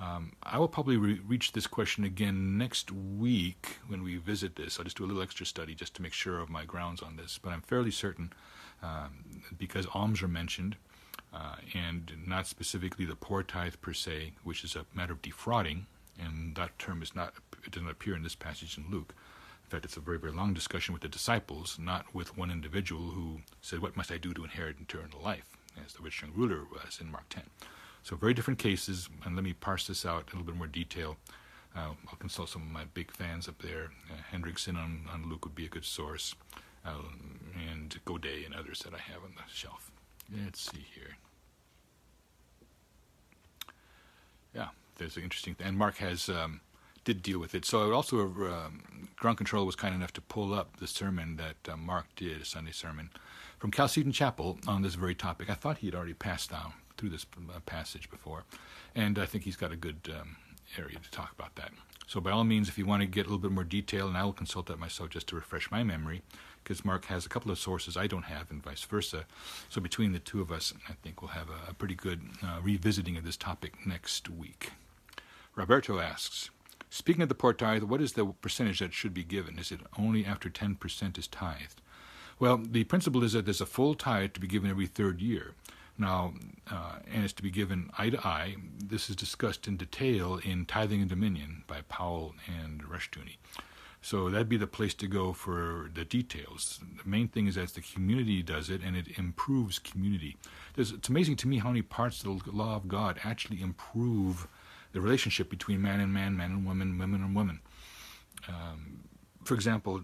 Um, 0.00 0.32
I 0.42 0.58
will 0.58 0.68
probably 0.68 0.96
re- 0.96 1.20
reach 1.26 1.52
this 1.52 1.66
question 1.66 2.04
again 2.04 2.56
next 2.56 2.92
week 2.92 3.78
when 3.88 4.02
we 4.02 4.16
visit 4.16 4.56
this. 4.56 4.78
I'll 4.78 4.84
just 4.84 4.96
do 4.96 5.04
a 5.04 5.06
little 5.06 5.22
extra 5.22 5.44
study 5.44 5.74
just 5.74 5.94
to 5.94 6.02
make 6.02 6.12
sure 6.12 6.38
of 6.38 6.48
my 6.48 6.64
grounds 6.64 7.02
on 7.02 7.16
this. 7.16 7.38
But 7.42 7.50
I'm 7.52 7.62
fairly 7.62 7.90
certain, 7.90 8.32
um, 8.82 9.42
because 9.56 9.86
alms 9.92 10.22
are 10.22 10.28
mentioned, 10.28 10.76
uh, 11.32 11.56
and 11.74 12.12
not 12.26 12.46
specifically 12.46 13.04
the 13.04 13.16
poor 13.16 13.42
tithe 13.42 13.74
per 13.80 13.92
se, 13.92 14.32
which 14.44 14.62
is 14.62 14.76
a 14.76 14.86
matter 14.94 15.12
of 15.12 15.22
defrauding, 15.22 15.86
and 16.18 16.54
that 16.54 16.78
term 16.78 17.02
is 17.02 17.14
not 17.14 17.34
it 17.64 17.72
doesn't 17.72 17.88
appear 17.88 18.14
in 18.14 18.22
this 18.22 18.34
passage 18.34 18.78
in 18.78 18.84
Luke. 18.90 19.14
In 19.68 19.70
fact, 19.70 19.84
it's 19.84 19.98
a 19.98 20.00
very 20.00 20.18
very 20.18 20.32
long 20.32 20.54
discussion 20.54 20.94
with 20.94 21.02
the 21.02 21.10
disciples, 21.10 21.76
not 21.78 22.14
with 22.14 22.38
one 22.38 22.50
individual 22.50 23.10
who 23.10 23.42
said, 23.60 23.80
"What 23.80 23.98
must 23.98 24.10
I 24.10 24.16
do 24.16 24.32
to 24.32 24.44
inherit 24.44 24.80
eternal 24.80 25.20
life?" 25.20 25.58
as 25.84 25.92
the 25.92 26.02
rich 26.02 26.22
young 26.22 26.32
ruler 26.34 26.64
was 26.64 26.98
in 27.02 27.12
Mark 27.12 27.28
10. 27.28 27.42
So 28.02 28.16
very 28.16 28.32
different 28.32 28.58
cases, 28.58 29.10
and 29.26 29.36
let 29.36 29.44
me 29.44 29.52
parse 29.52 29.86
this 29.86 30.06
out 30.06 30.22
in 30.28 30.38
a 30.38 30.40
little 30.40 30.44
bit 30.44 30.56
more 30.56 30.66
detail. 30.66 31.18
Uh, 31.76 31.92
I'll 32.08 32.16
consult 32.18 32.48
some 32.48 32.62
of 32.62 32.68
my 32.68 32.86
big 32.94 33.10
fans 33.12 33.46
up 33.46 33.60
there. 33.60 33.90
Uh, 34.10 34.14
Hendriksen 34.32 34.74
on, 34.76 35.04
on 35.12 35.28
Luke 35.28 35.44
would 35.44 35.54
be 35.54 35.66
a 35.66 35.68
good 35.68 35.84
source, 35.84 36.34
uh, 36.86 37.02
and 37.70 37.94
Godet 38.06 38.46
and 38.46 38.54
others 38.54 38.80
that 38.80 38.94
I 38.94 38.98
have 38.98 39.22
on 39.22 39.34
the 39.36 39.42
shelf. 39.52 39.90
Let's 40.34 40.62
see 40.62 40.86
here. 40.94 41.18
Yeah, 44.54 44.68
there's 44.96 45.18
an 45.18 45.24
interesting 45.24 45.54
thing. 45.54 45.66
And 45.66 45.76
Mark 45.76 45.98
has 45.98 46.30
um, 46.30 46.62
did 47.08 47.22
deal 47.22 47.38
with 47.38 47.54
it. 47.54 47.64
So 47.64 47.90
also, 47.94 48.20
um, 48.20 49.08
Ground 49.16 49.38
Control 49.38 49.64
was 49.64 49.74
kind 49.74 49.94
enough 49.94 50.12
to 50.12 50.20
pull 50.20 50.52
up 50.52 50.76
the 50.76 50.86
sermon 50.86 51.36
that 51.36 51.72
uh, 51.72 51.74
Mark 51.74 52.04
did, 52.16 52.42
a 52.42 52.44
Sunday 52.44 52.70
sermon, 52.70 53.08
from 53.58 53.70
Chalcedon 53.70 54.12
Chapel 54.12 54.58
on 54.66 54.82
this 54.82 54.94
very 54.94 55.14
topic. 55.14 55.48
I 55.48 55.54
thought 55.54 55.78
he 55.78 55.86
had 55.86 55.94
already 55.94 56.12
passed 56.12 56.50
down 56.50 56.74
through 56.98 57.08
this 57.08 57.24
uh, 57.54 57.60
passage 57.60 58.10
before, 58.10 58.44
and 58.94 59.18
I 59.18 59.24
think 59.24 59.44
he's 59.44 59.56
got 59.56 59.72
a 59.72 59.76
good 59.76 60.12
um, 60.20 60.36
area 60.76 60.98
to 60.98 61.10
talk 61.10 61.32
about 61.32 61.56
that. 61.56 61.72
So 62.06 62.20
by 62.20 62.30
all 62.30 62.44
means, 62.44 62.68
if 62.68 62.76
you 62.76 62.84
want 62.84 63.00
to 63.00 63.06
get 63.06 63.24
a 63.24 63.30
little 63.30 63.38
bit 63.38 63.52
more 63.52 63.64
detail, 63.64 64.06
and 64.06 64.16
I 64.16 64.24
will 64.24 64.34
consult 64.34 64.66
that 64.66 64.78
myself 64.78 65.08
just 65.08 65.28
to 65.28 65.36
refresh 65.36 65.70
my 65.70 65.82
memory, 65.82 66.20
because 66.62 66.84
Mark 66.84 67.06
has 67.06 67.24
a 67.24 67.30
couple 67.30 67.50
of 67.50 67.58
sources 67.58 67.96
I 67.96 68.06
don't 68.06 68.24
have, 68.24 68.50
and 68.50 68.62
vice 68.62 68.84
versa. 68.84 69.24
So 69.70 69.80
between 69.80 70.12
the 70.12 70.18
two 70.18 70.42
of 70.42 70.52
us, 70.52 70.74
I 70.90 70.92
think 71.02 71.22
we'll 71.22 71.30
have 71.30 71.48
a, 71.48 71.70
a 71.70 71.74
pretty 71.74 71.94
good 71.94 72.20
uh, 72.42 72.60
revisiting 72.62 73.16
of 73.16 73.24
this 73.24 73.38
topic 73.38 73.86
next 73.86 74.28
week. 74.28 74.72
Roberto 75.56 75.98
asks, 75.98 76.50
speaking 76.90 77.22
of 77.22 77.28
the 77.28 77.34
poor 77.34 77.52
tithe, 77.52 77.82
what 77.84 78.00
is 78.00 78.12
the 78.14 78.26
percentage 78.26 78.80
that 78.80 78.92
should 78.92 79.14
be 79.14 79.24
given? 79.24 79.58
Is 79.58 79.72
it 79.72 79.80
only 79.98 80.24
after 80.24 80.48
10% 80.48 81.18
is 81.18 81.26
tithed? 81.26 81.80
Well, 82.38 82.58
the 82.58 82.84
principle 82.84 83.24
is 83.24 83.32
that 83.32 83.44
there's 83.44 83.60
a 83.60 83.66
full 83.66 83.94
tithe 83.94 84.32
to 84.34 84.40
be 84.40 84.46
given 84.46 84.70
every 84.70 84.86
third 84.86 85.20
year. 85.20 85.54
Now, 85.98 86.34
uh, 86.70 87.00
and 87.12 87.24
it's 87.24 87.32
to 87.34 87.42
be 87.42 87.50
given 87.50 87.90
eye 87.98 88.10
to 88.10 88.26
eye. 88.26 88.56
This 88.82 89.10
is 89.10 89.16
discussed 89.16 89.66
in 89.66 89.76
detail 89.76 90.38
in 90.44 90.64
Tithing 90.64 91.00
and 91.00 91.10
Dominion 91.10 91.64
by 91.66 91.80
Powell 91.88 92.34
and 92.46 92.84
Rushdoony. 92.84 93.36
So 94.00 94.30
that'd 94.30 94.48
be 94.48 94.56
the 94.56 94.68
place 94.68 94.94
to 94.94 95.08
go 95.08 95.32
for 95.32 95.90
the 95.92 96.04
details. 96.04 96.78
The 97.02 97.08
main 97.08 97.26
thing 97.26 97.48
is 97.48 97.56
that 97.56 97.74
the 97.74 97.80
community 97.80 98.42
does 98.42 98.70
it 98.70 98.80
and 98.80 98.96
it 98.96 99.18
improves 99.18 99.80
community. 99.80 100.36
There's, 100.76 100.92
it's 100.92 101.08
amazing 101.08 101.36
to 101.36 101.48
me 101.48 101.58
how 101.58 101.68
many 101.68 101.82
parts 101.82 102.22
of 102.24 102.44
the 102.44 102.52
law 102.52 102.76
of 102.76 102.86
God 102.86 103.18
actually 103.24 103.60
improve 103.60 104.46
the 104.92 105.00
relationship 105.00 105.50
between 105.50 105.82
man 105.82 106.00
and 106.00 106.12
man, 106.12 106.36
man 106.36 106.50
and 106.50 106.66
woman, 106.66 106.98
women 106.98 107.22
and 107.22 107.34
women. 107.34 107.60
Um, 108.48 109.04
for 109.44 109.54
example, 109.54 110.02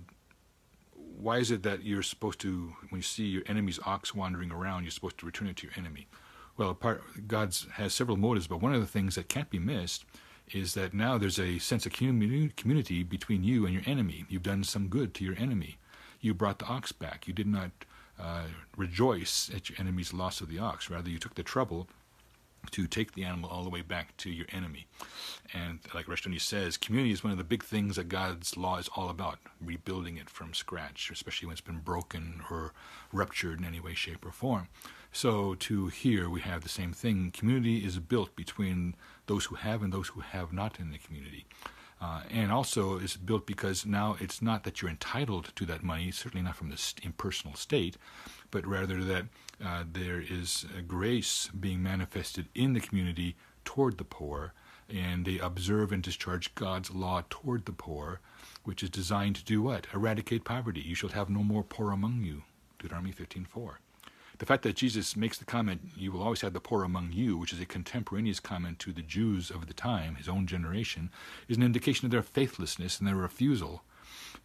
why 0.93 1.39
is 1.39 1.51
it 1.51 1.63
that 1.63 1.85
you're 1.85 2.03
supposed 2.03 2.41
to, 2.41 2.75
when 2.91 2.99
you 2.99 3.03
see 3.03 3.25
your 3.25 3.43
enemy's 3.47 3.79
ox 3.85 4.15
wandering 4.15 4.51
around, 4.51 4.85
you're 4.85 4.91
supposed 4.91 5.19
to 5.19 5.27
return 5.27 5.49
it 5.49 5.57
to 5.57 5.67
your 5.67 5.75
enemy? 5.77 6.07
Well, 6.57 6.79
God 7.27 7.57
has 7.73 7.95
several 7.95 8.17
motives, 8.17 8.47
but 8.47 8.61
one 8.61 8.75
of 8.75 8.81
the 8.81 8.87
things 8.87 9.15
that 9.17 9.29
can't 9.29 9.51
be 9.51 9.59
missed 9.59 10.05
is 10.53 10.75
that 10.75 10.93
now 10.93 11.19
there's 11.19 11.39
a 11.39 11.59
sense 11.59 11.87
of 11.87 11.93
community 11.93 13.03
between 13.03 13.43
you 13.43 13.65
and 13.65 13.75
your 13.75 13.83
enemy. 13.87 14.25
You've 14.29 14.43
done 14.43 14.63
some 14.63 14.89
good 14.89 15.15
to 15.15 15.25
your 15.25 15.37
enemy. 15.37 15.79
You 16.21 16.35
brought 16.35 16.59
the 16.59 16.67
ox 16.67 16.93
back. 16.93 17.27
You 17.27 17.33
did 17.33 17.47
not 17.47 17.71
uh, 18.21 18.45
rejoice 18.77 19.51
at 19.55 19.69
your 19.69 19.81
enemy's 19.81 20.13
loss 20.13 20.41
of 20.41 20.49
the 20.49 20.59
ox. 20.59 20.91
Rather, 20.91 21.11
you 21.11 21.19
took 21.19 21.35
the 21.35 21.43
trouble 21.43 21.89
to 22.73 22.87
take 22.87 23.13
the 23.13 23.25
animal 23.25 23.51
all 23.51 23.65
the 23.65 23.71
way 23.71 23.83
back 23.83 24.17
to 24.19 24.31
your 24.31 24.47
enemy. 24.53 24.87
And 25.53 25.81
like 25.95 26.07
Rushdoony 26.07 26.41
says, 26.41 26.77
community 26.77 27.13
is 27.13 27.23
one 27.23 27.33
of 27.33 27.39
the 27.39 27.45
big 27.45 27.63
things 27.65 27.97
that 27.97 28.09
God's 28.09 28.57
law 28.57 28.79
is 28.79 28.89
all 28.97 29.09
about, 29.09 29.39
rebuilding 29.61 30.17
it 30.17 30.31
from 30.31 30.55
scratch, 30.55 31.11
especially 31.11 31.47
when 31.47 31.53
it's 31.53 31.61
been 31.61 31.79
broken 31.79 32.43
or 32.51 32.73
ruptured 33.13 33.61
in 33.61 33.65
any 33.65 33.81
way, 33.81 33.95
shape, 33.95 34.25
or 34.25 34.33
form. 34.33 34.69
So 35.13 35.55
to 35.55 35.89
here 35.89 36.29
we 36.29 36.41
have 36.41 36.63
the 36.63 36.69
same 36.69 36.93
thing. 36.93 37.31
Community 37.31 37.85
is 37.85 37.99
built 37.99 38.35
between 38.35 38.97
those 39.27 39.45
who 39.47 39.55
have 39.55 39.83
and 39.83 39.93
those 39.93 40.09
who 40.09 40.21
have 40.21 40.53
not 40.53 40.81
in 40.81 40.91
the 40.91 40.99
community. 40.99 41.47
Uh, 42.01 42.23
and 42.31 42.53
also 42.53 42.99
is 42.99 43.17
built 43.17 43.47
because 43.47 43.87
now 43.87 44.17
it's 44.21 44.43
not 44.43 44.65
that 44.65 44.83
you're 44.83 44.91
entitled 44.91 45.53
to 45.57 45.65
that 45.65 45.83
money, 45.83 46.11
certainly 46.11 46.45
not 46.45 46.57
from 46.57 46.69
the 46.69 46.95
impersonal 47.03 47.55
state, 47.55 47.97
but 48.51 48.67
rather 48.67 49.03
that 49.03 49.25
uh, 49.65 49.85
there 49.91 50.21
is 50.21 50.67
grace 50.87 51.49
being 51.59 51.83
manifested 51.83 52.47
in 52.55 52.73
the 52.75 52.81
community 52.81 53.37
toward 53.65 53.97
the 53.97 54.05
poor, 54.05 54.53
and 54.89 55.25
they 55.25 55.39
observe 55.39 55.93
and 55.93 56.03
discharge 56.03 56.55
God's 56.55 56.91
law 56.91 57.23
toward 57.31 57.65
the 57.65 57.73
poor, 57.73 58.21
which 58.65 58.83
is 58.83 58.91
designed 58.91 59.37
to 59.37 59.45
do 59.45 59.63
what? 59.63 59.87
Eradicate 59.95 60.45
poverty. 60.45 60.81
You 60.81 60.95
shall 60.95 61.11
have 61.11 61.31
no 61.31 61.43
more 61.43 61.63
poor 61.63 61.91
among 61.91 62.23
you. 62.23 62.43
Deuteronomy 62.79 63.13
15:4. 63.13 63.79
The 64.39 64.47
fact 64.47 64.63
that 64.65 64.77
Jesus 64.77 65.17
makes 65.17 65.39
the 65.39 65.45
comment, 65.45 65.93
"You 65.97 66.13
will 66.13 66.23
always 66.23 66.41
have 66.41 66.53
the 66.53 66.61
poor 66.61 66.83
among 66.85 67.13
you," 67.13 67.37
which 67.37 67.53
is 67.53 67.61
a 67.61 67.67
contemporaneous 67.67 68.41
comment 68.41 68.79
to 68.81 68.93
the 68.93 69.03
Jews 69.03 69.51
of 69.51 69.67
the 69.67 69.75
time, 69.75 70.17
his 70.17 70.29
own 70.29 70.47
generation, 70.47 71.11
is 71.49 71.57
an 71.57 71.63
indication 71.63 72.07
of 72.07 72.11
their 72.11 72.23
faithlessness 72.23 72.99
and 72.99 73.07
their 73.07 73.17
refusal 73.17 73.85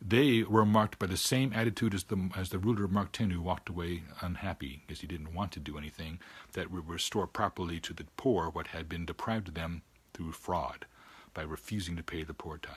they 0.02 0.44
were 0.44 0.66
marked 0.66 0.98
by 0.98 1.08
the 1.08 1.18
same 1.18 1.52
attitude 1.54 1.94
as 1.94 2.06
the 2.06 2.30
as 2.36 2.50
the 2.50 2.60
ruler 2.60 2.86
of 2.86 2.92
Mark 2.92 3.12
10 3.12 3.32
who 3.32 3.42
walked 3.42 3.70
away 3.70 4.04
unhappy 4.22 4.82
because 4.86 5.02
he 5.02 5.08
didn't 5.08 5.34
want 5.34 5.52
to 5.54 5.60
do 5.60 5.78
anything 5.78 6.20
that 6.54 6.72
would 6.72 6.88
restore 6.88 7.28
properly 7.28 7.80
to 7.82 7.94
the 7.94 8.06
poor 8.16 8.50
what 8.50 8.68
had 8.68 8.88
been 8.88 9.06
deprived 9.06 9.50
of 9.50 9.54
them 9.56 9.82
through 10.14 10.32
fraud 10.32 10.86
by 11.34 11.42
refusing 11.42 11.96
to 11.98 12.04
pay 12.04 12.24
the 12.24 12.34
poor 12.34 12.58
tithe. 12.58 12.76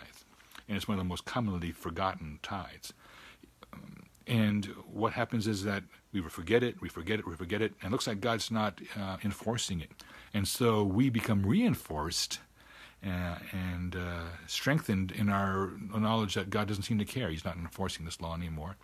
And 0.68 0.76
it's 0.76 0.88
one 0.88 0.98
of 0.98 1.04
the 1.04 1.08
most 1.08 1.24
commonly 1.24 1.72
forgotten 1.72 2.38
tithes. 2.42 2.92
Um, 3.72 4.04
and 4.26 4.66
what 4.86 5.12
happens 5.12 5.46
is 5.46 5.64
that 5.64 5.84
we 6.12 6.20
forget 6.22 6.62
it, 6.62 6.80
we 6.80 6.88
forget 6.88 7.18
it, 7.18 7.26
we 7.26 7.34
forget 7.34 7.62
it, 7.62 7.72
and 7.80 7.90
it 7.90 7.92
looks 7.92 8.06
like 8.06 8.20
God's 8.20 8.50
not 8.50 8.80
uh, 8.98 9.16
enforcing 9.24 9.80
it. 9.80 9.90
And 10.34 10.46
so 10.46 10.84
we 10.84 11.08
become 11.08 11.44
reinforced 11.44 12.38
uh, 13.04 13.36
and 13.52 13.96
uh, 13.96 14.24
strengthened 14.46 15.10
in 15.10 15.28
our 15.28 15.70
knowledge 15.96 16.34
that 16.34 16.50
God 16.50 16.68
doesn't 16.68 16.84
seem 16.84 16.98
to 16.98 17.04
care. 17.04 17.30
He's 17.30 17.44
not 17.44 17.56
enforcing 17.56 18.04
this 18.04 18.20
law 18.20 18.34
anymore. 18.34 18.76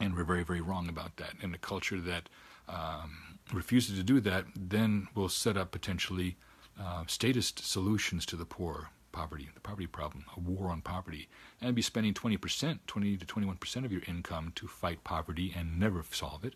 And 0.00 0.16
we're 0.16 0.24
very, 0.24 0.42
very 0.42 0.60
wrong 0.60 0.88
about 0.88 1.16
that. 1.18 1.34
And 1.42 1.54
a 1.54 1.58
culture 1.58 2.00
that 2.00 2.28
um, 2.68 3.38
refuses 3.52 3.96
to 3.98 4.02
do 4.02 4.20
that 4.20 4.46
then 4.56 5.08
will 5.14 5.28
set 5.28 5.56
up 5.56 5.70
potentially 5.70 6.36
uh, 6.80 7.04
statist 7.06 7.64
solutions 7.64 8.26
to 8.26 8.36
the 8.36 8.44
poor 8.44 8.90
poverty, 9.12 9.48
the 9.54 9.60
poverty 9.60 9.86
problem, 9.86 10.24
a 10.36 10.40
war 10.40 10.70
on 10.70 10.80
poverty, 10.80 11.28
and 11.60 11.74
be 11.74 11.82
spending 11.82 12.14
20%, 12.14 12.78
20 12.86 13.16
to 13.16 13.26
21% 13.26 13.84
of 13.84 13.92
your 13.92 14.02
income 14.08 14.52
to 14.54 14.66
fight 14.66 15.04
poverty 15.04 15.54
and 15.56 15.78
never 15.78 16.04
solve 16.10 16.44
it, 16.44 16.54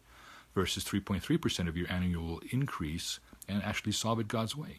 versus 0.55 0.85
3.3% 0.85 1.69
of 1.69 1.77
your 1.77 1.91
annual 1.93 2.41
increase 2.51 3.21
and 3.47 3.63
actually 3.63 3.93
solve 3.93 4.19
it 4.19 4.27
God's 4.27 4.57
way 4.57 4.79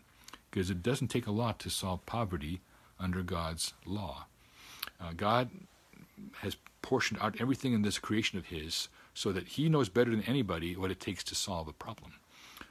because 0.50 0.70
it 0.70 0.82
doesn't 0.82 1.10
take 1.10 1.28
a 1.28 1.32
lot 1.32 1.60
to 1.60 1.70
solve 1.70 2.06
poverty 2.06 2.62
under 3.00 3.22
God's 3.22 3.74
law. 3.86 4.26
Uh, 5.00 5.12
God 5.16 5.50
has 6.40 6.58
portioned 6.82 7.20
out 7.22 7.40
everything 7.40 7.74
in 7.74 7.84
this 7.84 8.00
creation 8.00 8.40
of 8.40 8.48
His 8.48 8.90
so 9.14 9.32
that 9.32 9.50
He 9.50 9.70
knows 9.70 9.88
better 9.88 10.10
than 10.10 10.24
anybody 10.24 10.76
what 10.76 10.92
it 10.92 11.00
takes 11.00 11.24
to 11.26 11.36
solve 11.36 11.68
a 11.68 11.74
problem. 11.74 12.14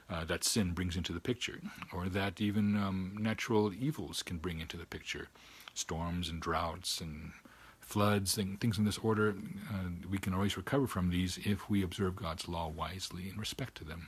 Uh, 0.09 0.23
that 0.23 0.43
sin 0.43 0.71
brings 0.71 0.95
into 0.95 1.11
the 1.11 1.19
picture, 1.19 1.59
or 1.91 2.07
that 2.07 2.39
even 2.39 2.77
um, 2.77 3.17
natural 3.19 3.73
evils 3.73 4.23
can 4.23 4.37
bring 4.37 4.61
into 4.61 4.77
the 4.77 4.85
picture. 4.85 5.27
Storms 5.73 6.29
and 6.29 6.41
droughts 6.41 7.01
and 7.01 7.33
floods 7.81 8.37
and 8.37 8.59
things 8.59 8.77
in 8.77 8.85
this 8.85 8.97
order, 8.97 9.35
uh, 9.69 9.89
we 10.09 10.17
can 10.17 10.33
always 10.33 10.55
recover 10.55 10.87
from 10.87 11.09
these 11.09 11.37
if 11.43 11.69
we 11.69 11.83
observe 11.83 12.15
God's 12.15 12.47
law 12.47 12.69
wisely 12.69 13.29
in 13.29 13.37
respect 13.37 13.75
to 13.75 13.83
them. 13.83 14.07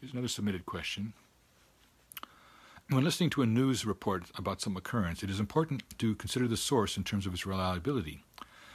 Here's 0.00 0.12
another 0.12 0.28
submitted 0.28 0.66
question. 0.66 1.14
When 2.88 3.04
listening 3.04 3.30
to 3.30 3.42
a 3.42 3.46
news 3.46 3.86
report 3.86 4.24
about 4.36 4.60
some 4.60 4.76
occurrence, 4.76 5.22
it 5.22 5.30
is 5.30 5.38
important 5.38 5.84
to 5.98 6.14
consider 6.14 6.48
the 6.48 6.56
source 6.56 6.96
in 6.96 7.04
terms 7.04 7.26
of 7.26 7.32
its 7.32 7.46
reliability. 7.46 8.24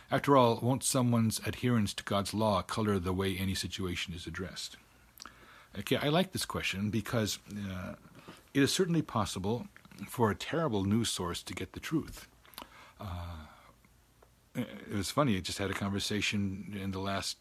After 0.09 0.37
all, 0.37 0.59
won't 0.61 0.83
someone's 0.83 1.41
adherence 1.45 1.93
to 1.95 2.03
God's 2.03 2.33
law 2.33 2.61
color 2.61 2.97
the 2.97 3.13
way 3.13 3.35
any 3.35 3.55
situation 3.55 4.13
is 4.13 4.27
addressed? 4.27 4.77
Okay, 5.79 5.97
I 5.97 6.09
like 6.09 6.31
this 6.31 6.45
question 6.45 6.89
because 6.89 7.39
uh, 7.51 7.95
it 8.53 8.63
is 8.63 8.71
certainly 8.73 9.01
possible 9.01 9.67
for 10.07 10.31
a 10.31 10.35
terrible 10.35 10.85
news 10.85 11.09
source 11.09 11.43
to 11.43 11.53
get 11.53 11.73
the 11.73 11.79
truth. 11.79 12.27
Uh, 12.99 13.45
it 14.55 14.95
was 14.95 15.11
funny, 15.11 15.35
I 15.35 15.41
just 15.41 15.57
had 15.57 15.69
a 15.69 15.73
conversation 15.73 16.77
in 16.81 16.91
the 16.91 16.99
last 16.99 17.37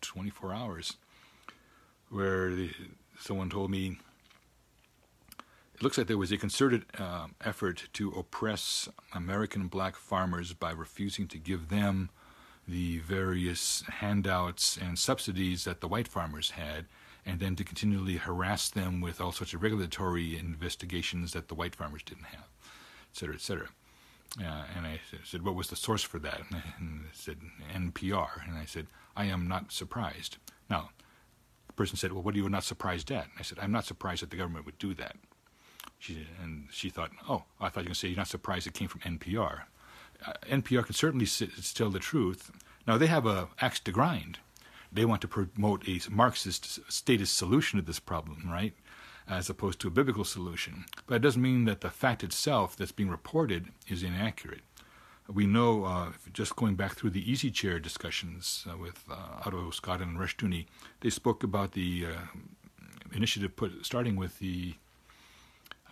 24 0.00 0.54
hours 0.54 0.96
where 2.10 2.54
the, 2.54 2.70
someone 3.18 3.50
told 3.50 3.70
me 3.70 3.98
it 5.74 5.82
looks 5.82 5.98
like 5.98 6.06
there 6.06 6.18
was 6.18 6.32
a 6.32 6.36
concerted 6.36 6.84
uh, 6.98 7.26
effort 7.44 7.88
to 7.94 8.10
oppress 8.10 8.88
American 9.14 9.66
black 9.66 9.96
farmers 9.96 10.52
by 10.52 10.70
refusing 10.70 11.26
to 11.28 11.38
give 11.38 11.68
them 11.68 12.10
the 12.66 12.98
various 12.98 13.82
handouts 13.88 14.76
and 14.76 14.98
subsidies 14.98 15.64
that 15.64 15.80
the 15.80 15.88
white 15.88 16.08
farmers 16.08 16.50
had, 16.50 16.86
and 17.28 17.40
then 17.40 17.54
to 17.56 17.62
continually 17.62 18.16
harass 18.16 18.70
them 18.70 19.02
with 19.02 19.20
all 19.20 19.32
sorts 19.32 19.52
of 19.52 19.62
regulatory 19.62 20.36
investigations 20.38 21.34
that 21.34 21.48
the 21.48 21.54
white 21.54 21.76
farmers 21.76 22.02
didn't 22.02 22.24
have, 22.24 22.48
et 22.64 23.16
cetera, 23.16 23.34
et 23.34 23.40
cetera. 23.42 23.68
Uh, 24.38 24.64
and 24.76 24.86
I 24.86 25.00
said, 25.24 25.44
What 25.44 25.54
was 25.54 25.68
the 25.68 25.76
source 25.76 26.02
for 26.02 26.18
that? 26.20 26.40
And 26.50 27.02
I 27.04 27.12
said, 27.12 27.36
NPR. 27.74 28.46
And 28.48 28.56
I 28.56 28.64
said, 28.64 28.86
I 29.14 29.26
am 29.26 29.46
not 29.46 29.72
surprised. 29.72 30.38
Now, 30.70 30.90
the 31.66 31.72
person 31.74 31.96
said, 31.96 32.12
Well, 32.12 32.22
what 32.22 32.34
are 32.34 32.38
you 32.38 32.48
not 32.48 32.64
surprised 32.64 33.10
at? 33.10 33.24
And 33.24 33.34
I 33.38 33.42
said, 33.42 33.58
I'm 33.60 33.72
not 33.72 33.84
surprised 33.84 34.22
that 34.22 34.30
the 34.30 34.36
government 34.36 34.64
would 34.66 34.78
do 34.78 34.94
that. 34.94 35.16
She, 35.98 36.26
and 36.42 36.68
she 36.70 36.90
thought, 36.90 37.10
oh, 37.28 37.42
I 37.60 37.68
thought 37.68 37.80
you 37.80 37.84
were 37.84 37.84
going 37.84 37.94
to 37.94 37.94
say 37.94 38.08
you're 38.08 38.16
not 38.16 38.28
surprised 38.28 38.66
it 38.66 38.74
came 38.74 38.88
from 38.88 39.00
NPR. 39.00 39.62
Uh, 40.24 40.32
NPR 40.46 40.84
can 40.84 40.94
certainly 40.94 41.26
tell 41.26 41.90
the 41.90 41.98
truth. 41.98 42.52
Now, 42.86 42.98
they 42.98 43.06
have 43.06 43.26
a 43.26 43.48
axe 43.60 43.80
to 43.80 43.92
grind. 43.92 44.38
They 44.92 45.04
want 45.04 45.20
to 45.22 45.28
promote 45.28 45.86
a 45.88 46.00
Marxist 46.10 46.80
statist 46.90 47.36
solution 47.36 47.78
to 47.78 47.84
this 47.84 48.00
problem, 48.00 48.44
right? 48.46 48.74
As 49.28 49.50
opposed 49.50 49.80
to 49.80 49.88
a 49.88 49.90
biblical 49.90 50.24
solution. 50.24 50.86
But 51.06 51.16
it 51.16 51.22
doesn't 51.22 51.42
mean 51.42 51.64
that 51.66 51.82
the 51.82 51.90
fact 51.90 52.24
itself 52.24 52.76
that's 52.76 52.92
being 52.92 53.10
reported 53.10 53.68
is 53.86 54.02
inaccurate. 54.02 54.62
We 55.30 55.46
know, 55.46 55.84
uh, 55.84 56.12
just 56.32 56.56
going 56.56 56.76
back 56.76 56.94
through 56.94 57.10
the 57.10 57.30
easy 57.30 57.50
chair 57.50 57.78
discussions 57.78 58.66
uh, 58.70 58.78
with 58.78 59.04
uh, 59.10 59.42
Otto 59.44 59.70
Scott 59.70 60.00
and 60.00 60.16
Rushdoony, 60.16 60.64
they 61.00 61.10
spoke 61.10 61.42
about 61.44 61.72
the 61.72 62.06
uh, 62.06 62.38
initiative 63.12 63.54
put 63.54 63.84
starting 63.84 64.16
with 64.16 64.38
the 64.38 64.74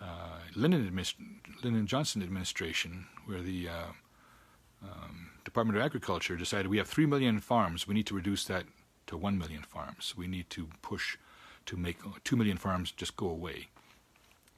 uh, 0.01 0.39
Lyndon, 0.55 0.91
Lyndon, 1.63 1.87
Johnson 1.87 2.23
administration, 2.23 3.05
where 3.25 3.41
the 3.41 3.69
uh, 3.69 3.91
um, 4.83 5.29
Department 5.43 5.77
of 5.77 5.83
Agriculture 5.83 6.35
decided 6.35 6.67
we 6.67 6.77
have 6.77 6.87
3 6.87 7.05
million 7.05 7.39
farms, 7.39 7.87
we 7.87 7.93
need 7.93 8.05
to 8.07 8.15
reduce 8.15 8.45
that 8.45 8.65
to 9.07 9.17
1 9.17 9.37
million 9.37 9.63
farms. 9.63 10.13
We 10.17 10.27
need 10.27 10.49
to 10.51 10.69
push 10.81 11.17
to 11.65 11.77
make 11.77 11.97
2 12.23 12.35
million 12.35 12.57
farms 12.57 12.91
just 12.91 13.15
go 13.17 13.29
away. 13.29 13.67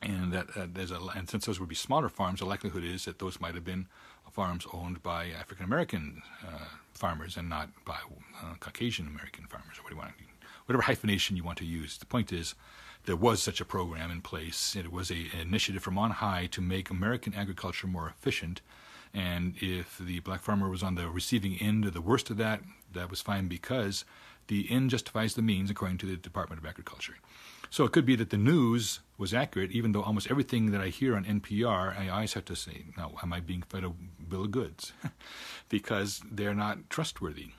And 0.02 0.32
that 0.32 0.47
uh, 0.56 0.68
there's 0.72 0.91
a, 0.91 1.00
and 1.16 1.30
since 1.30 1.45
those 1.45 1.60
would 1.60 1.70
be 1.70 1.76
smaller 1.76 2.08
farms, 2.08 2.39
the 2.39 2.45
likelihood 2.45 2.84
is 2.84 3.06
that 3.06 3.20
those 3.20 3.41
might 3.41 3.56
have 3.56 3.66
been 3.66 3.88
farms 4.32 4.66
owned 4.72 5.02
by 5.04 5.30
African 5.32 5.66
American 5.66 6.22
uh, 6.47 6.66
farmers 6.93 7.36
and 7.36 7.50
not 7.50 7.70
by 7.86 7.97
uh, 8.41 8.54
Caucasian 8.60 9.08
American 9.08 9.45
farmers, 9.47 9.78
or 9.78 9.84
what 9.84 9.91
you 9.91 9.97
want, 9.97 10.12
whatever 10.66 10.84
hyphenation 10.84 11.36
you 11.36 11.43
want 11.43 11.58
to 11.58 11.66
use. 11.66 11.97
The 11.97 12.06
point 12.06 12.32
is, 12.32 12.56
there 13.06 13.16
was 13.16 13.41
such 13.41 13.60
a 13.60 13.66
program 13.66 14.12
in 14.12 14.22
place. 14.22 14.76
It 14.76 14.91
was 14.91 15.10
a, 15.10 15.28
an 15.34 15.39
initiative 15.41 15.84
from 15.84 15.97
on 15.97 16.12
high 16.12 16.47
to 16.52 16.62
make 16.62 16.89
American 16.89 17.34
agriculture 17.34 17.88
more 17.88 18.08
efficient. 18.08 18.62
And 19.14 19.56
if 19.60 19.97
the 19.97 20.20
black 20.20 20.41
farmer 20.41 20.70
was 20.70 20.84
on 20.84 20.95
the 20.95 21.10
receiving 21.10 21.58
end 21.60 21.86
of 21.86 21.93
the 21.93 22.02
worst 22.02 22.30
of 22.30 22.38
that, 22.38 22.62
that 22.93 23.10
was 23.10 23.22
fine 23.22 23.47
because 23.47 24.06
the 24.50 24.68
end 24.70 24.89
justifies 24.89 25.36
the 25.36 25.41
means, 25.41 25.72
according 25.72 25.97
to 26.00 26.06
the 26.06 26.18
Department 26.18 26.60
of 26.62 26.68
Agriculture. 26.68 27.16
So 27.70 27.86
it 27.86 27.91
could 27.91 28.06
be 28.06 28.16
that 28.18 28.32
the 28.32 28.38
news 28.38 29.00
was 29.18 29.34
accurate, 29.34 29.72
even 29.72 29.91
though 29.91 30.02
almost 30.02 30.30
everything 30.30 30.72
that 30.72 30.82
I 30.82 30.88
hear 30.88 31.16
on 31.16 31.24
NPR, 31.24 31.97
I 31.97 32.10
always 32.10 32.34
have 32.34 32.45
to 32.45 32.56
say, 32.56 32.86
now, 32.97 33.14
am 33.22 33.32
I 33.32 33.39
being 33.39 33.62
fed 33.62 33.84
a 33.84 33.91
bill 34.28 34.45
of 34.45 34.52
goods? 34.52 34.91
because 35.70 36.22
they're 36.30 36.56
not 36.56 36.89
trustworthy. 36.89 37.52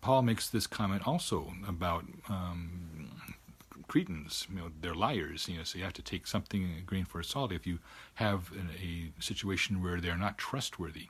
Paul 0.00 0.22
makes 0.22 0.50
this 0.50 0.66
comment 0.66 1.06
also 1.06 1.52
about 1.66 2.04
um, 2.28 3.08
Cretans, 3.86 4.48
you 4.50 4.56
know, 4.56 4.70
they're 4.80 4.94
liars. 4.94 5.48
You 5.48 5.58
know, 5.58 5.64
so 5.64 5.78
you 5.78 5.84
have 5.84 5.92
to 5.92 6.02
take 6.02 6.26
something 6.26 6.82
grain 6.84 7.04
for 7.04 7.20
a 7.20 7.24
salt 7.24 7.52
if 7.52 7.66
you 7.66 7.78
have 8.14 8.50
a 8.82 9.12
situation 9.22 9.82
where 9.82 10.00
they're 10.00 10.16
not 10.16 10.38
trustworthy. 10.38 11.08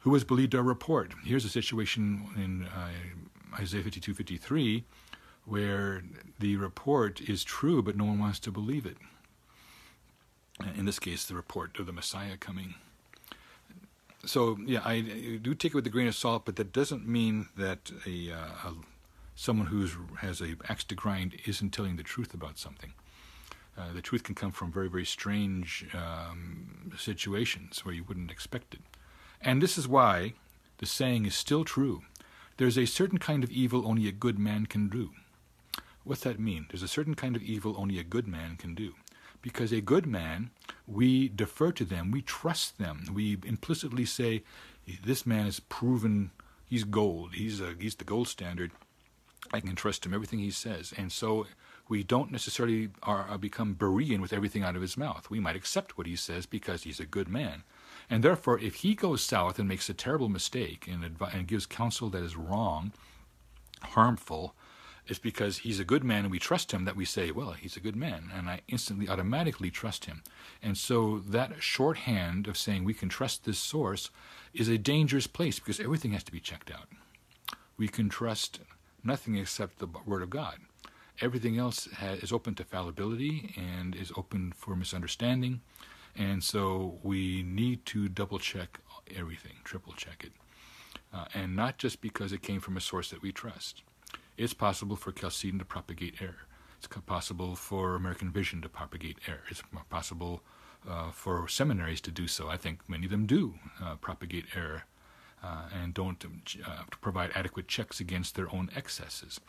Who 0.00 0.12
has 0.12 0.24
believed 0.24 0.54
our 0.54 0.62
report? 0.62 1.12
Here's 1.24 1.44
a 1.44 1.48
situation 1.48 2.28
in 2.36 2.64
uh, 2.64 2.90
Isaiah 3.58 3.82
52, 3.82 4.14
53, 4.14 4.84
where 5.44 6.02
the 6.38 6.56
report 6.56 7.20
is 7.20 7.44
true, 7.44 7.82
but 7.82 7.96
no 7.96 8.04
one 8.04 8.18
wants 8.18 8.38
to 8.40 8.50
believe 8.50 8.86
it. 8.86 8.96
In 10.76 10.86
this 10.86 10.98
case, 10.98 11.24
the 11.24 11.34
report 11.34 11.78
of 11.78 11.86
the 11.86 11.92
Messiah 11.92 12.36
coming. 12.36 12.74
So, 14.24 14.58
yeah, 14.64 14.80
I 14.84 15.00
do 15.42 15.54
take 15.54 15.72
it 15.72 15.74
with 15.74 15.86
a 15.86 15.90
grain 15.90 16.08
of 16.08 16.14
salt, 16.14 16.44
but 16.44 16.56
that 16.56 16.72
doesn't 16.72 17.06
mean 17.06 17.48
that 17.56 17.90
a, 18.06 18.32
uh, 18.32 18.68
a 18.68 18.74
someone 19.36 19.66
who 19.66 19.86
has 20.18 20.40
a 20.40 20.56
axe 20.68 20.82
to 20.84 20.94
grind 20.94 21.36
isn't 21.44 21.70
telling 21.70 21.96
the 21.96 22.02
truth 22.02 22.34
about 22.34 22.58
something. 22.58 22.94
Uh, 23.78 23.92
the 23.92 24.00
truth 24.00 24.22
can 24.22 24.34
come 24.34 24.50
from 24.50 24.72
very, 24.72 24.88
very 24.88 25.04
strange 25.04 25.86
um, 25.94 26.90
situations 26.96 27.84
where 27.84 27.94
you 27.94 28.02
wouldn't 28.02 28.30
expect 28.30 28.72
it. 28.72 28.80
And 29.40 29.62
this 29.62 29.76
is 29.76 29.86
why 29.86 30.32
the 30.78 30.86
saying 30.86 31.26
is 31.26 31.34
still 31.34 31.64
true. 31.64 32.02
There's 32.58 32.78
a 32.78 32.86
certain 32.86 33.18
kind 33.18 33.44
of 33.44 33.50
evil 33.50 33.86
only 33.86 34.08
a 34.08 34.12
good 34.12 34.38
man 34.38 34.66
can 34.66 34.88
do. 34.88 35.10
What's 36.04 36.22
that 36.22 36.40
mean? 36.40 36.66
There's 36.70 36.82
a 36.82 36.88
certain 36.88 37.14
kind 37.14 37.36
of 37.36 37.42
evil 37.42 37.74
only 37.76 37.98
a 37.98 38.04
good 38.04 38.26
man 38.26 38.56
can 38.56 38.74
do. 38.74 38.94
Because 39.42 39.72
a 39.72 39.80
good 39.80 40.06
man, 40.06 40.50
we 40.86 41.28
defer 41.28 41.72
to 41.72 41.84
them, 41.84 42.10
we 42.10 42.22
trust 42.22 42.78
them, 42.78 43.04
we 43.12 43.38
implicitly 43.44 44.04
say, 44.04 44.42
this 45.04 45.26
man 45.26 45.46
is 45.46 45.60
proven, 45.60 46.30
he's 46.64 46.84
gold, 46.84 47.34
he's, 47.34 47.60
a, 47.60 47.74
he's 47.78 47.96
the 47.96 48.04
gold 48.04 48.28
standard. 48.28 48.70
I 49.52 49.60
can 49.60 49.74
trust 49.74 50.06
him, 50.06 50.14
everything 50.14 50.38
he 50.38 50.50
says. 50.50 50.94
And 50.96 51.12
so 51.12 51.46
we 51.88 52.02
don't 52.02 52.32
necessarily 52.32 52.88
are, 53.02 53.24
are 53.24 53.38
become 53.38 53.74
Berean 53.74 54.20
with 54.20 54.32
everything 54.32 54.62
out 54.62 54.76
of 54.76 54.82
his 54.82 54.96
mouth. 54.96 55.28
We 55.28 55.40
might 55.40 55.56
accept 55.56 55.98
what 55.98 56.06
he 56.06 56.16
says 56.16 56.46
because 56.46 56.82
he's 56.82 57.00
a 57.00 57.06
good 57.06 57.28
man. 57.28 57.62
And 58.08 58.22
therefore, 58.22 58.58
if 58.60 58.76
he 58.76 58.94
goes 58.94 59.22
south 59.22 59.58
and 59.58 59.68
makes 59.68 59.88
a 59.88 59.94
terrible 59.94 60.28
mistake 60.28 60.88
and, 60.90 61.02
advi- 61.02 61.34
and 61.34 61.48
gives 61.48 61.66
counsel 61.66 62.08
that 62.10 62.22
is 62.22 62.36
wrong, 62.36 62.92
harmful, 63.82 64.54
it's 65.08 65.18
because 65.18 65.58
he's 65.58 65.80
a 65.80 65.84
good 65.84 66.02
man 66.02 66.24
and 66.24 66.30
we 66.30 66.38
trust 66.38 66.72
him 66.72 66.84
that 66.84 66.96
we 66.96 67.04
say, 67.04 67.30
well, 67.30 67.52
he's 67.52 67.76
a 67.76 67.80
good 67.80 67.96
man. 67.96 68.30
And 68.34 68.48
I 68.48 68.60
instantly, 68.68 69.08
automatically 69.08 69.70
trust 69.70 70.06
him. 70.06 70.22
And 70.62 70.76
so 70.76 71.20
that 71.28 71.62
shorthand 71.62 72.48
of 72.48 72.56
saying 72.56 72.84
we 72.84 72.94
can 72.94 73.08
trust 73.08 73.44
this 73.44 73.58
source 73.58 74.10
is 74.52 74.68
a 74.68 74.78
dangerous 74.78 75.26
place 75.26 75.58
because 75.58 75.80
everything 75.80 76.12
has 76.12 76.24
to 76.24 76.32
be 76.32 76.40
checked 76.40 76.70
out. 76.70 76.88
We 77.76 77.88
can 77.88 78.08
trust 78.08 78.60
nothing 79.04 79.36
except 79.36 79.78
the 79.78 79.88
Word 80.04 80.22
of 80.22 80.30
God. 80.30 80.56
Everything 81.20 81.56
else 81.56 81.88
is 82.00 82.32
open 82.32 82.54
to 82.56 82.64
fallibility 82.64 83.54
and 83.56 83.94
is 83.94 84.12
open 84.16 84.52
for 84.56 84.74
misunderstanding. 84.76 85.60
And 86.18 86.42
so 86.42 86.98
we 87.02 87.42
need 87.42 87.84
to 87.86 88.08
double 88.08 88.38
check 88.38 88.80
everything, 89.14 89.52
triple 89.64 89.92
check 89.92 90.24
it. 90.24 90.32
Uh, 91.12 91.26
and 91.34 91.54
not 91.54 91.78
just 91.78 92.00
because 92.00 92.32
it 92.32 92.42
came 92.42 92.60
from 92.60 92.76
a 92.76 92.80
source 92.80 93.10
that 93.10 93.22
we 93.22 93.32
trust. 93.32 93.82
It's 94.36 94.54
possible 94.54 94.96
for 94.96 95.12
Chalcedon 95.12 95.58
to 95.58 95.64
propagate 95.64 96.20
error. 96.20 96.46
It's 96.78 96.88
possible 97.06 97.56
for 97.56 97.94
American 97.94 98.30
Vision 98.30 98.60
to 98.62 98.68
propagate 98.68 99.18
error. 99.26 99.42
It's 99.50 99.62
possible 99.88 100.42
uh, 100.88 101.10
for 101.10 101.48
seminaries 101.48 102.00
to 102.02 102.10
do 102.10 102.28
so. 102.28 102.48
I 102.48 102.56
think 102.56 102.88
many 102.88 103.06
of 103.06 103.10
them 103.10 103.26
do 103.26 103.54
uh, 103.82 103.96
propagate 103.96 104.46
error 104.54 104.84
uh, 105.42 105.68
and 105.72 105.94
don't 105.94 106.24
uh, 106.66 106.82
provide 107.00 107.30
adequate 107.34 107.68
checks 107.68 108.00
against 108.00 108.34
their 108.34 108.52
own 108.54 108.70
excesses. 108.76 109.40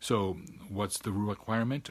So, 0.00 0.38
what's 0.68 0.98
the 0.98 1.10
requirement? 1.10 1.90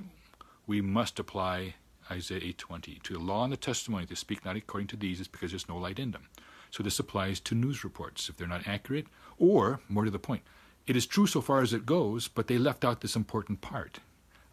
We 0.66 0.82
must 0.82 1.20
apply 1.20 1.76
Isaiah 2.12 2.42
8:20 2.42 3.02
to 3.04 3.14
the 3.14 3.20
law 3.20 3.44
and 3.44 3.54
the 3.54 3.58
testimony 3.58 4.06
to 4.06 4.16
speak 4.16 4.46
not 4.46 4.56
according 4.56 4.88
to 4.88 4.96
these 4.96 5.20
is 5.20 5.28
because 5.28 5.52
there's 5.52 5.70
no 5.70 5.78
light 5.78 6.00
in 6.00 6.12
them. 6.12 6.28
So 6.72 6.84
this 6.84 7.00
applies 7.00 7.40
to 7.42 7.56
news 7.56 7.84
reports 7.84 8.30
if 8.30 8.38
they're 8.38 8.48
not 8.48 8.68
accurate, 8.68 9.08
or 9.38 9.80
more 9.88 10.06
to 10.06 10.12
the 10.12 10.20
point, 10.20 10.44
it 10.86 10.96
is 10.96 11.06
true 11.06 11.28
so 11.28 11.42
far 11.42 11.62
as 11.62 11.74
it 11.74 11.86
goes, 11.86 12.28
but 12.28 12.48
they 12.48 12.58
left 12.58 12.86
out 12.86 13.02
this 13.02 13.16
important 13.16 13.62
part. 13.62 14.00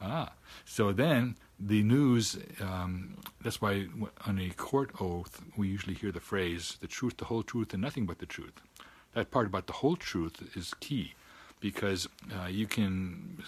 Ah, 0.00 0.32
so 0.64 0.92
then 0.92 1.36
the 1.58 1.82
news. 1.82 2.36
Um, 2.60 3.16
that's 3.40 3.60
why 3.60 3.88
on 4.26 4.38
a 4.38 4.50
court 4.50 4.90
oath 5.00 5.42
we 5.56 5.68
usually 5.68 5.94
hear 5.94 6.12
the 6.12 6.20
phrase 6.20 6.76
"the 6.80 6.86
truth, 6.86 7.16
the 7.16 7.26
whole 7.26 7.42
truth, 7.42 7.72
and 7.72 7.82
nothing 7.82 8.06
but 8.06 8.18
the 8.18 8.26
truth." 8.26 8.60
That 9.14 9.30
part 9.30 9.46
about 9.46 9.66
the 9.66 9.74
whole 9.74 9.96
truth 9.96 10.56
is 10.56 10.74
key 10.80 11.14
because 11.60 12.08
uh, 12.36 12.46
you 12.46 12.66
can 12.66 13.38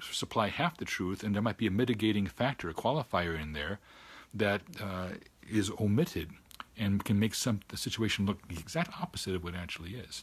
supply 0.00 0.48
half 0.48 0.76
the 0.76 0.84
truth, 0.84 1.22
and 1.22 1.34
there 1.34 1.42
might 1.42 1.56
be 1.56 1.66
a 1.66 1.70
mitigating 1.70 2.26
factor, 2.26 2.68
a 2.68 2.74
qualifier 2.74 3.40
in 3.40 3.52
there 3.52 3.78
that 4.34 4.62
uh, 4.82 5.08
is 5.50 5.70
omitted 5.80 6.30
and 6.76 7.04
can 7.04 7.18
make 7.18 7.34
some 7.34 7.60
the 7.68 7.76
situation 7.76 8.26
look 8.26 8.46
the 8.48 8.58
exact 8.58 9.00
opposite 9.00 9.34
of 9.34 9.42
what 9.42 9.54
it 9.54 9.58
actually 9.58 9.94
is. 9.94 10.22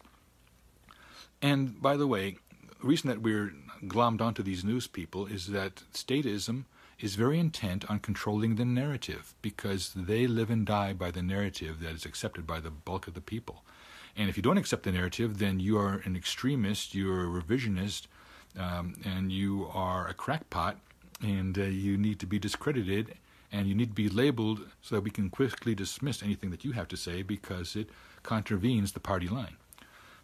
And 1.41 1.81
by 1.81 1.97
the 1.97 2.07
way, 2.07 2.37
the 2.81 2.87
reason 2.87 3.09
that 3.09 3.21
we're 3.21 3.53
glommed 3.83 4.21
onto 4.21 4.41
these 4.41 4.63
news 4.63 4.87
people 4.87 5.25
is 5.25 5.47
that 5.47 5.83
statism 5.93 6.65
is 6.99 7.15
very 7.15 7.39
intent 7.39 7.89
on 7.89 7.99
controlling 7.99 8.55
the 8.55 8.65
narrative 8.65 9.33
because 9.41 9.91
they 9.95 10.27
live 10.27 10.49
and 10.49 10.65
die 10.65 10.93
by 10.93 11.11
the 11.11 11.21
narrative 11.21 11.81
that 11.81 11.93
is 11.93 12.05
accepted 12.05 12.47
by 12.47 12.59
the 12.59 12.71
bulk 12.71 13.07
of 13.07 13.13
the 13.13 13.21
people. 13.21 13.63
And 14.15 14.29
if 14.29 14.37
you 14.37 14.43
don't 14.43 14.57
accept 14.57 14.83
the 14.83 14.93
narrative, 14.93 15.39
then 15.39 15.59
you 15.59 15.77
are 15.77 16.01
an 16.05 16.15
extremist, 16.15 16.95
you're 16.95 17.25
a 17.25 17.41
revisionist, 17.41 18.07
um, 18.57 18.95
and 19.03 19.31
you 19.31 19.69
are 19.73 20.07
a 20.07 20.13
crackpot, 20.13 20.77
and 21.21 21.57
uh, 21.57 21.63
you 21.63 21.97
need 21.97 22.19
to 22.19 22.25
be 22.25 22.39
discredited, 22.39 23.15
and 23.51 23.67
you 23.67 23.75
need 23.75 23.89
to 23.89 23.95
be 23.95 24.09
labeled 24.09 24.65
so 24.81 24.95
that 24.95 25.01
we 25.01 25.11
can 25.11 25.29
quickly 25.29 25.75
dismiss 25.75 26.21
anything 26.21 26.51
that 26.51 26.65
you 26.65 26.73
have 26.73 26.87
to 26.89 26.97
say 26.97 27.21
because 27.21 27.75
it 27.75 27.89
contravenes 28.23 28.91
the 28.93 28.99
party 28.99 29.27
line. 29.27 29.55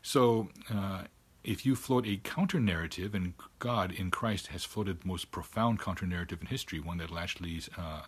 So, 0.02 0.50
uh, 0.74 1.04
if 1.44 1.66
you 1.66 1.76
float 1.76 2.06
a 2.06 2.18
counter 2.18 2.60
narrative, 2.60 3.16
and 3.16 3.34
God 3.58 3.92
in 3.92 4.12
Christ 4.12 4.48
has 4.48 4.64
floated 4.64 5.02
the 5.02 5.08
most 5.08 5.32
profound 5.32 5.80
counter 5.80 6.06
narrative 6.06 6.42
in 6.42 6.48
history, 6.48 6.80
one 6.80 6.98
that 6.98 7.10
will 7.10 7.20
actually 7.20 7.60
uh, 7.78 8.02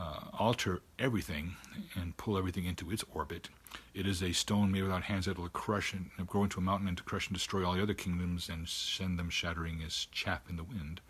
uh, 0.00 0.20
alter 0.38 0.80
everything 0.98 1.56
and 1.94 2.16
pull 2.16 2.38
everything 2.38 2.64
into 2.64 2.90
its 2.90 3.04
orbit. 3.12 3.50
It 3.94 4.06
is 4.06 4.22
a 4.22 4.32
stone 4.32 4.72
made 4.72 4.82
without 4.82 5.02
hands 5.02 5.26
that 5.26 5.38
will 5.38 5.48
crush 5.50 5.92
and 5.92 6.26
grow 6.26 6.44
into 6.44 6.58
a 6.58 6.62
mountain 6.62 6.88
and 6.88 6.96
to 6.96 7.02
crush 7.02 7.28
and 7.28 7.36
destroy 7.36 7.64
all 7.64 7.74
the 7.74 7.82
other 7.82 7.94
kingdoms 7.94 8.48
and 8.48 8.66
send 8.68 9.18
them 9.18 9.30
shattering 9.30 9.82
as 9.86 10.06
chaff 10.10 10.40
in 10.48 10.56
the 10.56 10.64
wind, 10.64 11.00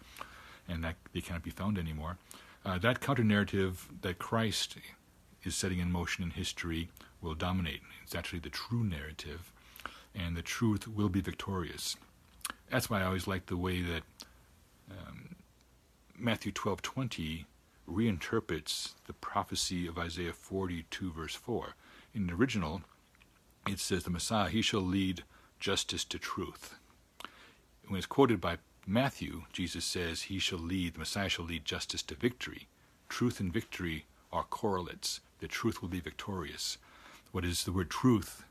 and 0.68 0.82
that 0.82 0.96
they 1.12 1.20
cannot 1.20 1.44
be 1.44 1.50
found 1.50 1.78
anymore. 1.78 2.18
Uh, 2.64 2.78
that 2.78 3.00
counter 3.00 3.24
narrative 3.24 3.88
that 4.02 4.18
Christ 4.18 4.76
is 5.44 5.54
setting 5.54 5.78
in 5.78 5.92
motion 5.92 6.24
in 6.24 6.30
history 6.30 6.88
will 7.22 7.34
dominate. 7.34 7.80
It's 8.02 8.14
actually 8.14 8.40
the 8.40 8.50
true 8.50 8.84
narrative, 8.84 9.52
and 10.14 10.36
the 10.36 10.42
truth 10.42 10.88
will 10.88 11.08
be 11.08 11.20
victorious. 11.20 11.96
That's 12.70 12.90
why 12.90 13.00
I 13.00 13.06
always 13.06 13.26
like 13.26 13.46
the 13.46 13.56
way 13.56 13.82
that 13.82 14.02
um, 14.90 15.36
Matthew 16.18 16.52
twelve 16.52 16.82
twenty 16.82 17.46
reinterprets 17.90 18.94
the 19.06 19.12
prophecy 19.12 19.86
of 19.86 19.98
Isaiah 19.98 20.32
42, 20.32 21.12
verse 21.12 21.34
4. 21.34 21.74
In 22.14 22.26
the 22.26 22.34
original, 22.34 22.82
it 23.66 23.78
says, 23.78 24.04
The 24.04 24.10
Messiah, 24.10 24.48
he 24.48 24.62
shall 24.62 24.80
lead 24.80 25.24
justice 25.58 26.04
to 26.04 26.18
truth. 26.18 26.76
When 27.86 27.98
it's 27.98 28.06
quoted 28.06 28.40
by 28.40 28.58
Matthew, 28.86 29.42
Jesus 29.52 29.84
says, 29.84 30.22
He 30.22 30.38
shall 30.38 30.58
lead, 30.58 30.94
the 30.94 31.00
Messiah 31.00 31.28
shall 31.28 31.44
lead 31.44 31.64
justice 31.64 32.02
to 32.04 32.14
victory. 32.14 32.68
Truth 33.08 33.40
and 33.40 33.52
victory 33.52 34.06
are 34.32 34.44
correlates. 34.44 35.20
The 35.40 35.48
truth 35.48 35.82
will 35.82 35.88
be 35.88 36.00
victorious. 36.00 36.78
What 37.32 37.44
is 37.44 37.64
the 37.64 37.72
word 37.72 37.90
truth? 37.90 38.44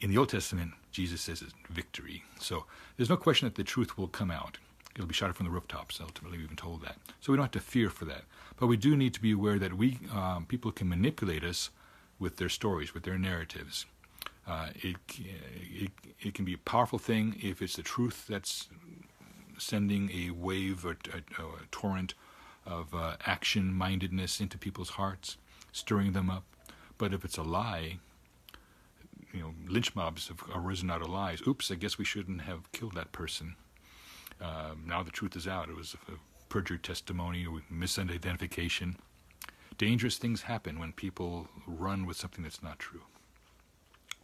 In 0.00 0.10
the 0.10 0.18
Old 0.18 0.30
Testament, 0.30 0.72
Jesus 0.90 1.20
says 1.20 1.44
victory. 1.70 2.24
So 2.40 2.64
there's 2.96 3.10
no 3.10 3.16
question 3.16 3.46
that 3.46 3.54
the 3.54 3.64
truth 3.64 3.96
will 3.96 4.08
come 4.08 4.30
out. 4.30 4.58
It'll 4.94 5.06
be 5.06 5.14
shouted 5.14 5.36
from 5.36 5.46
the 5.46 5.52
rooftops. 5.52 6.00
Ultimately, 6.00 6.38
we've 6.38 6.48
been 6.48 6.56
told 6.56 6.82
that. 6.82 6.96
So 7.20 7.32
we 7.32 7.36
don't 7.36 7.44
have 7.44 7.52
to 7.52 7.60
fear 7.60 7.88
for 7.90 8.04
that. 8.06 8.24
But 8.58 8.66
we 8.66 8.76
do 8.76 8.96
need 8.96 9.14
to 9.14 9.22
be 9.22 9.32
aware 9.32 9.58
that 9.58 9.74
we 9.74 9.98
um, 10.12 10.46
people 10.46 10.70
can 10.72 10.88
manipulate 10.88 11.44
us 11.44 11.70
with 12.18 12.36
their 12.36 12.48
stories, 12.48 12.94
with 12.94 13.04
their 13.04 13.18
narratives. 13.18 13.86
Uh, 14.46 14.68
it, 14.74 14.96
it 15.18 15.92
it 16.20 16.34
can 16.34 16.44
be 16.44 16.54
a 16.54 16.58
powerful 16.58 16.98
thing 16.98 17.36
if 17.42 17.62
it's 17.62 17.76
the 17.76 17.82
truth 17.82 18.26
that's 18.28 18.68
sending 19.58 20.10
a 20.10 20.30
wave 20.30 20.84
or 20.84 20.96
a, 21.12 21.42
a 21.42 21.66
torrent 21.70 22.14
of 22.66 22.94
uh, 22.94 23.16
action-mindedness 23.26 24.40
into 24.40 24.58
people's 24.58 24.90
hearts, 24.90 25.36
stirring 25.72 26.12
them 26.12 26.30
up. 26.30 26.44
But 26.98 27.14
if 27.14 27.24
it's 27.24 27.38
a 27.38 27.42
lie, 27.42 27.98
you 29.32 29.40
know, 29.40 29.54
lynch 29.66 29.94
mobs 29.94 30.28
have 30.28 30.42
arisen 30.54 30.90
out 30.90 31.02
of 31.02 31.08
lies. 31.08 31.42
Oops, 31.46 31.70
I 31.70 31.74
guess 31.76 31.98
we 31.98 32.04
shouldn't 32.04 32.42
have 32.42 32.70
killed 32.72 32.94
that 32.94 33.12
person. 33.12 33.56
Uh, 34.42 34.74
now 34.84 35.02
the 35.02 35.10
truth 35.10 35.36
is 35.36 35.46
out. 35.46 35.68
It 35.68 35.76
was 35.76 35.96
a 36.08 36.12
perjured 36.48 36.82
testimony 36.82 37.46
or 37.46 37.60
misidentification. 37.72 38.96
Dangerous 39.78 40.18
things 40.18 40.42
happen 40.42 40.78
when 40.78 40.92
people 40.92 41.48
run 41.66 42.06
with 42.06 42.16
something 42.16 42.42
that's 42.42 42.62
not 42.62 42.78
true. 42.78 43.02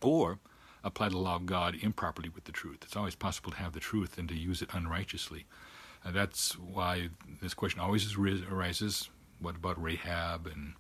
Or 0.03 0.39
apply 0.85 1.09
the 1.11 1.19
law 1.19 1.37
of 1.37 1.47
God 1.47 1.77
improperly 1.81 2.29
with 2.29 2.45
the 2.45 2.53
truth. 2.53 2.79
It's 2.83 2.97
always 2.97 3.15
possible 3.15 3.51
to 3.53 3.57
have 3.59 3.73
the 3.73 3.81
truth 3.81 4.19
and 4.19 4.29
to 4.29 4.35
use 4.35 4.63
it 4.63 4.71
unrighteously. 4.73 5.47
Uh, 6.05 6.13
that's 6.13 6.59
why 6.59 7.09
this 7.41 7.55
question 7.55 7.81
always 7.81 8.15
arises 8.17 9.09
what 9.41 9.57
about 9.57 9.81
Rahab 9.81 10.47
and 10.47 10.75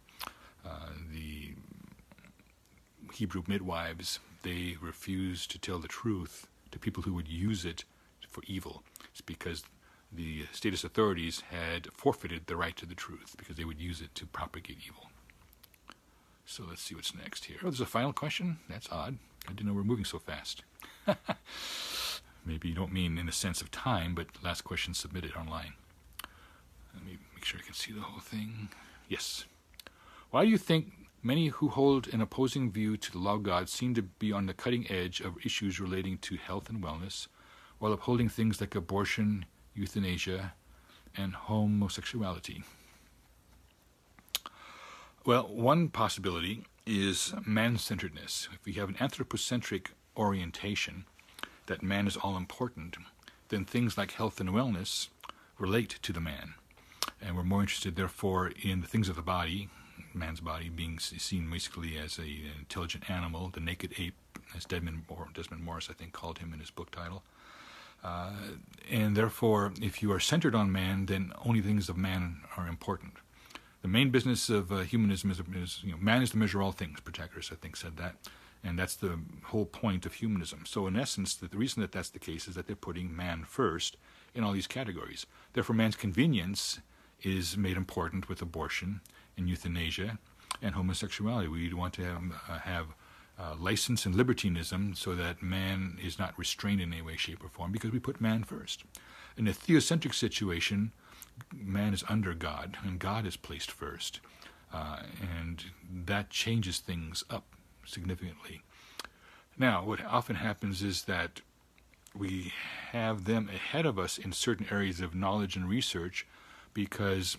uh, 0.66 0.90
the 1.12 1.54
Hebrew 3.14 3.42
midwives? 3.46 4.18
They 4.42 4.76
refused 4.80 5.50
to 5.52 5.58
tell 5.58 5.78
the 5.78 5.88
truth 5.88 6.46
to 6.70 6.78
people 6.78 7.02
who 7.04 7.14
would 7.14 7.28
use 7.28 7.64
it 7.64 7.84
for 8.28 8.42
evil. 8.46 8.82
It's 9.18 9.26
because 9.26 9.64
the 10.12 10.46
status 10.52 10.84
authorities 10.84 11.42
had 11.50 11.88
forfeited 11.92 12.46
the 12.46 12.56
right 12.56 12.76
to 12.76 12.86
the 12.86 12.94
truth 12.94 13.34
because 13.36 13.56
they 13.56 13.64
would 13.64 13.80
use 13.80 14.00
it 14.00 14.14
to 14.14 14.26
propagate 14.26 14.78
evil. 14.86 15.10
So 16.46 16.62
let's 16.68 16.82
see 16.82 16.94
what's 16.94 17.16
next 17.16 17.46
here. 17.46 17.56
Oh, 17.60 17.64
there's 17.64 17.80
a 17.80 17.86
final 17.86 18.12
question? 18.12 18.58
That's 18.70 18.88
odd. 18.92 19.18
I 19.48 19.52
didn't 19.52 19.66
know 19.66 19.72
we 19.72 19.80
are 19.80 19.84
moving 19.84 20.04
so 20.04 20.20
fast. 20.20 20.62
Maybe 22.46 22.68
you 22.68 22.76
don't 22.76 22.92
mean 22.92 23.18
in 23.18 23.26
the 23.26 23.32
sense 23.32 23.60
of 23.60 23.72
time, 23.72 24.14
but 24.14 24.28
last 24.40 24.62
question 24.62 24.94
submitted 24.94 25.34
online. 25.34 25.72
Let 26.94 27.04
me 27.04 27.18
make 27.34 27.44
sure 27.44 27.58
I 27.60 27.66
can 27.66 27.74
see 27.74 27.90
the 27.90 28.02
whole 28.02 28.20
thing. 28.20 28.68
Yes. 29.08 29.46
Why 30.30 30.44
do 30.44 30.50
you 30.50 30.58
think 30.58 30.92
many 31.24 31.48
who 31.48 31.70
hold 31.70 32.06
an 32.14 32.20
opposing 32.20 32.70
view 32.70 32.96
to 32.96 33.10
the 33.10 33.18
law 33.18 33.34
of 33.34 33.42
God 33.42 33.68
seem 33.68 33.94
to 33.94 34.02
be 34.02 34.30
on 34.30 34.46
the 34.46 34.54
cutting 34.54 34.88
edge 34.88 35.20
of 35.20 35.44
issues 35.44 35.80
relating 35.80 36.18
to 36.18 36.36
health 36.36 36.70
and 36.70 36.80
wellness, 36.80 37.26
while 37.78 37.92
upholding 37.92 38.28
things 38.28 38.60
like 38.60 38.74
abortion, 38.74 39.44
euthanasia, 39.74 40.54
and 41.16 41.34
homosexuality? 41.34 42.62
Well, 45.24 45.48
one 45.48 45.88
possibility 45.88 46.64
is 46.86 47.34
man 47.44 47.76
centeredness. 47.76 48.48
If 48.52 48.64
we 48.64 48.72
have 48.74 48.88
an 48.88 48.96
anthropocentric 48.98 49.90
orientation, 50.16 51.04
that 51.66 51.82
man 51.82 52.06
is 52.06 52.16
all 52.16 52.36
important, 52.36 52.96
then 53.50 53.64
things 53.64 53.98
like 53.98 54.12
health 54.12 54.40
and 54.40 54.50
wellness 54.50 55.08
relate 55.58 55.98
to 56.02 56.12
the 56.12 56.20
man. 56.20 56.54
And 57.20 57.36
we're 57.36 57.42
more 57.42 57.60
interested, 57.60 57.96
therefore, 57.96 58.52
in 58.62 58.80
the 58.80 58.86
things 58.86 59.08
of 59.08 59.16
the 59.16 59.22
body, 59.22 59.68
man's 60.14 60.40
body 60.40 60.68
being 60.68 60.98
seen 60.98 61.50
basically 61.50 61.98
as 61.98 62.18
a, 62.18 62.22
an 62.22 62.52
intelligent 62.60 63.10
animal, 63.10 63.50
the 63.52 63.60
naked 63.60 63.94
ape, 63.98 64.14
as 64.56 64.64
Desmond, 64.64 65.02
Desmond 65.34 65.62
Morris, 65.62 65.88
I 65.90 65.94
think, 65.94 66.12
called 66.12 66.38
him 66.38 66.52
in 66.52 66.60
his 66.60 66.70
book 66.70 66.90
title. 66.90 67.22
Uh, 68.02 68.32
and 68.90 69.16
therefore, 69.16 69.72
if 69.82 70.02
you 70.02 70.12
are 70.12 70.20
centered 70.20 70.54
on 70.54 70.70
man, 70.70 71.06
then 71.06 71.32
only 71.44 71.60
things 71.60 71.88
of 71.88 71.96
man 71.96 72.42
are 72.56 72.66
important 72.66 73.14
the 73.82 73.88
main 73.88 74.10
business 74.10 74.48
of 74.48 74.72
uh, 74.72 74.78
humanism 74.78 75.30
is, 75.30 75.40
is, 75.54 75.80
you 75.84 75.92
know, 75.92 75.98
man 75.98 76.22
is 76.22 76.32
the 76.32 76.36
measure 76.36 76.60
all 76.60 76.72
things. 76.72 77.00
Protagoras, 77.00 77.52
I 77.52 77.56
think, 77.56 77.76
said 77.76 77.96
that. 77.96 78.16
And 78.64 78.78
that's 78.78 78.96
the 78.96 79.20
whole 79.44 79.66
point 79.66 80.04
of 80.04 80.14
humanism. 80.14 80.64
So, 80.66 80.86
in 80.88 80.96
essence, 80.96 81.34
the, 81.34 81.46
the 81.46 81.56
reason 81.56 81.80
that 81.80 81.92
that's 81.92 82.10
the 82.10 82.18
case 82.18 82.48
is 82.48 82.56
that 82.56 82.66
they're 82.66 82.74
putting 82.76 83.14
man 83.14 83.44
first 83.44 83.96
in 84.34 84.42
all 84.42 84.52
these 84.52 84.66
categories. 84.66 85.26
Therefore, 85.52 85.76
man's 85.76 85.94
convenience 85.94 86.80
is 87.22 87.56
made 87.56 87.76
important 87.76 88.28
with 88.28 88.42
abortion 88.42 89.00
and 89.36 89.48
euthanasia 89.48 90.18
and 90.60 90.74
homosexuality. 90.74 91.46
We 91.46 91.72
want 91.72 91.94
to 91.94 92.04
have, 92.04 92.22
uh, 92.48 92.58
have 92.58 92.86
uh, 93.38 93.54
license 93.58 94.04
and 94.04 94.14
libertinism 94.14 94.94
so 94.94 95.14
that 95.14 95.42
man 95.42 95.98
is 96.02 96.18
not 96.18 96.38
restrained 96.38 96.80
in 96.80 96.92
any 96.92 97.02
way, 97.02 97.16
shape, 97.16 97.44
or 97.44 97.48
form 97.48 97.72
because 97.72 97.92
we 97.92 97.98
put 97.98 98.20
man 98.20 98.42
first. 98.42 98.82
In 99.36 99.46
a 99.46 99.52
theocentric 99.52 100.14
situation, 100.14 100.92
man 101.54 101.94
is 101.94 102.04
under 102.08 102.34
God, 102.34 102.76
and 102.84 102.98
God 102.98 103.26
is 103.26 103.36
placed 103.36 103.70
first. 103.70 104.20
Uh, 104.72 105.02
and 105.38 105.64
that 106.04 106.30
changes 106.30 106.78
things 106.78 107.24
up 107.30 107.44
significantly. 107.86 108.62
Now, 109.56 109.84
what 109.84 110.04
often 110.04 110.36
happens 110.36 110.82
is 110.82 111.04
that 111.04 111.40
we 112.14 112.52
have 112.92 113.24
them 113.24 113.48
ahead 113.48 113.86
of 113.86 113.98
us 113.98 114.18
in 114.18 114.32
certain 114.32 114.66
areas 114.70 115.00
of 115.00 115.14
knowledge 115.14 115.56
and 115.56 115.68
research 115.68 116.26
because 116.74 117.38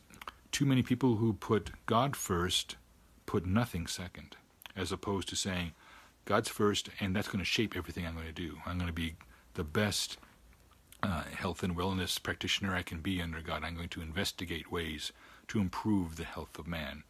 too 0.52 0.66
many 0.66 0.82
people 0.82 1.18
who 1.18 1.34
put 1.34 1.72
God 1.86 2.16
first 2.16 2.76
put 3.26 3.46
nothing 3.46 3.86
second, 3.88 4.36
as 4.76 4.92
opposed 4.92 5.30
to 5.30 5.36
saying, 5.36 5.74
God's 6.30 6.48
first, 6.48 6.90
and 7.00 7.16
that's 7.16 7.28
going 7.28 7.40
to 7.40 7.44
shape 7.44 7.76
everything 7.76 8.06
I'm 8.06 8.14
going 8.14 8.28
to 8.28 8.32
do. 8.32 8.60
I'm 8.64 8.78
going 8.78 8.86
to 8.86 8.94
be 8.94 9.16
the 9.56 9.64
best 9.64 10.20
uh, 11.02 11.24
health 11.24 11.64
and 11.64 11.76
wellness 11.76 12.22
practitioner 12.22 12.76
I 12.76 12.84
can 12.84 13.00
be 13.00 13.20
under 13.20 13.42
God. 13.42 13.64
I'm 13.64 13.76
going 13.76 13.90
to 13.90 14.02
investigate 14.02 14.72
ways 14.72 15.12
to 15.48 15.60
improve 15.60 16.18
the 16.18 16.26
health 16.26 16.60
of 16.60 16.68
man. 16.68 17.02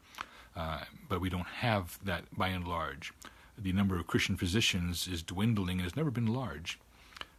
Uh, 0.55 0.85
but 1.09 1.19
we 1.19 1.29
don't 1.29 1.47
have 1.47 1.99
that 2.05 2.23
by 2.37 2.47
and 2.47 2.65
large. 2.65 3.11
The 3.57 3.73
number 3.73 3.97
of 3.97 4.07
Christian 4.07 4.37
physicians 4.37 5.05
is 5.05 5.21
dwindling 5.21 5.79
and 5.79 5.83
has 5.83 5.97
never 5.97 6.11
been 6.11 6.27
large. 6.27 6.79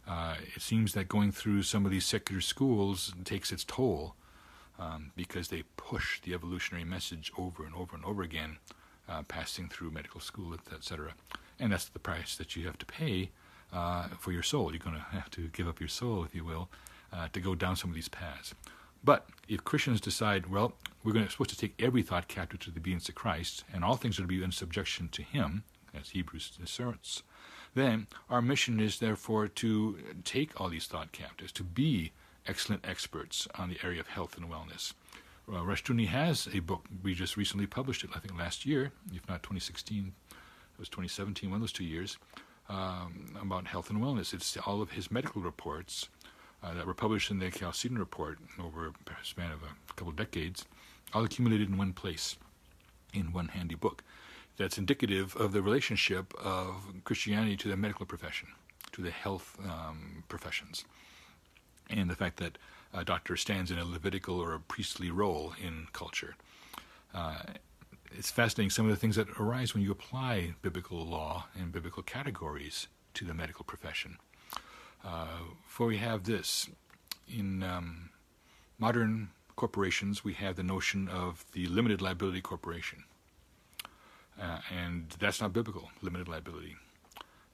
Uh, 0.07 0.35
it 0.55 0.61
seems 0.61 0.93
that 0.93 1.09
going 1.09 1.31
through 1.31 1.63
some 1.63 1.83
of 1.83 1.91
these 1.91 2.05
secular 2.05 2.41
schools 2.41 3.11
takes 3.23 3.51
its 3.51 3.63
toll 3.63 4.13
um, 4.77 5.13
because 5.15 5.47
they 5.47 5.63
push 5.77 6.21
the 6.21 6.35
evolutionary 6.35 6.85
message 6.85 7.31
over 7.39 7.65
and 7.65 7.73
over 7.73 7.95
and 7.95 8.05
over 8.05 8.21
again, 8.21 8.57
uh, 9.09 9.23
passing 9.23 9.67
through 9.67 9.89
medical 9.89 10.21
school, 10.21 10.53
etc. 10.53 11.13
And 11.61 11.71
that's 11.71 11.85
the 11.85 11.99
price 11.99 12.35
that 12.35 12.55
you 12.55 12.65
have 12.65 12.77
to 12.79 12.85
pay 12.85 13.29
uh, 13.71 14.09
for 14.19 14.31
your 14.31 14.43
soul. 14.43 14.71
You're 14.71 14.79
going 14.79 14.97
to 14.97 15.17
have 15.17 15.29
to 15.31 15.47
give 15.49 15.67
up 15.67 15.79
your 15.79 15.89
soul, 15.89 16.23
if 16.23 16.35
you 16.35 16.43
will, 16.43 16.69
uh, 17.13 17.27
to 17.31 17.39
go 17.39 17.55
down 17.55 17.75
some 17.75 17.91
of 17.91 17.95
these 17.95 18.09
paths. 18.09 18.53
But 19.03 19.27
if 19.47 19.63
Christians 19.63 20.01
decide, 20.01 20.47
well, 20.47 20.73
we're 21.03 21.13
going 21.13 21.25
to, 21.25 21.31
supposed 21.31 21.51
to 21.51 21.57
take 21.57 21.81
every 21.81 22.01
thought 22.01 22.27
captive 22.27 22.59
to 22.61 22.71
the 22.71 22.79
obedience 22.79 23.09
of 23.09 23.15
Christ, 23.15 23.63
and 23.73 23.83
all 23.83 23.95
things 23.95 24.19
are 24.19 24.23
to 24.23 24.27
be 24.27 24.43
in 24.43 24.51
subjection 24.51 25.07
to 25.09 25.21
Him, 25.21 25.63
as 25.93 26.09
Hebrews 26.09 26.57
asserts, 26.63 27.23
then 27.73 28.07
our 28.29 28.41
mission 28.41 28.79
is 28.79 28.99
therefore 28.99 29.47
to 29.47 29.97
take 30.23 30.59
all 30.59 30.69
these 30.69 30.87
thought 30.87 31.11
captives, 31.11 31.51
to 31.53 31.63
be 31.63 32.11
excellent 32.47 32.87
experts 32.87 33.47
on 33.55 33.69
the 33.69 33.77
area 33.83 33.99
of 33.99 34.07
health 34.07 34.35
and 34.37 34.49
wellness. 34.49 34.93
Uh, 35.47 35.61
Rushdoony 35.61 36.07
has 36.07 36.47
a 36.53 36.59
book. 36.59 36.85
We 37.03 37.13
just 37.13 37.37
recently 37.37 37.67
published 37.67 38.03
it, 38.03 38.11
I 38.15 38.19
think 38.19 38.37
last 38.37 38.65
year, 38.65 38.91
if 39.13 39.27
not 39.27 39.43
2016. 39.43 40.13
Was 40.81 40.89
2017, 40.89 41.51
one 41.51 41.57
of 41.57 41.61
those 41.61 41.71
two 41.71 41.83
years 41.83 42.17
um, 42.67 43.37
about 43.39 43.67
health 43.67 43.91
and 43.91 44.01
wellness. 44.01 44.33
It's 44.33 44.57
all 44.65 44.81
of 44.81 44.89
his 44.89 45.11
medical 45.11 45.39
reports 45.39 46.09
uh, 46.63 46.73
that 46.73 46.87
were 46.87 46.95
published 46.95 47.29
in 47.29 47.37
the 47.37 47.51
Chalcedon 47.51 47.99
Report 47.99 48.39
over 48.59 48.87
a 48.87 48.91
span 49.23 49.51
of 49.51 49.61
a 49.61 49.93
couple 49.93 50.09
of 50.09 50.15
decades, 50.15 50.65
all 51.13 51.23
accumulated 51.23 51.69
in 51.69 51.77
one 51.77 51.93
place, 51.93 52.35
in 53.13 53.31
one 53.31 53.49
handy 53.49 53.75
book. 53.75 54.03
That's 54.57 54.79
indicative 54.79 55.35
of 55.35 55.51
the 55.51 55.61
relationship 55.61 56.33
of 56.43 56.73
Christianity 57.03 57.57
to 57.57 57.67
the 57.67 57.77
medical 57.77 58.07
profession, 58.07 58.47
to 58.93 59.03
the 59.03 59.11
health 59.11 59.59
um, 59.63 60.23
professions, 60.29 60.83
and 61.91 62.09
the 62.09 62.15
fact 62.15 62.37
that 62.37 62.57
a 62.91 63.05
doctor 63.05 63.37
stands 63.37 63.69
in 63.69 63.77
a 63.77 63.85
Levitical 63.85 64.39
or 64.39 64.55
a 64.55 64.59
priestly 64.59 65.11
role 65.11 65.53
in 65.63 65.89
culture. 65.93 66.33
Uh, 67.13 67.43
it's 68.17 68.31
fascinating 68.31 68.69
some 68.69 68.85
of 68.85 68.91
the 68.91 68.97
things 68.97 69.15
that 69.15 69.29
arise 69.39 69.73
when 69.73 69.83
you 69.83 69.91
apply 69.91 70.53
biblical 70.61 71.05
law 71.05 71.47
and 71.57 71.71
biblical 71.71 72.03
categories 72.03 72.87
to 73.13 73.25
the 73.25 73.33
medical 73.33 73.63
profession. 73.65 74.17
Uh, 75.03 75.27
for 75.65 75.87
we 75.87 75.97
have 75.97 76.23
this 76.25 76.69
in 77.27 77.63
um, 77.63 78.09
modern 78.77 79.29
corporations, 79.55 80.23
we 80.23 80.33
have 80.33 80.55
the 80.55 80.63
notion 80.63 81.07
of 81.07 81.45
the 81.53 81.65
limited 81.67 82.01
liability 82.01 82.41
corporation, 82.41 83.03
uh, 84.41 84.59
and 84.75 85.15
that's 85.19 85.41
not 85.41 85.53
biblical. 85.53 85.89
Limited 86.01 86.27
liability. 86.27 86.75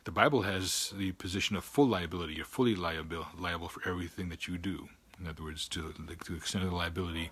The 0.04 0.12
Bible 0.12 0.44
has 0.44 0.94
the 0.98 1.12
position 1.14 1.56
of 1.56 1.66
full 1.66 1.88
liability. 1.88 2.36
You're 2.36 2.46
fully 2.46 2.76
liable, 2.76 3.28
liable 3.38 3.68
for 3.68 3.88
everything 3.88 4.30
that 4.30 4.48
you 4.48 4.58
do. 4.58 4.88
In 5.20 5.28
other 5.28 5.44
words, 5.44 5.68
to, 5.70 5.94
to 5.94 6.32
the 6.32 6.38
extent 6.38 6.64
of 6.64 6.70
the 6.70 6.76
liability 6.76 7.32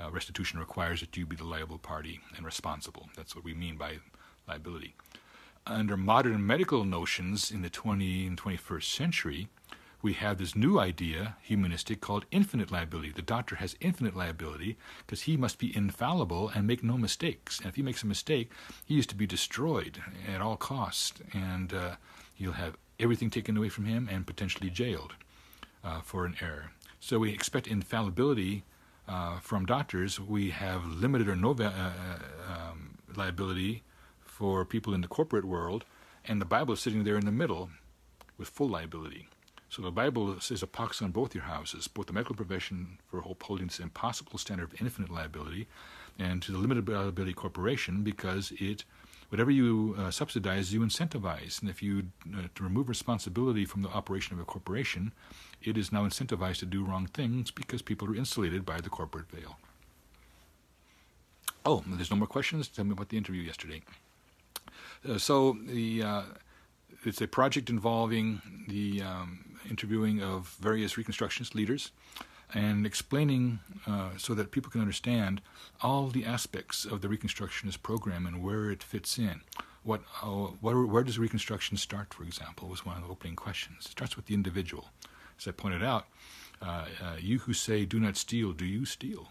uh, 0.00 0.10
restitution 0.10 0.58
requires 0.58 1.00
that 1.00 1.16
you 1.16 1.26
be 1.26 1.36
the 1.36 1.44
liable 1.44 1.78
party 1.78 2.20
and 2.36 2.44
responsible. 2.44 3.08
That's 3.16 3.34
what 3.34 3.44
we 3.44 3.54
mean 3.54 3.76
by 3.76 3.98
liability. 4.48 4.94
Under 5.66 5.96
modern 5.96 6.46
medical 6.46 6.84
notions 6.84 7.50
in 7.50 7.62
the 7.62 7.70
20th 7.70 8.26
and 8.26 8.40
21st 8.40 8.84
century, 8.84 9.48
we 10.02 10.14
have 10.14 10.38
this 10.38 10.56
new 10.56 10.80
idea, 10.80 11.36
humanistic, 11.42 12.00
called 12.00 12.26
infinite 12.32 12.72
liability. 12.72 13.12
The 13.12 13.22
doctor 13.22 13.56
has 13.56 13.76
infinite 13.80 14.16
liability 14.16 14.76
because 15.06 15.22
he 15.22 15.36
must 15.36 15.60
be 15.60 15.74
infallible 15.76 16.48
and 16.48 16.66
make 16.66 16.82
no 16.82 16.98
mistakes. 16.98 17.60
And 17.60 17.68
if 17.68 17.76
he 17.76 17.82
makes 17.82 18.02
a 18.02 18.08
mistake, 18.08 18.50
he 18.84 18.98
is 18.98 19.06
to 19.06 19.14
be 19.14 19.28
destroyed 19.28 20.02
at 20.32 20.40
all 20.40 20.56
costs, 20.56 21.20
and 21.32 21.72
uh, 21.72 21.96
he'll 22.34 22.52
have 22.52 22.76
everything 22.98 23.30
taken 23.30 23.56
away 23.56 23.68
from 23.68 23.84
him 23.84 24.08
and 24.10 24.26
potentially 24.26 24.70
jailed 24.70 25.14
uh, 25.84 26.00
for 26.00 26.24
an 26.24 26.34
error. 26.40 26.72
So 26.98 27.20
we 27.20 27.32
expect 27.32 27.68
infallibility 27.68 28.64
uh, 29.08 29.40
from 29.40 29.66
doctors, 29.66 30.20
we 30.20 30.50
have 30.50 30.86
limited 30.86 31.28
or 31.28 31.36
no 31.36 31.50
uh, 31.50 31.64
uh, 31.64 31.92
um, 32.48 32.98
liability 33.16 33.82
for 34.24 34.64
people 34.64 34.94
in 34.94 35.00
the 35.00 35.08
corporate 35.08 35.44
world, 35.44 35.84
and 36.24 36.40
the 36.40 36.46
Bible 36.46 36.74
is 36.74 36.80
sitting 36.80 37.04
there 37.04 37.16
in 37.16 37.24
the 37.24 37.32
middle 37.32 37.70
with 38.38 38.48
full 38.48 38.68
liability. 38.68 39.28
So 39.68 39.82
the 39.82 39.90
Bible 39.90 40.38
says 40.40 40.62
a 40.62 40.66
pox 40.66 41.00
on 41.00 41.12
both 41.12 41.34
your 41.34 41.44
houses, 41.44 41.88
both 41.88 42.06
the 42.06 42.12
medical 42.12 42.34
profession 42.34 42.98
for 43.10 43.20
upholding 43.20 43.68
this 43.68 43.80
impossible 43.80 44.38
standard 44.38 44.72
of 44.72 44.80
infinite 44.80 45.10
liability, 45.10 45.66
and 46.18 46.42
to 46.42 46.52
the 46.52 46.58
limited 46.58 46.88
liability 46.88 47.32
corporation 47.32 48.02
because 48.02 48.52
it 48.58 48.84
whatever 49.32 49.50
you 49.50 49.96
uh, 49.98 50.10
subsidize, 50.10 50.74
you 50.74 50.80
incentivize. 50.80 51.62
And 51.62 51.70
if 51.70 51.82
you 51.82 52.08
uh, 52.36 52.48
remove 52.60 52.90
responsibility 52.90 53.64
from 53.64 53.80
the 53.80 53.88
operation 53.88 54.34
of 54.34 54.40
a 54.40 54.44
corporation, 54.44 55.12
it 55.62 55.78
is 55.78 55.90
now 55.90 56.04
incentivized 56.04 56.58
to 56.58 56.66
do 56.66 56.84
wrong 56.84 57.06
things 57.06 57.50
because 57.50 57.80
people 57.80 58.06
are 58.10 58.14
insulated 58.14 58.66
by 58.66 58.82
the 58.82 58.90
corporate 58.90 59.30
veil. 59.30 59.56
Oh, 61.64 61.82
there's 61.86 62.10
no 62.10 62.18
more 62.18 62.26
questions. 62.26 62.68
Tell 62.68 62.84
me 62.84 62.92
about 62.92 63.08
the 63.08 63.16
interview 63.16 63.40
yesterday. 63.40 63.80
Uh, 65.08 65.16
so 65.16 65.56
the 65.66 66.02
uh, 66.02 66.22
it's 67.04 67.22
a 67.22 67.26
project 67.26 67.70
involving 67.70 68.42
the 68.68 69.00
um, 69.00 69.46
interviewing 69.70 70.22
of 70.22 70.54
various 70.60 70.96
Reconstructionist 70.96 71.54
leaders 71.54 71.90
and 72.54 72.86
explaining 72.86 73.60
uh, 73.86 74.10
so 74.16 74.34
that 74.34 74.50
people 74.50 74.70
can 74.70 74.80
understand 74.80 75.40
all 75.82 76.08
the 76.08 76.24
aspects 76.24 76.84
of 76.84 77.00
the 77.00 77.08
Reconstructionist 77.08 77.82
program 77.82 78.26
and 78.26 78.42
where 78.42 78.70
it 78.70 78.82
fits 78.82 79.18
in. 79.18 79.42
What, 79.82 80.02
uh, 80.22 80.26
where, 80.60 81.02
does 81.02 81.18
Reconstruction 81.18 81.76
start, 81.76 82.14
for 82.14 82.22
example, 82.22 82.68
was 82.68 82.86
one 82.86 82.96
of 82.96 83.02
the 83.02 83.08
opening 83.08 83.36
questions. 83.36 83.86
It 83.86 83.92
starts 83.92 84.16
with 84.16 84.26
the 84.26 84.34
individual. 84.34 84.90
As 85.38 85.48
I 85.48 85.50
pointed 85.52 85.82
out, 85.82 86.06
uh, 86.60 86.86
uh 87.02 87.16
you 87.20 87.40
who 87.40 87.52
say, 87.52 87.84
do 87.84 87.98
not 87.98 88.16
steal, 88.16 88.52
do 88.52 88.64
you 88.64 88.84
steal? 88.84 89.28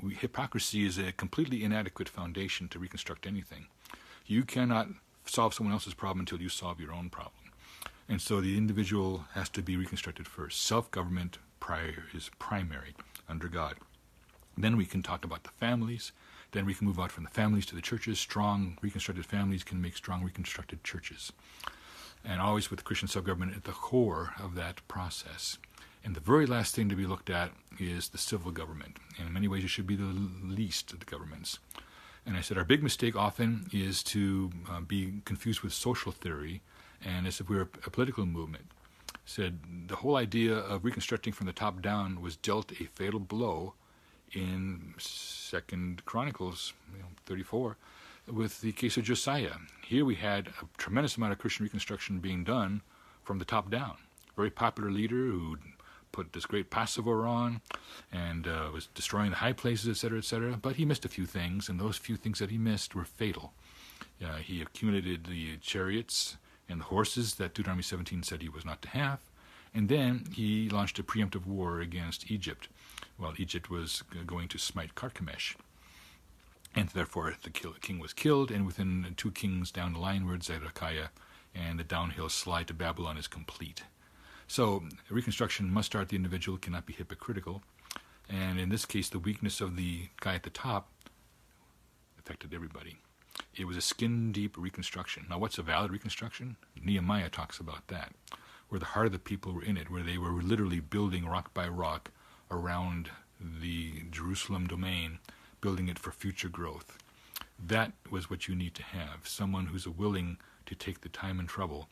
We, 0.00 0.14
hypocrisy 0.14 0.86
is 0.86 0.98
a 0.98 1.12
completely 1.12 1.64
inadequate 1.64 2.08
foundation 2.08 2.68
to 2.68 2.78
reconstruct 2.78 3.26
anything. 3.26 3.66
You 4.26 4.44
cannot 4.44 4.88
solve 5.24 5.54
someone 5.54 5.72
else's 5.72 5.94
problem 5.94 6.20
until 6.20 6.40
you 6.40 6.48
solve 6.48 6.80
your 6.80 6.92
own 6.92 7.10
problem. 7.10 7.34
And 8.08 8.20
so 8.20 8.40
the 8.40 8.56
individual 8.56 9.24
has 9.34 9.48
to 9.50 9.62
be 9.62 9.76
reconstructed 9.76 10.26
first. 10.26 10.62
Self 10.62 10.90
government 10.90 11.38
prior 11.60 12.04
is 12.12 12.30
primary 12.38 12.94
under 13.28 13.48
God. 13.48 13.76
Then 14.56 14.76
we 14.76 14.84
can 14.84 15.02
talk 15.02 15.24
about 15.24 15.44
the 15.44 15.50
families. 15.50 16.12
Then 16.52 16.66
we 16.66 16.74
can 16.74 16.86
move 16.86 16.98
out 16.98 17.12
from 17.12 17.24
the 17.24 17.30
families 17.30 17.66
to 17.66 17.74
the 17.74 17.80
churches. 17.80 18.18
Strong 18.18 18.78
reconstructed 18.82 19.24
families 19.24 19.62
can 19.62 19.80
make 19.80 19.96
strong 19.96 20.24
reconstructed 20.24 20.82
churches. 20.82 21.32
And 22.24 22.40
always 22.40 22.70
with 22.70 22.84
Christian 22.84 23.08
self 23.08 23.24
government 23.24 23.56
at 23.56 23.64
the 23.64 23.72
core 23.72 24.34
of 24.42 24.54
that 24.56 24.86
process. 24.88 25.58
And 26.04 26.14
the 26.14 26.20
very 26.20 26.46
last 26.46 26.74
thing 26.74 26.88
to 26.88 26.96
be 26.96 27.06
looked 27.06 27.30
at 27.30 27.52
is 27.78 28.08
the 28.08 28.18
civil 28.18 28.50
government. 28.50 28.96
And 29.18 29.28
in 29.28 29.32
many 29.32 29.48
ways, 29.48 29.64
it 29.64 29.68
should 29.68 29.86
be 29.86 29.96
the 29.96 30.14
least 30.42 30.92
of 30.92 31.00
the 31.00 31.06
governments. 31.06 31.58
And 32.26 32.36
I 32.36 32.40
said 32.40 32.58
our 32.58 32.64
big 32.64 32.82
mistake 32.82 33.16
often 33.16 33.66
is 33.72 34.02
to 34.04 34.50
uh, 34.70 34.80
be 34.80 35.20
confused 35.24 35.62
with 35.62 35.72
social 35.72 36.12
theory 36.12 36.60
and 37.04 37.26
as 37.26 37.40
if 37.40 37.48
we 37.48 37.56
were 37.56 37.68
a 37.86 37.90
political 37.90 38.26
movement 38.26 38.66
said 39.30 39.60
the 39.86 39.96
whole 39.96 40.16
idea 40.16 40.54
of 40.54 40.84
reconstructing 40.84 41.32
from 41.32 41.46
the 41.46 41.52
top 41.52 41.80
down 41.80 42.20
was 42.20 42.36
dealt 42.36 42.72
a 42.72 42.84
fatal 42.84 43.20
blow 43.20 43.74
in 44.32 44.92
Second 44.98 46.04
Chronicles 46.04 46.72
you 46.92 46.98
know, 46.98 47.06
34 47.26 47.76
with 48.26 48.60
the 48.60 48.72
case 48.72 48.96
of 48.96 49.04
Josiah. 49.04 49.54
Here 49.86 50.04
we 50.04 50.16
had 50.16 50.48
a 50.48 50.52
tremendous 50.78 51.16
amount 51.16 51.32
of 51.32 51.38
Christian 51.38 51.64
reconstruction 51.64 52.18
being 52.18 52.42
done 52.42 52.82
from 53.22 53.38
the 53.38 53.44
top 53.44 53.70
down. 53.70 53.96
Very 54.36 54.50
popular 54.50 54.90
leader 54.90 55.14
who 55.14 55.58
put 56.10 56.32
this 56.32 56.46
great 56.46 56.68
Passover 56.68 57.24
on 57.24 57.60
and 58.12 58.48
uh, 58.48 58.70
was 58.72 58.88
destroying 58.94 59.30
the 59.30 59.36
high 59.36 59.52
places, 59.52 59.88
etc., 59.88 60.18
etc. 60.18 60.58
But 60.60 60.76
he 60.76 60.84
missed 60.84 61.04
a 61.04 61.08
few 61.08 61.24
things, 61.26 61.68
and 61.68 61.78
those 61.78 61.96
few 61.96 62.16
things 62.16 62.40
that 62.40 62.50
he 62.50 62.58
missed 62.58 62.96
were 62.96 63.04
fatal. 63.04 63.52
Uh, 64.22 64.36
he 64.36 64.60
accumulated 64.60 65.26
the 65.26 65.56
chariots 65.58 66.36
and 66.70 66.80
the 66.80 66.84
horses 66.84 67.34
that 67.34 67.52
Deuteronomy 67.52 67.82
17 67.82 68.22
said 68.22 68.40
he 68.40 68.48
was 68.48 68.64
not 68.64 68.80
to 68.82 68.88
have. 68.88 69.18
And 69.74 69.88
then 69.88 70.24
he 70.32 70.68
launched 70.68 70.98
a 70.98 71.02
preemptive 71.02 71.46
war 71.46 71.80
against 71.80 72.30
Egypt 72.30 72.68
while 73.18 73.34
Egypt 73.36 73.68
was 73.70 74.02
going 74.26 74.48
to 74.48 74.58
smite 74.58 74.94
Carchemish. 74.94 75.56
And 76.74 76.88
therefore 76.90 77.34
the 77.42 77.50
king 77.50 77.98
was 77.98 78.12
killed, 78.12 78.50
and 78.50 78.64
within 78.64 79.14
two 79.16 79.30
kings 79.32 79.70
down 79.70 79.92
the 79.92 79.98
line 79.98 80.26
were 80.26 80.38
Zedekiah, 80.40 81.08
and 81.54 81.78
the 81.78 81.84
downhill 81.84 82.28
slide 82.28 82.68
to 82.68 82.74
Babylon 82.74 83.16
is 83.16 83.26
complete. 83.26 83.82
So 84.46 84.84
reconstruction 85.08 85.72
must 85.72 85.86
start 85.86 86.08
the 86.08 86.16
individual, 86.16 86.58
cannot 86.58 86.86
be 86.86 86.92
hypocritical. 86.92 87.62
And 88.28 88.60
in 88.60 88.68
this 88.68 88.86
case, 88.86 89.08
the 89.08 89.18
weakness 89.18 89.60
of 89.60 89.76
the 89.76 90.08
guy 90.20 90.34
at 90.36 90.44
the 90.44 90.50
top 90.50 90.88
affected 92.18 92.54
everybody. 92.54 92.98
It 93.54 93.66
was 93.66 93.76
a 93.76 93.82
skin 93.82 94.32
deep 94.32 94.56
reconstruction. 94.56 95.26
Now, 95.28 95.38
what's 95.38 95.58
a 95.58 95.62
valid 95.62 95.90
reconstruction? 95.90 96.56
Nehemiah 96.82 97.28
talks 97.28 97.58
about 97.58 97.86
that, 97.88 98.12
where 98.68 98.78
the 98.78 98.86
heart 98.86 99.06
of 99.06 99.12
the 99.12 99.18
people 99.18 99.52
were 99.52 99.62
in 99.62 99.76
it, 99.76 99.90
where 99.90 100.02
they 100.02 100.18
were 100.18 100.30
literally 100.30 100.80
building 100.80 101.26
rock 101.26 101.52
by 101.52 101.68
rock 101.68 102.10
around 102.50 103.10
the 103.40 104.02
Jerusalem 104.10 104.66
domain, 104.66 105.18
building 105.60 105.88
it 105.88 105.98
for 105.98 106.10
future 106.10 106.48
growth. 106.48 106.98
That 107.58 107.92
was 108.10 108.30
what 108.30 108.48
you 108.48 108.54
need 108.54 108.74
to 108.76 108.82
have 108.82 109.28
someone 109.28 109.66
who's 109.66 109.86
willing 109.86 110.38
to 110.66 110.74
take 110.74 111.00
the 111.00 111.08
time 111.08 111.38
and 111.38 111.48
trouble 111.48 111.88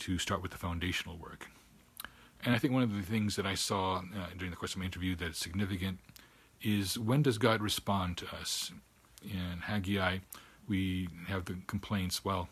to 0.00 0.18
start 0.18 0.42
with 0.42 0.52
the 0.52 0.58
foundational 0.58 1.16
work. 1.16 1.48
And 2.44 2.54
I 2.54 2.58
think 2.58 2.72
one 2.72 2.82
of 2.82 2.94
the 2.94 3.02
things 3.02 3.36
that 3.36 3.46
I 3.46 3.54
saw 3.54 3.98
uh, 3.98 4.26
during 4.36 4.50
the 4.50 4.56
course 4.56 4.72
of 4.72 4.78
my 4.78 4.86
interview 4.86 5.14
that's 5.14 5.38
significant 5.38 5.98
is 6.62 6.98
when 6.98 7.22
does 7.22 7.38
God 7.38 7.60
respond 7.60 8.16
to 8.18 8.34
us? 8.34 8.72
In 9.22 9.58
Haggai, 9.62 10.18
we 10.70 11.08
have 11.26 11.44
the 11.46 11.56
complaints, 11.66 12.24
well, 12.24 12.48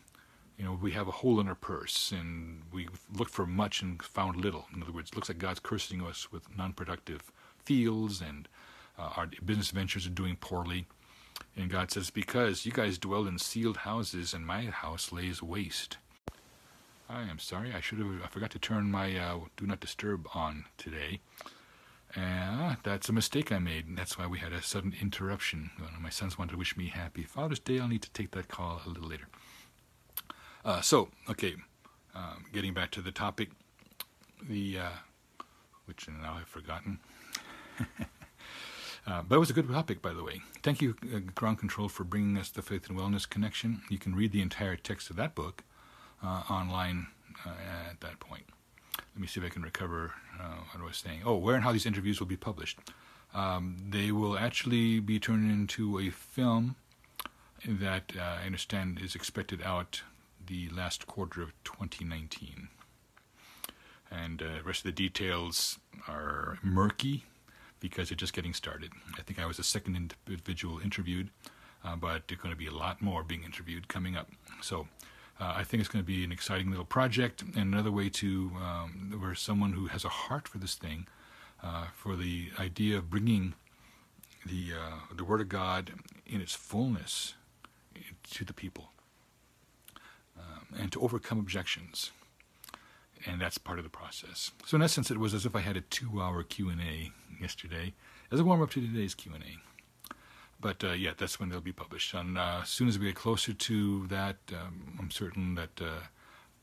you 0.59 0.65
know, 0.65 0.77
we 0.83 0.91
have 0.91 1.07
a 1.07 1.13
hole 1.13 1.39
in 1.39 1.47
our 1.47 1.55
purse 1.55 2.13
and 2.13 2.63
we 2.73 2.89
looked 3.17 3.31
for 3.31 3.47
much 3.47 3.81
and 3.81 4.03
found 4.03 4.37
little. 4.37 4.67
In 4.75 4.83
other 4.83 4.93
words, 4.93 5.11
it 5.11 5.17
looks 5.17 5.29
like 5.29 5.39
God's 5.39 5.61
cursing 5.61 6.03
us 6.03 6.33
with 6.33 6.55
non 6.57 6.73
productive 6.73 7.23
fields 7.65 8.21
and 8.21 8.49
uh, 8.99 9.11
our 9.17 9.29
business 9.45 9.71
ventures 9.71 10.05
are 10.07 10.11
doing 10.11 10.37
poorly. 10.37 10.87
And 11.57 11.71
God 11.71 11.93
says, 11.93 12.11
Because 12.11 12.67
you 12.67 12.73
guys 12.73 12.99
dwell 12.99 13.27
in 13.29 13.39
sealed 13.39 13.79
houses 13.79 14.35
and 14.35 14.45
my 14.45 14.65
house 14.65 15.13
lays 15.13 15.41
waste. 15.41 15.97
I 17.09 17.23
am 17.23 17.39
sorry, 17.39 17.73
I 17.73 17.81
should 17.81 18.01
have, 18.01 18.23
I 18.23 18.27
forgot 18.27 18.51
to 18.51 18.59
turn 18.59 18.91
my 18.91 19.17
uh, 19.17 19.39
do 19.57 19.65
not 19.67 19.81
disturb 19.81 20.27
on 20.35 20.65
today. 20.77 21.21
Uh, 22.17 22.77
that's 22.83 23.09
a 23.09 23.13
mistake 23.13 23.53
I 23.53 23.59
made, 23.59 23.87
and 23.87 23.97
that's 23.97 24.17
why 24.17 24.27
we 24.27 24.39
had 24.39 24.53
a 24.53 24.63
sudden 24.63 24.95
interruption. 25.01 25.71
my 26.01 26.09
sons 26.09 26.39
wanted 26.39 26.53
to 26.53 26.59
wish 26.59 26.77
me 26.77 26.87
happy 26.87 27.23
Father's 27.23 27.59
Day. 27.59 27.79
I'll 27.79 27.89
need 27.89 28.03
to 28.03 28.11
take 28.13 28.31
that 28.31 28.49
call 28.49 28.81
a 28.85 28.89
little 28.89 29.09
later. 29.09 29.29
Uh, 30.65 30.81
so, 30.81 31.09
okay, 31.29 31.57
um, 32.15 32.45
getting 32.53 32.73
back 32.73 32.91
to 32.93 33.03
the 33.03 33.13
topic, 33.13 33.51
the 34.43 34.79
uh, 34.79 34.89
which 35.85 36.09
now 36.09 36.37
I've 36.41 36.49
forgotten. 36.49 36.99
uh, 39.07 39.23
but 39.29 39.37
it 39.37 39.39
was 39.39 39.51
a 39.51 39.55
good 39.55 39.69
topic, 39.69 40.03
by 40.03 40.13
the 40.13 40.23
way. 40.23 40.41
Thank 40.63 40.83
you, 40.83 40.97
uh, 41.15 41.21
Ground 41.35 41.59
Control, 41.59 41.89
for 41.89 42.05
bringing 42.05 42.37
us 42.37 42.51
the 42.51 42.63
Faith 42.63 42.89
and 42.89 42.99
Wellness 42.99 43.29
Connection. 43.29 43.83
You 43.89 43.99
can 43.99 44.15
read 44.15 44.33
the 44.33 44.43
entire 44.43 44.77
text 44.77 45.11
of 45.11 45.17
that 45.17 45.35
book 45.35 45.65
uh, 46.23 46.43
online 46.51 47.09
uh, 47.47 47.51
at 47.91 48.01
that 48.01 48.21
point. 48.21 48.45
Let 49.15 49.21
me 49.21 49.27
see 49.27 49.41
if 49.41 49.47
I 49.47 49.51
can 49.51 49.63
recover 49.63 50.13
uh, 50.41 50.63
what 50.73 50.83
I 50.83 50.87
was 50.87 50.97
saying. 50.97 51.23
Oh, 51.25 51.37
where 51.37 51.55
and 51.55 51.65
how 51.65 51.73
these 51.73 51.87
interviews 51.87 52.21
will 52.21 52.27
be 52.27 52.37
published. 52.37 52.79
Um, 53.35 53.77
they 53.91 54.11
will 54.11 54.39
actually 54.39 55.01
be 55.01 55.19
turned 55.19 55.51
into 55.51 55.99
a 55.99 56.11
film 56.11 56.77
that 57.67 58.13
uh, 58.17 58.39
I 58.43 58.47
understand 58.47 59.01
is 59.03 59.15
expected 59.15 59.63
out 59.63 60.03
the 60.47 60.69
last 60.71 61.07
quarter 61.07 61.43
of 61.43 61.53
2019. 61.65 62.69
And 64.11 64.41
uh, 64.41 64.47
the 64.59 64.63
rest 64.63 64.81
of 64.81 64.85
the 64.85 64.93
details 64.93 65.79
are 66.07 66.59
murky 66.63 67.25
because 67.81 68.09
they're 68.09 68.17
just 68.17 68.33
getting 68.33 68.55
started. 68.55 68.93
I 69.19 69.23
think 69.23 69.39
I 69.39 69.47
was 69.47 69.59
the 69.59 69.65
second 69.65 69.97
individual 70.27 70.81
interviewed, 70.81 71.31
uh, 71.85 71.97
but 71.97 72.23
there's 72.27 72.41
going 72.41 72.55
to 72.55 72.59
be 72.59 72.67
a 72.67 72.73
lot 72.73 73.03
more 73.03 73.23
being 73.23 73.45
interviewed 73.45 73.89
coming 73.89 74.17
up. 74.17 74.31
So 74.63 74.89
uh, 75.41 75.55
I 75.57 75.65
think 75.65 75.81
it's 75.81 75.89
going 75.89 76.05
to 76.05 76.07
be 76.07 76.25
an 76.25 76.33
exciting 76.33 76.71
little 76.71 76.85
project 76.85 77.43
and 77.43 77.57
another 77.57 77.93
way 77.93 78.09
to 78.11 78.53
um, 78.57 79.17
where 79.21 79.35
someone 79.35 79.73
who 79.73 79.87
has 79.87 80.05
a 80.05 80.09
heart 80.09 80.49
for 80.49 80.59
this 80.59 80.75
thing, 80.75 81.07
uh, 81.63 81.87
for 81.95 82.17
the 82.17 82.51
idea 82.59 82.99
of 82.99 83.09
bringing 83.09 83.55
the 84.47 84.73
uh, 84.75 85.15
the 85.15 85.25
Word 85.25 85.41
of 85.41 85.49
God 85.49 85.93
in 86.27 86.41
its 86.41 86.55
fullness 86.55 87.35
to 88.31 88.45
the 88.45 88.53
people, 88.53 88.93
um, 90.39 90.67
and 90.79 90.93
to 90.93 91.01
overcome 91.01 91.39
objections, 91.39 92.11
and 93.27 93.41
that's 93.41 93.59
part 93.59 93.79
of 93.79 93.85
the 93.85 93.91
process. 93.91 94.53
So 94.65 94.77
in 94.77 94.83
essence, 94.83 95.11
it 95.11 95.19
was 95.19 95.35
as 95.35 95.47
if 95.47 95.55
I 95.55 95.61
had 95.61 95.77
a 95.77 95.81
two-hour 95.83 96.43
Q 96.45 96.71
and 96.71 96.81
A 96.81 97.13
yesterday 97.41 97.95
as 98.31 98.41
a 98.41 98.45
warm-up 98.45 98.71
to 98.71 98.81
today's 98.81 99.15
Q 99.15 99.33
and 99.35 99.45
A. 99.45 99.68
But 100.61 100.83
uh, 100.83 100.93
yeah, 100.93 101.13
that's 101.17 101.39
when 101.39 101.49
they'll 101.51 101.61
be 101.61 101.73
published. 101.73 102.15
And 102.15 102.37
uh, 102.37 102.61
as 102.63 102.69
soon 102.69 102.89
as 102.89 102.99
we 102.99 103.07
get 103.07 103.15
closer 103.15 103.53
to 103.53 104.07
that, 104.09 104.37
um, 104.53 104.97
I'm 104.99 105.11
certain 105.11 105.55
that 105.55 105.81
uh, 105.81 106.01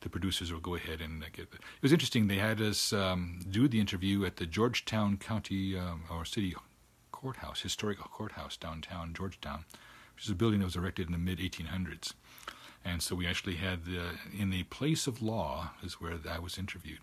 the 0.02 0.10
producers 0.10 0.52
will 0.52 0.60
go 0.60 0.76
ahead 0.76 1.02
and 1.02 1.22
get 1.34 1.44
it. 1.44 1.54
It 1.54 1.82
was 1.82 1.94
interesting. 1.94 2.28
They 2.28 2.38
had 2.38 2.62
us 2.62 2.92
um, 2.92 3.40
do 3.50 3.68
the 3.68 3.80
interview 3.80 4.26
at 4.26 4.38
the 4.38 4.46
Georgetown 4.46 5.18
County 5.18 5.78
um, 5.78 6.04
or 6.12 6.26
City 6.26 6.56
Courthouse, 7.12 7.62
historic 7.62 7.98
courthouse 8.00 8.58
downtown 8.58 9.14
Georgetown, 9.14 9.66
which 10.16 10.26
is 10.26 10.30
a 10.30 10.36
building 10.36 10.60
that 10.60 10.66
was 10.66 10.76
erected 10.76 11.08
in 11.08 11.14
the 11.14 11.18
mid 11.18 11.40
1800s. 11.40 12.14
And 12.84 13.02
so 13.02 13.16
we 13.16 13.26
actually 13.26 13.56
had 13.56 13.86
the, 13.86 14.12
in 14.38 14.52
the 14.52 14.64
place 14.64 15.08
of 15.08 15.22
law 15.22 15.72
is 15.82 15.94
where 15.94 16.20
I 16.30 16.38
was 16.38 16.60
interviewed, 16.60 17.00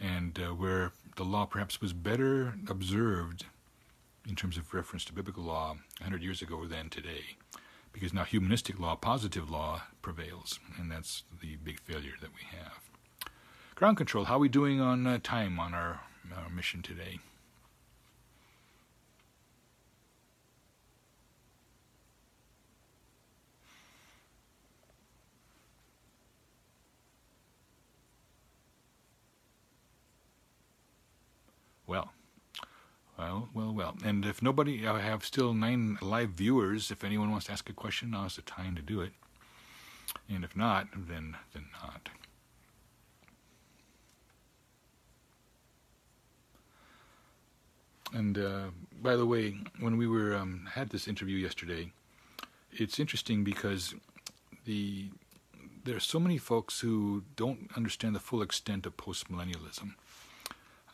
and 0.00 0.36
uh, 0.38 0.52
where 0.52 0.92
the 1.14 1.24
law 1.24 1.46
perhaps 1.46 1.80
was 1.80 1.92
better 1.92 2.54
observed 2.68 3.44
in 4.28 4.34
terms 4.34 4.56
of 4.56 4.72
reference 4.74 5.04
to 5.04 5.12
biblical 5.12 5.44
law 5.44 5.68
100 6.00 6.22
years 6.22 6.42
ago 6.42 6.66
than 6.66 6.88
today. 6.88 7.36
Because 7.92 8.12
now 8.12 8.24
humanistic 8.24 8.78
law, 8.78 8.96
positive 8.96 9.50
law, 9.50 9.82
prevails, 10.02 10.58
and 10.78 10.90
that's 10.90 11.22
the 11.40 11.56
big 11.56 11.80
failure 11.80 12.14
that 12.20 12.30
we 12.34 12.58
have. 12.58 12.80
Ground 13.74 13.96
control, 13.96 14.24
how 14.24 14.36
are 14.36 14.40
we 14.40 14.48
doing 14.48 14.80
on 14.80 15.06
uh, 15.06 15.18
time 15.22 15.58
on 15.58 15.74
our, 15.74 16.00
our 16.34 16.50
mission 16.50 16.82
today? 16.82 17.20
Well, 31.86 32.10
well, 33.18 33.48
well. 33.54 33.72
Well. 33.72 33.96
And 34.04 34.24
if 34.24 34.42
nobody, 34.42 34.86
I 34.86 35.00
have 35.00 35.24
still 35.24 35.54
nine 35.54 35.98
live 36.00 36.30
viewers. 36.30 36.90
If 36.90 37.04
anyone 37.04 37.30
wants 37.30 37.46
to 37.46 37.52
ask 37.52 37.68
a 37.70 37.72
question, 37.72 38.10
now's 38.10 38.36
the 38.36 38.42
time 38.42 38.76
to 38.76 38.82
do 38.82 39.00
it. 39.00 39.12
And 40.28 40.44
if 40.44 40.56
not, 40.56 40.88
then 40.94 41.36
then 41.52 41.66
not. 41.82 42.08
And 48.12 48.38
uh, 48.38 48.66
by 49.02 49.16
the 49.16 49.26
way, 49.26 49.56
when 49.80 49.96
we 49.96 50.06
were 50.06 50.34
um, 50.34 50.68
had 50.72 50.90
this 50.90 51.08
interview 51.08 51.36
yesterday, 51.36 51.92
it's 52.72 52.98
interesting 52.98 53.44
because 53.44 53.94
the 54.64 55.10
there 55.84 55.96
are 55.96 56.00
so 56.00 56.18
many 56.18 56.36
folks 56.36 56.80
who 56.80 57.22
don't 57.36 57.70
understand 57.76 58.14
the 58.14 58.20
full 58.20 58.42
extent 58.42 58.86
of 58.86 58.96
postmillennialism. 58.96 59.94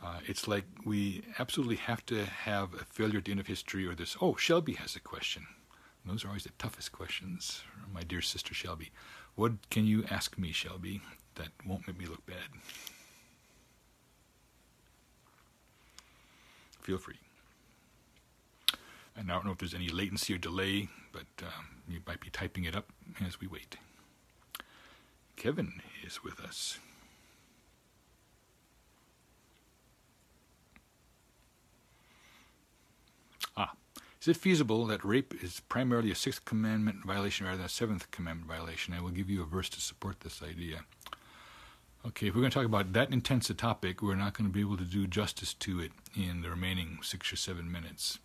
Uh, 0.02 0.18
it's 0.26 0.48
like 0.48 0.64
we 0.84 1.22
absolutely 1.38 1.76
have 1.76 2.04
to 2.06 2.24
have 2.24 2.74
a 2.74 2.84
failure 2.84 3.18
at 3.18 3.24
the 3.26 3.30
end 3.30 3.40
of 3.40 3.46
history 3.46 3.86
or 3.86 3.94
this, 3.94 4.16
oh, 4.20 4.34
Shelby 4.34 4.72
has 4.74 4.96
a 4.96 5.00
question. 5.00 5.46
And 6.02 6.12
those 6.12 6.24
are 6.24 6.28
always 6.28 6.42
the 6.42 6.50
toughest 6.58 6.90
questions, 6.90 7.62
my 7.94 8.02
dear 8.02 8.20
sister 8.20 8.52
Shelby. 8.52 8.90
What 9.36 9.70
can 9.70 9.86
you 9.86 10.04
ask 10.10 10.36
me, 10.36 10.50
Shelby, 10.50 11.00
that 11.36 11.48
won't 11.64 11.86
make 11.86 11.98
me 11.98 12.06
look 12.06 12.26
bad? 12.26 12.36
Feel 16.80 16.98
free. 16.98 17.18
And 19.16 19.30
I 19.30 19.34
don't 19.34 19.46
know 19.46 19.52
if 19.52 19.58
there's 19.58 19.74
any 19.74 19.88
latency 19.88 20.34
or 20.34 20.38
delay, 20.38 20.88
but 21.12 21.26
um, 21.42 21.82
you 21.88 22.00
might 22.06 22.20
be 22.20 22.30
typing 22.30 22.64
it 22.64 22.74
up 22.74 22.90
as 23.24 23.40
we 23.40 23.46
wait. 23.46 23.76
Kevin 25.36 25.80
is 26.04 26.24
with 26.24 26.40
us. 26.40 26.78
Ah, 33.56 33.72
is 34.20 34.28
it 34.28 34.36
feasible 34.36 34.86
that 34.86 35.04
rape 35.04 35.34
is 35.42 35.60
primarily 35.68 36.10
a 36.10 36.14
sixth 36.14 36.44
commandment 36.44 37.04
violation 37.04 37.46
rather 37.46 37.58
than 37.58 37.66
a 37.66 37.70
seventh 37.70 38.10
commandment 38.10 38.48
violation? 38.48 38.94
I 38.94 39.00
will 39.00 39.10
give 39.10 39.28
you 39.28 39.42
a 39.42 39.46
verse 39.46 39.68
to 39.70 39.80
support 39.80 40.20
this 40.20 40.42
idea. 40.42 40.84
Okay, 42.06 42.28
if 42.28 42.34
we're 42.34 42.40
going 42.40 42.50
to 42.50 42.58
talk 42.58 42.66
about 42.66 42.92
that 42.94 43.12
intense 43.12 43.48
a 43.50 43.54
topic, 43.54 44.02
we're 44.02 44.16
not 44.16 44.34
going 44.36 44.48
to 44.48 44.52
be 44.52 44.60
able 44.60 44.76
to 44.76 44.84
do 44.84 45.06
justice 45.06 45.54
to 45.54 45.80
it 45.80 45.92
in 46.16 46.42
the 46.42 46.50
remaining 46.50 46.98
six 47.02 47.32
or 47.32 47.36
seven 47.36 47.70
minutes. 47.70 48.18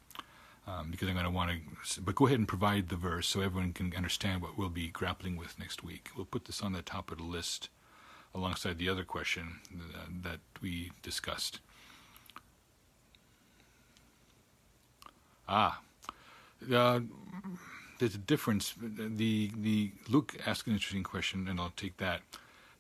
Um, 0.67 0.91
because 0.91 1.07
I'm 1.07 1.13
going 1.13 1.25
to 1.25 1.31
want 1.31 1.51
to, 1.91 2.01
but 2.01 2.15
go 2.15 2.25
ahead 2.27 2.39
and 2.39 2.47
provide 2.47 2.89
the 2.89 2.97
verse 2.97 3.27
so 3.27 3.39
everyone 3.39 3.71
can 3.71 3.93
understand 3.95 4.41
what 4.41 4.57
we'll 4.57 4.67
be 4.69 4.89
grappling 4.89 5.37
with 5.37 5.57
next 5.57 5.81
week. 5.81 6.09
We'll 6.15 6.25
put 6.25 6.43
this 6.45 6.61
on 6.61 6.73
the 6.73 6.81
top 6.81 7.09
of 7.09 7.19
the 7.19 7.23
list 7.23 7.69
alongside 8.35 8.77
the 8.77 8.89
other 8.89 9.05
question 9.05 9.59
uh, 9.73 10.07
that 10.23 10.39
we 10.61 10.91
discussed. 11.01 11.59
Ah, 15.47 15.79
uh, 16.73 16.99
there's 17.99 18.15
a 18.15 18.19
difference. 18.19 18.73
The 18.79 19.51
the 19.55 19.91
Luke 20.09 20.35
asked 20.45 20.67
an 20.67 20.73
interesting 20.73 21.03
question, 21.03 21.47
and 21.47 21.59
I'll 21.59 21.73
take 21.75 21.97
that. 21.97 22.21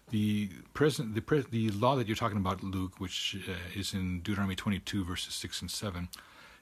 The 0.09 0.49
present 0.73 1.15
the 1.15 1.45
the 1.49 1.69
law 1.69 1.95
that 1.95 2.07
you're 2.07 2.15
talking 2.15 2.37
about, 2.37 2.63
Luke, 2.63 2.99
which 2.99 3.37
uh, 3.47 3.79
is 3.79 3.93
in 3.93 4.19
Deuteronomy 4.21 4.55
22 4.55 5.03
verses 5.03 5.33
six 5.33 5.61
and 5.61 5.71
seven, 5.71 6.09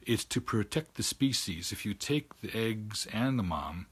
is 0.06 0.26
to 0.26 0.42
protect 0.42 0.96
the 0.96 1.04
species. 1.04 1.72
If 1.72 1.86
you 1.86 1.94
take 1.94 2.42
the 2.42 2.56
eggs 2.58 3.08
and 3.12 3.38
the 3.38 3.44
mom, 3.44 3.88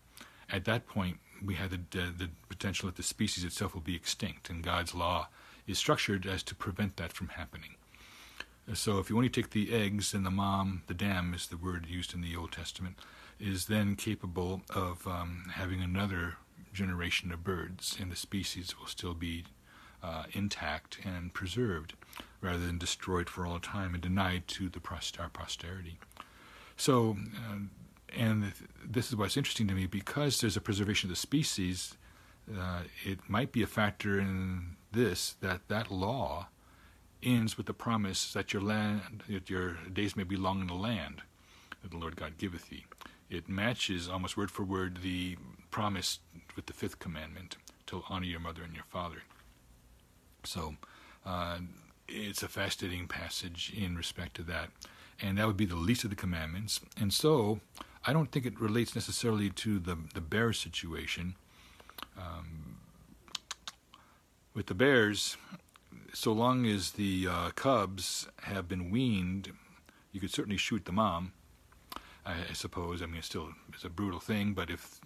at 0.49 0.65
that 0.65 0.87
point 0.87 1.17
we 1.43 1.55
have 1.55 1.71
the, 1.71 1.77
the 2.17 2.29
potential 2.47 2.87
that 2.87 2.95
the 2.95 3.03
species 3.03 3.43
itself 3.43 3.73
will 3.73 3.81
be 3.81 3.95
extinct, 3.95 4.49
and 4.49 4.63
God's 4.63 4.95
law 4.95 5.27
is 5.67 5.77
structured 5.77 6.25
as 6.25 6.43
to 6.43 6.55
prevent 6.55 6.97
that 6.97 7.13
from 7.13 7.29
happening. 7.29 7.75
So 8.73 8.99
if 8.99 9.09
you 9.09 9.17
only 9.17 9.29
take 9.29 9.49
the 9.49 9.73
eggs 9.73 10.13
and 10.13 10.25
the 10.25 10.31
mom, 10.31 10.83
the 10.87 10.93
dam 10.93 11.33
is 11.33 11.47
the 11.47 11.57
word 11.57 11.85
used 11.87 12.13
in 12.13 12.21
the 12.21 12.35
Old 12.35 12.53
Testament, 12.53 12.97
is 13.39 13.65
then 13.65 13.95
capable 13.95 14.61
of 14.73 15.05
um, 15.05 15.45
having 15.55 15.81
another 15.81 16.37
generation 16.71 17.31
of 17.31 17.43
birds, 17.43 17.97
and 17.99 18.11
the 18.11 18.15
species 18.15 18.77
will 18.79 18.87
still 18.87 19.13
be 19.13 19.43
uh, 20.01 20.23
intact 20.33 20.99
and 21.03 21.33
preserved 21.33 21.93
rather 22.41 22.59
than 22.65 22.77
destroyed 22.77 23.29
for 23.29 23.45
all 23.45 23.59
time 23.59 23.93
and 23.93 24.01
denied 24.01 24.47
to 24.47 24.69
the 24.69 24.81
our 25.19 25.29
posterity. 25.29 25.97
So, 26.75 27.17
uh, 27.35 27.57
and 28.15 28.53
this 28.83 29.09
is 29.09 29.15
what's 29.15 29.37
interesting 29.37 29.67
to 29.67 29.73
me 29.73 29.87
because 29.87 30.41
there's 30.41 30.57
a 30.57 30.61
preservation 30.61 31.09
of 31.09 31.15
the 31.15 31.19
species. 31.19 31.95
Uh, 32.51 32.81
it 33.03 33.19
might 33.29 33.51
be 33.51 33.63
a 33.63 33.67
factor 33.67 34.19
in 34.19 34.75
this 34.91 35.35
that 35.41 35.61
that 35.69 35.91
law 35.91 36.47
ends 37.25 37.57
with 37.57 37.65
the 37.65 37.73
promise 37.73 38.33
that 38.33 38.53
your 38.53 38.61
land, 38.61 39.23
that 39.29 39.49
your 39.49 39.77
days 39.91 40.15
may 40.15 40.23
be 40.23 40.35
long 40.35 40.61
in 40.61 40.67
the 40.67 40.73
land 40.73 41.21
that 41.81 41.91
the 41.91 41.97
Lord 41.97 42.15
God 42.15 42.37
giveth 42.37 42.69
thee. 42.69 42.85
It 43.29 43.49
matches 43.49 44.07
almost 44.09 44.37
word 44.37 44.51
for 44.51 44.63
word 44.63 45.01
the 45.01 45.37
promise 45.71 46.19
with 46.55 46.67
the 46.67 46.73
fifth 46.73 46.99
commandment 46.99 47.57
to 47.87 48.03
honor 48.09 48.25
your 48.25 48.39
mother 48.39 48.63
and 48.63 48.73
your 48.73 48.83
father. 48.85 49.23
So 50.43 50.75
uh, 51.25 51.59
it's 52.07 52.43
a 52.43 52.47
fascinating 52.47 53.07
passage 53.07 53.73
in 53.75 53.95
respect 53.95 54.35
to 54.35 54.43
that. 54.43 54.69
And 55.21 55.37
that 55.37 55.47
would 55.47 55.57
be 55.57 55.65
the 55.65 55.75
least 55.75 56.03
of 56.03 56.09
the 56.09 56.15
commandments. 56.15 56.79
And 56.99 57.13
so 57.13 57.59
I 58.05 58.13
don't 58.13 58.31
think 58.31 58.45
it 58.45 58.59
relates 58.59 58.95
necessarily 58.95 59.49
to 59.51 59.79
the, 59.79 59.97
the 60.13 60.21
bear 60.21 60.53
situation. 60.53 61.35
Um, 62.17 62.77
with 64.53 64.67
the 64.67 64.73
bears, 64.75 65.37
so 66.13 66.31
long 66.31 66.65
as 66.65 66.91
the 66.91 67.27
uh, 67.29 67.49
cubs 67.55 68.27
have 68.43 68.67
been 68.67 68.91
weaned, 68.91 69.51
you 70.11 70.19
could 70.19 70.31
certainly 70.31 70.57
shoot 70.57 70.85
the 70.85 70.91
mom. 70.91 71.33
I, 72.25 72.35
I 72.51 72.53
suppose. 72.53 73.01
I 73.01 73.07
mean, 73.07 73.17
it's 73.17 73.27
still 73.27 73.49
it's 73.73 73.83
a 73.83 73.89
brutal 73.89 74.19
thing, 74.19 74.53
but 74.53 74.69
if 74.69 75.01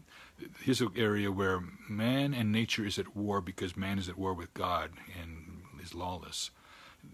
here's 0.62 0.82
an 0.82 0.92
area 0.96 1.32
where 1.32 1.62
man 1.90 2.34
and 2.34 2.52
nature 2.52 2.86
is 2.86 3.00
at 3.00 3.16
war 3.16 3.42
because 3.42 3.76
man 3.76 3.98
is 3.98 4.10
at 4.10 4.18
war 4.18 4.34
with 4.34 4.54
God 4.54 4.92
and 5.20 5.62
is 5.82 5.96
lawless. 5.96 6.52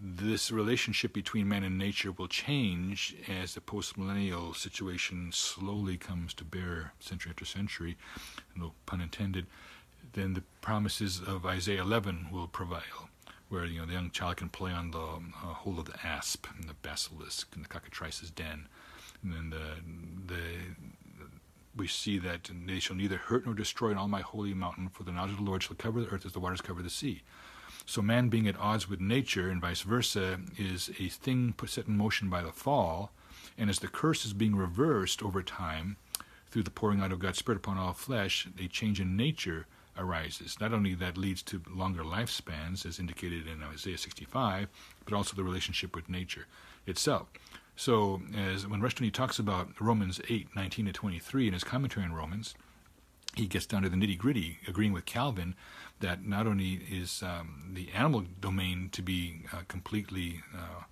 This 0.00 0.50
relationship 0.50 1.12
between 1.12 1.48
man 1.48 1.62
and 1.62 1.78
nature 1.78 2.10
will 2.10 2.26
change 2.26 3.14
as 3.28 3.54
the 3.54 3.60
postmillennial 3.60 4.56
situation 4.56 5.30
slowly 5.30 5.96
comes 5.96 6.34
to 6.34 6.44
bear 6.44 6.92
century 6.98 7.30
after 7.30 7.44
century, 7.44 7.96
no 8.56 8.72
pun 8.86 9.00
intended. 9.00 9.46
Then 10.14 10.34
the 10.34 10.42
promises 10.60 11.20
of 11.24 11.46
Isaiah 11.46 11.82
11 11.82 12.28
will 12.32 12.48
prevail 12.48 13.08
where 13.48 13.64
you 13.64 13.80
know 13.80 13.86
the 13.86 13.92
young 13.92 14.10
child 14.10 14.36
can 14.36 14.48
play 14.48 14.72
on 14.72 14.90
the 14.90 14.98
uh, 14.98 15.54
hole 15.54 15.78
of 15.78 15.86
the 15.86 16.06
asp 16.06 16.46
and 16.58 16.68
the 16.68 16.74
basilisk 16.74 17.54
and 17.54 17.64
the 17.64 17.68
cockatrice's 17.68 18.30
den, 18.30 18.68
and 19.22 19.32
then 19.32 19.50
the 19.50 20.34
the 20.34 20.44
we 21.76 21.88
see 21.88 22.18
that 22.18 22.50
they 22.66 22.78
shall 22.78 22.96
neither 22.96 23.16
hurt 23.16 23.44
nor 23.44 23.54
destroy 23.54 23.90
in 23.90 23.96
all 23.96 24.08
my 24.08 24.20
holy 24.20 24.54
mountain, 24.54 24.88
for 24.88 25.02
the 25.02 25.10
knowledge 25.10 25.32
of 25.32 25.38
the 25.38 25.42
Lord 25.42 25.62
shall 25.62 25.76
cover 25.76 26.00
the 26.00 26.08
earth 26.08 26.24
as 26.24 26.32
the 26.32 26.40
waters 26.40 26.60
cover 26.60 26.82
the 26.82 26.90
sea. 26.90 27.22
So 27.86 28.00
man 28.00 28.28
being 28.28 28.46
at 28.46 28.58
odds 28.58 28.88
with 28.88 29.00
nature 29.00 29.50
and 29.50 29.60
vice 29.60 29.82
versa 29.82 30.40
is 30.56 30.90
a 30.98 31.08
thing 31.08 31.52
put 31.56 31.70
set 31.70 31.86
in 31.86 31.96
motion 31.96 32.30
by 32.30 32.42
the 32.42 32.52
fall, 32.52 33.10
and 33.58 33.68
as 33.68 33.80
the 33.80 33.88
curse 33.88 34.24
is 34.24 34.32
being 34.32 34.56
reversed 34.56 35.22
over 35.22 35.42
time 35.42 35.96
through 36.50 36.62
the 36.62 36.70
pouring 36.70 37.00
out 37.00 37.12
of 37.12 37.18
God's 37.18 37.38
Spirit 37.38 37.58
upon 37.58 37.76
all 37.76 37.92
flesh, 37.92 38.46
a 38.58 38.68
change 38.68 39.00
in 39.00 39.16
nature 39.16 39.66
arises. 39.96 40.60
Not 40.60 40.72
only 40.72 40.94
that 40.94 41.16
leads 41.16 41.42
to 41.44 41.62
longer 41.70 42.02
lifespans, 42.02 42.86
as 42.86 42.98
indicated 42.98 43.46
in 43.46 43.62
Isaiah 43.62 43.98
65, 43.98 44.68
but 45.04 45.14
also 45.14 45.36
the 45.36 45.44
relationship 45.44 45.94
with 45.94 46.08
nature 46.08 46.46
itself. 46.86 47.28
So, 47.76 48.22
as 48.36 48.66
when 48.66 48.80
Rushdoony 48.80 49.12
talks 49.12 49.38
about 49.38 49.80
Romans 49.80 50.20
8, 50.28 50.54
19 50.54 50.86
to 50.86 50.92
23 50.92 51.48
in 51.48 51.52
his 51.54 51.64
commentary 51.64 52.06
on 52.06 52.12
Romans, 52.12 52.54
he 53.34 53.46
gets 53.46 53.66
down 53.66 53.82
to 53.82 53.88
the 53.88 53.96
nitty 53.96 54.16
gritty, 54.16 54.58
agreeing 54.68 54.92
with 54.92 55.06
Calvin 55.06 55.56
that 56.00 56.24
not 56.24 56.46
only 56.46 56.80
is 56.88 57.22
um, 57.22 57.70
the 57.72 57.88
animal 57.92 58.24
domain 58.40 58.90
to 58.92 59.02
be 59.02 59.42
uh, 59.52 59.62
completely 59.66 60.42
uh, 60.54 60.84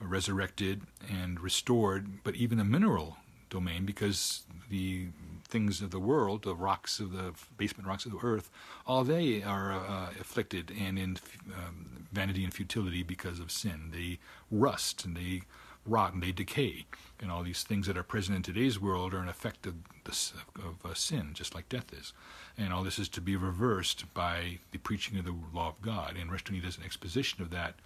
resurrected 0.00 0.82
and 1.08 1.40
restored, 1.40 2.24
but 2.24 2.34
even 2.34 2.58
the 2.58 2.64
mineral 2.64 3.18
domain, 3.48 3.84
because 3.84 4.42
the 4.70 5.06
things 5.54 5.80
of 5.80 5.92
the 5.92 6.00
world, 6.00 6.42
the 6.42 6.52
rocks 6.52 6.98
of 6.98 7.12
the 7.12 7.32
basement 7.56 7.86
rocks 7.86 8.04
of 8.04 8.10
the 8.10 8.18
earth, 8.26 8.50
all 8.88 9.04
they 9.04 9.40
are 9.40 9.70
uh, 9.72 10.08
afflicted 10.20 10.72
and 10.76 10.98
in 10.98 11.16
um, 11.56 12.08
vanity 12.12 12.42
and 12.42 12.52
futility 12.52 13.04
because 13.04 13.38
of 13.38 13.52
sin. 13.52 13.92
They 13.92 14.18
rust 14.50 15.04
and 15.04 15.16
they 15.16 15.42
rot 15.86 16.12
and 16.12 16.20
they 16.20 16.32
decay. 16.32 16.86
And 17.20 17.30
all 17.30 17.44
these 17.44 17.62
things 17.62 17.86
that 17.86 17.96
are 17.96 18.02
present 18.02 18.34
in 18.34 18.42
today's 18.42 18.80
world 18.80 19.14
are 19.14 19.20
an 19.20 19.28
effect 19.28 19.64
of, 19.64 19.74
this, 20.02 20.32
of 20.56 20.84
uh, 20.84 20.92
sin, 20.92 21.30
just 21.34 21.54
like 21.54 21.68
death 21.68 21.92
is. 21.92 22.12
And 22.58 22.72
all 22.72 22.82
this 22.82 22.98
is 22.98 23.08
to 23.10 23.20
be 23.20 23.36
reversed 23.36 24.12
by 24.12 24.58
the 24.72 24.78
preaching 24.78 25.16
of 25.20 25.24
the 25.24 25.36
law 25.54 25.68
of 25.68 25.80
God. 25.82 26.16
And 26.20 26.32
Rushdoony 26.32 26.64
does 26.64 26.78
an 26.78 26.84
exposition 26.84 27.42
of 27.42 27.50
that 27.50 27.76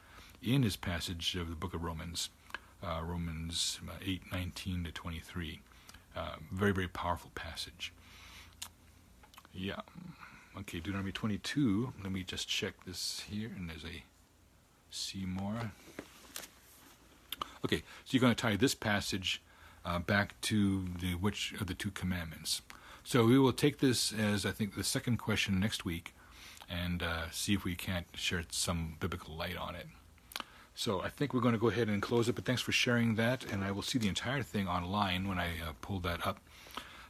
in 0.42 0.62
his 0.62 0.76
passage 0.76 1.36
of 1.36 1.50
the 1.50 1.54
book 1.54 1.74
of 1.74 1.84
Romans, 1.84 2.30
uh, 2.82 3.02
Romans 3.04 3.78
uh, 3.86 3.92
8, 4.02 4.22
19 4.32 4.84
to 4.84 4.90
23. 4.90 5.60
Very, 6.52 6.72
very 6.72 6.88
powerful 6.88 7.30
passage. 7.34 7.92
Yeah. 9.52 9.80
Okay, 10.58 10.78
Deuteronomy 10.78 11.12
22. 11.12 11.92
Let 12.02 12.12
me 12.12 12.24
just 12.24 12.48
check 12.48 12.74
this 12.84 13.22
here, 13.30 13.50
and 13.56 13.68
there's 13.70 13.84
a 13.84 14.02
see 14.90 15.24
more. 15.24 15.72
Okay, 17.64 17.78
so 17.78 18.10
you're 18.10 18.20
going 18.20 18.34
to 18.34 18.40
tie 18.40 18.56
this 18.56 18.74
passage 18.74 19.42
uh, 19.84 19.98
back 19.98 20.40
to 20.42 20.84
the 21.00 21.14
which 21.14 21.54
of 21.60 21.66
the 21.66 21.74
two 21.74 21.90
commandments. 21.90 22.62
So 23.04 23.24
we 23.24 23.38
will 23.38 23.52
take 23.52 23.78
this 23.78 24.12
as 24.12 24.44
I 24.44 24.50
think 24.50 24.74
the 24.74 24.84
second 24.84 25.18
question 25.18 25.58
next 25.60 25.84
week, 25.84 26.14
and 26.68 27.02
uh, 27.02 27.30
see 27.30 27.54
if 27.54 27.64
we 27.64 27.74
can't 27.74 28.06
share 28.14 28.42
some 28.50 28.96
biblical 29.00 29.34
light 29.34 29.56
on 29.56 29.74
it. 29.74 29.86
So 30.78 31.02
I 31.02 31.08
think 31.08 31.34
we're 31.34 31.40
going 31.40 31.54
to 31.54 31.58
go 31.58 31.70
ahead 31.70 31.88
and 31.88 32.00
close 32.00 32.28
it. 32.28 32.36
But 32.36 32.44
thanks 32.44 32.62
for 32.62 32.70
sharing 32.70 33.16
that, 33.16 33.44
and 33.50 33.64
I 33.64 33.72
will 33.72 33.82
see 33.82 33.98
the 33.98 34.06
entire 34.06 34.44
thing 34.44 34.68
online 34.68 35.26
when 35.26 35.36
I 35.36 35.48
uh, 35.48 35.72
pull 35.82 35.98
that 36.00 36.24
up. 36.24 36.38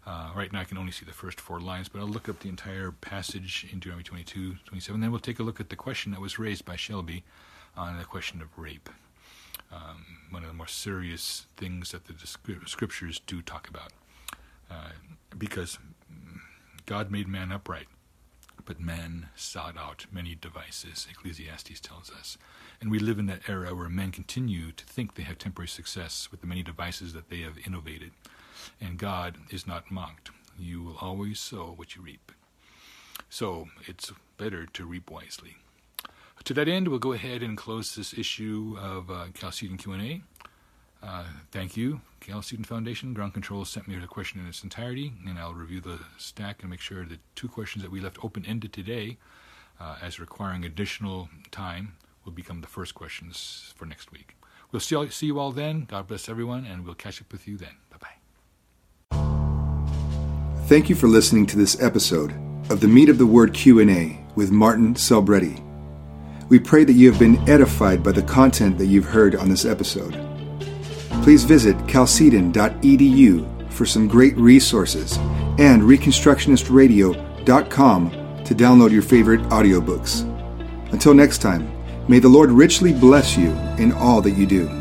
Uh, 0.06 0.30
right 0.34 0.50
now, 0.50 0.60
I 0.60 0.64
can 0.64 0.78
only 0.78 0.90
see 0.90 1.04
the 1.04 1.12
first 1.12 1.38
four 1.38 1.60
lines, 1.60 1.86
but 1.86 1.98
I'll 1.98 2.08
look 2.08 2.30
up 2.30 2.40
the 2.40 2.48
entire 2.48 2.92
passage 2.92 3.66
in 3.70 3.78
Deuteronomy 3.78 4.04
22, 4.04 4.56
27. 4.64 5.02
Then 5.02 5.10
we'll 5.10 5.20
take 5.20 5.38
a 5.38 5.42
look 5.42 5.60
at 5.60 5.68
the 5.68 5.76
question 5.76 6.12
that 6.12 6.20
was 6.20 6.38
raised 6.38 6.64
by 6.64 6.76
Shelby 6.76 7.24
on 7.76 7.98
the 7.98 8.04
question 8.04 8.40
of 8.40 8.48
rape. 8.56 8.88
Um, 9.70 10.06
one 10.30 10.44
of 10.44 10.48
the 10.48 10.54
more 10.54 10.66
serious 10.66 11.44
things 11.58 11.90
that 11.90 12.06
the 12.06 12.14
scriptures 12.64 13.20
do 13.26 13.42
talk 13.42 13.68
about. 13.68 13.92
Uh, 14.70 14.92
because 15.36 15.78
God 16.86 17.10
made 17.10 17.28
man 17.28 17.52
upright, 17.52 17.88
but 18.68 18.78
man 18.78 19.30
sought 19.34 19.78
out 19.78 20.04
many 20.12 20.34
devices, 20.34 21.06
Ecclesiastes 21.10 21.80
tells 21.80 22.10
us. 22.10 22.36
And 22.82 22.90
we 22.90 22.98
live 22.98 23.18
in 23.18 23.24
that 23.24 23.48
era 23.48 23.74
where 23.74 23.88
men 23.88 24.12
continue 24.12 24.72
to 24.72 24.84
think 24.84 25.14
they 25.14 25.22
have 25.22 25.38
temporary 25.38 25.68
success 25.68 26.28
with 26.30 26.42
the 26.42 26.46
many 26.46 26.62
devices 26.62 27.14
that 27.14 27.30
they 27.30 27.40
have 27.40 27.56
innovated. 27.66 28.10
And 28.78 28.98
God 28.98 29.38
is 29.50 29.66
not 29.66 29.90
mocked. 29.90 30.32
You 30.58 30.82
will 30.82 30.98
always 31.00 31.40
sow 31.40 31.72
what 31.76 31.96
you 31.96 32.02
reap. 32.02 32.30
So 33.30 33.68
it's 33.86 34.12
better 34.36 34.66
to 34.66 34.84
reap 34.84 35.10
wisely. 35.10 35.56
To 36.44 36.52
that 36.52 36.68
end, 36.68 36.88
we'll 36.88 36.98
go 36.98 37.14
ahead 37.14 37.42
and 37.42 37.56
close 37.56 37.94
this 37.94 38.12
issue 38.12 38.76
of 38.78 39.10
uh, 39.10 39.28
Chalcedon 39.32 39.78
Q&A. 39.78 40.20
Uh, 41.02 41.24
thank 41.52 41.76
you, 41.76 42.00
Chalcedon 42.20 42.64
Foundation. 42.64 43.14
Ground 43.14 43.32
Control 43.32 43.64
sent 43.64 43.86
me 43.86 43.96
the 43.96 44.06
question 44.06 44.40
in 44.40 44.46
its 44.46 44.64
entirety, 44.64 45.12
and 45.26 45.38
I'll 45.38 45.54
review 45.54 45.80
the 45.80 46.00
stack 46.16 46.62
and 46.62 46.70
make 46.70 46.80
sure 46.80 47.04
the 47.04 47.18
two 47.34 47.48
questions 47.48 47.82
that 47.84 47.90
we 47.90 48.00
left 48.00 48.18
open-ended 48.24 48.72
today, 48.72 49.16
uh, 49.80 49.96
as 50.02 50.18
requiring 50.18 50.64
additional 50.64 51.28
time, 51.50 51.94
will 52.24 52.32
become 52.32 52.60
the 52.60 52.66
first 52.66 52.94
questions 52.94 53.72
for 53.76 53.86
next 53.86 54.10
week. 54.10 54.36
We'll 54.72 54.80
see, 54.80 55.08
see 55.10 55.26
you 55.26 55.38
all 55.38 55.52
then. 55.52 55.86
God 55.88 56.08
bless 56.08 56.28
everyone, 56.28 56.66
and 56.66 56.84
we'll 56.84 56.94
catch 56.94 57.22
up 57.22 57.32
with 57.32 57.46
you 57.46 57.56
then. 57.56 57.76
Bye-bye. 57.90 58.08
Thank 60.66 60.90
you 60.90 60.96
for 60.96 61.06
listening 61.06 61.46
to 61.46 61.56
this 61.56 61.80
episode 61.80 62.32
of 62.70 62.80
the 62.80 62.88
Meat 62.88 63.08
of 63.08 63.18
the 63.18 63.26
Word 63.26 63.54
Q&A 63.54 64.20
with 64.34 64.50
Martin 64.50 64.94
Selbrede. 64.94 65.64
We 66.48 66.58
pray 66.58 66.84
that 66.84 66.92
you 66.94 67.10
have 67.10 67.20
been 67.20 67.38
edified 67.48 68.02
by 68.02 68.12
the 68.12 68.22
content 68.22 68.78
that 68.78 68.86
you've 68.86 69.06
heard 69.06 69.36
on 69.36 69.48
this 69.48 69.64
episode 69.64 70.27
please 71.22 71.44
visit 71.44 71.76
chalcedon.edu 71.86 73.72
for 73.72 73.86
some 73.86 74.08
great 74.08 74.36
resources 74.36 75.16
and 75.58 75.82
reconstructionistradio.com 75.82 78.10
to 78.44 78.54
download 78.54 78.90
your 78.90 79.02
favorite 79.02 79.40
audiobooks. 79.50 80.24
Until 80.92 81.14
next 81.14 81.38
time, 81.38 81.70
may 82.08 82.18
the 82.18 82.28
Lord 82.28 82.50
richly 82.50 82.92
bless 82.92 83.36
you 83.36 83.50
in 83.78 83.92
all 83.92 84.20
that 84.22 84.32
you 84.32 84.46
do. 84.46 84.77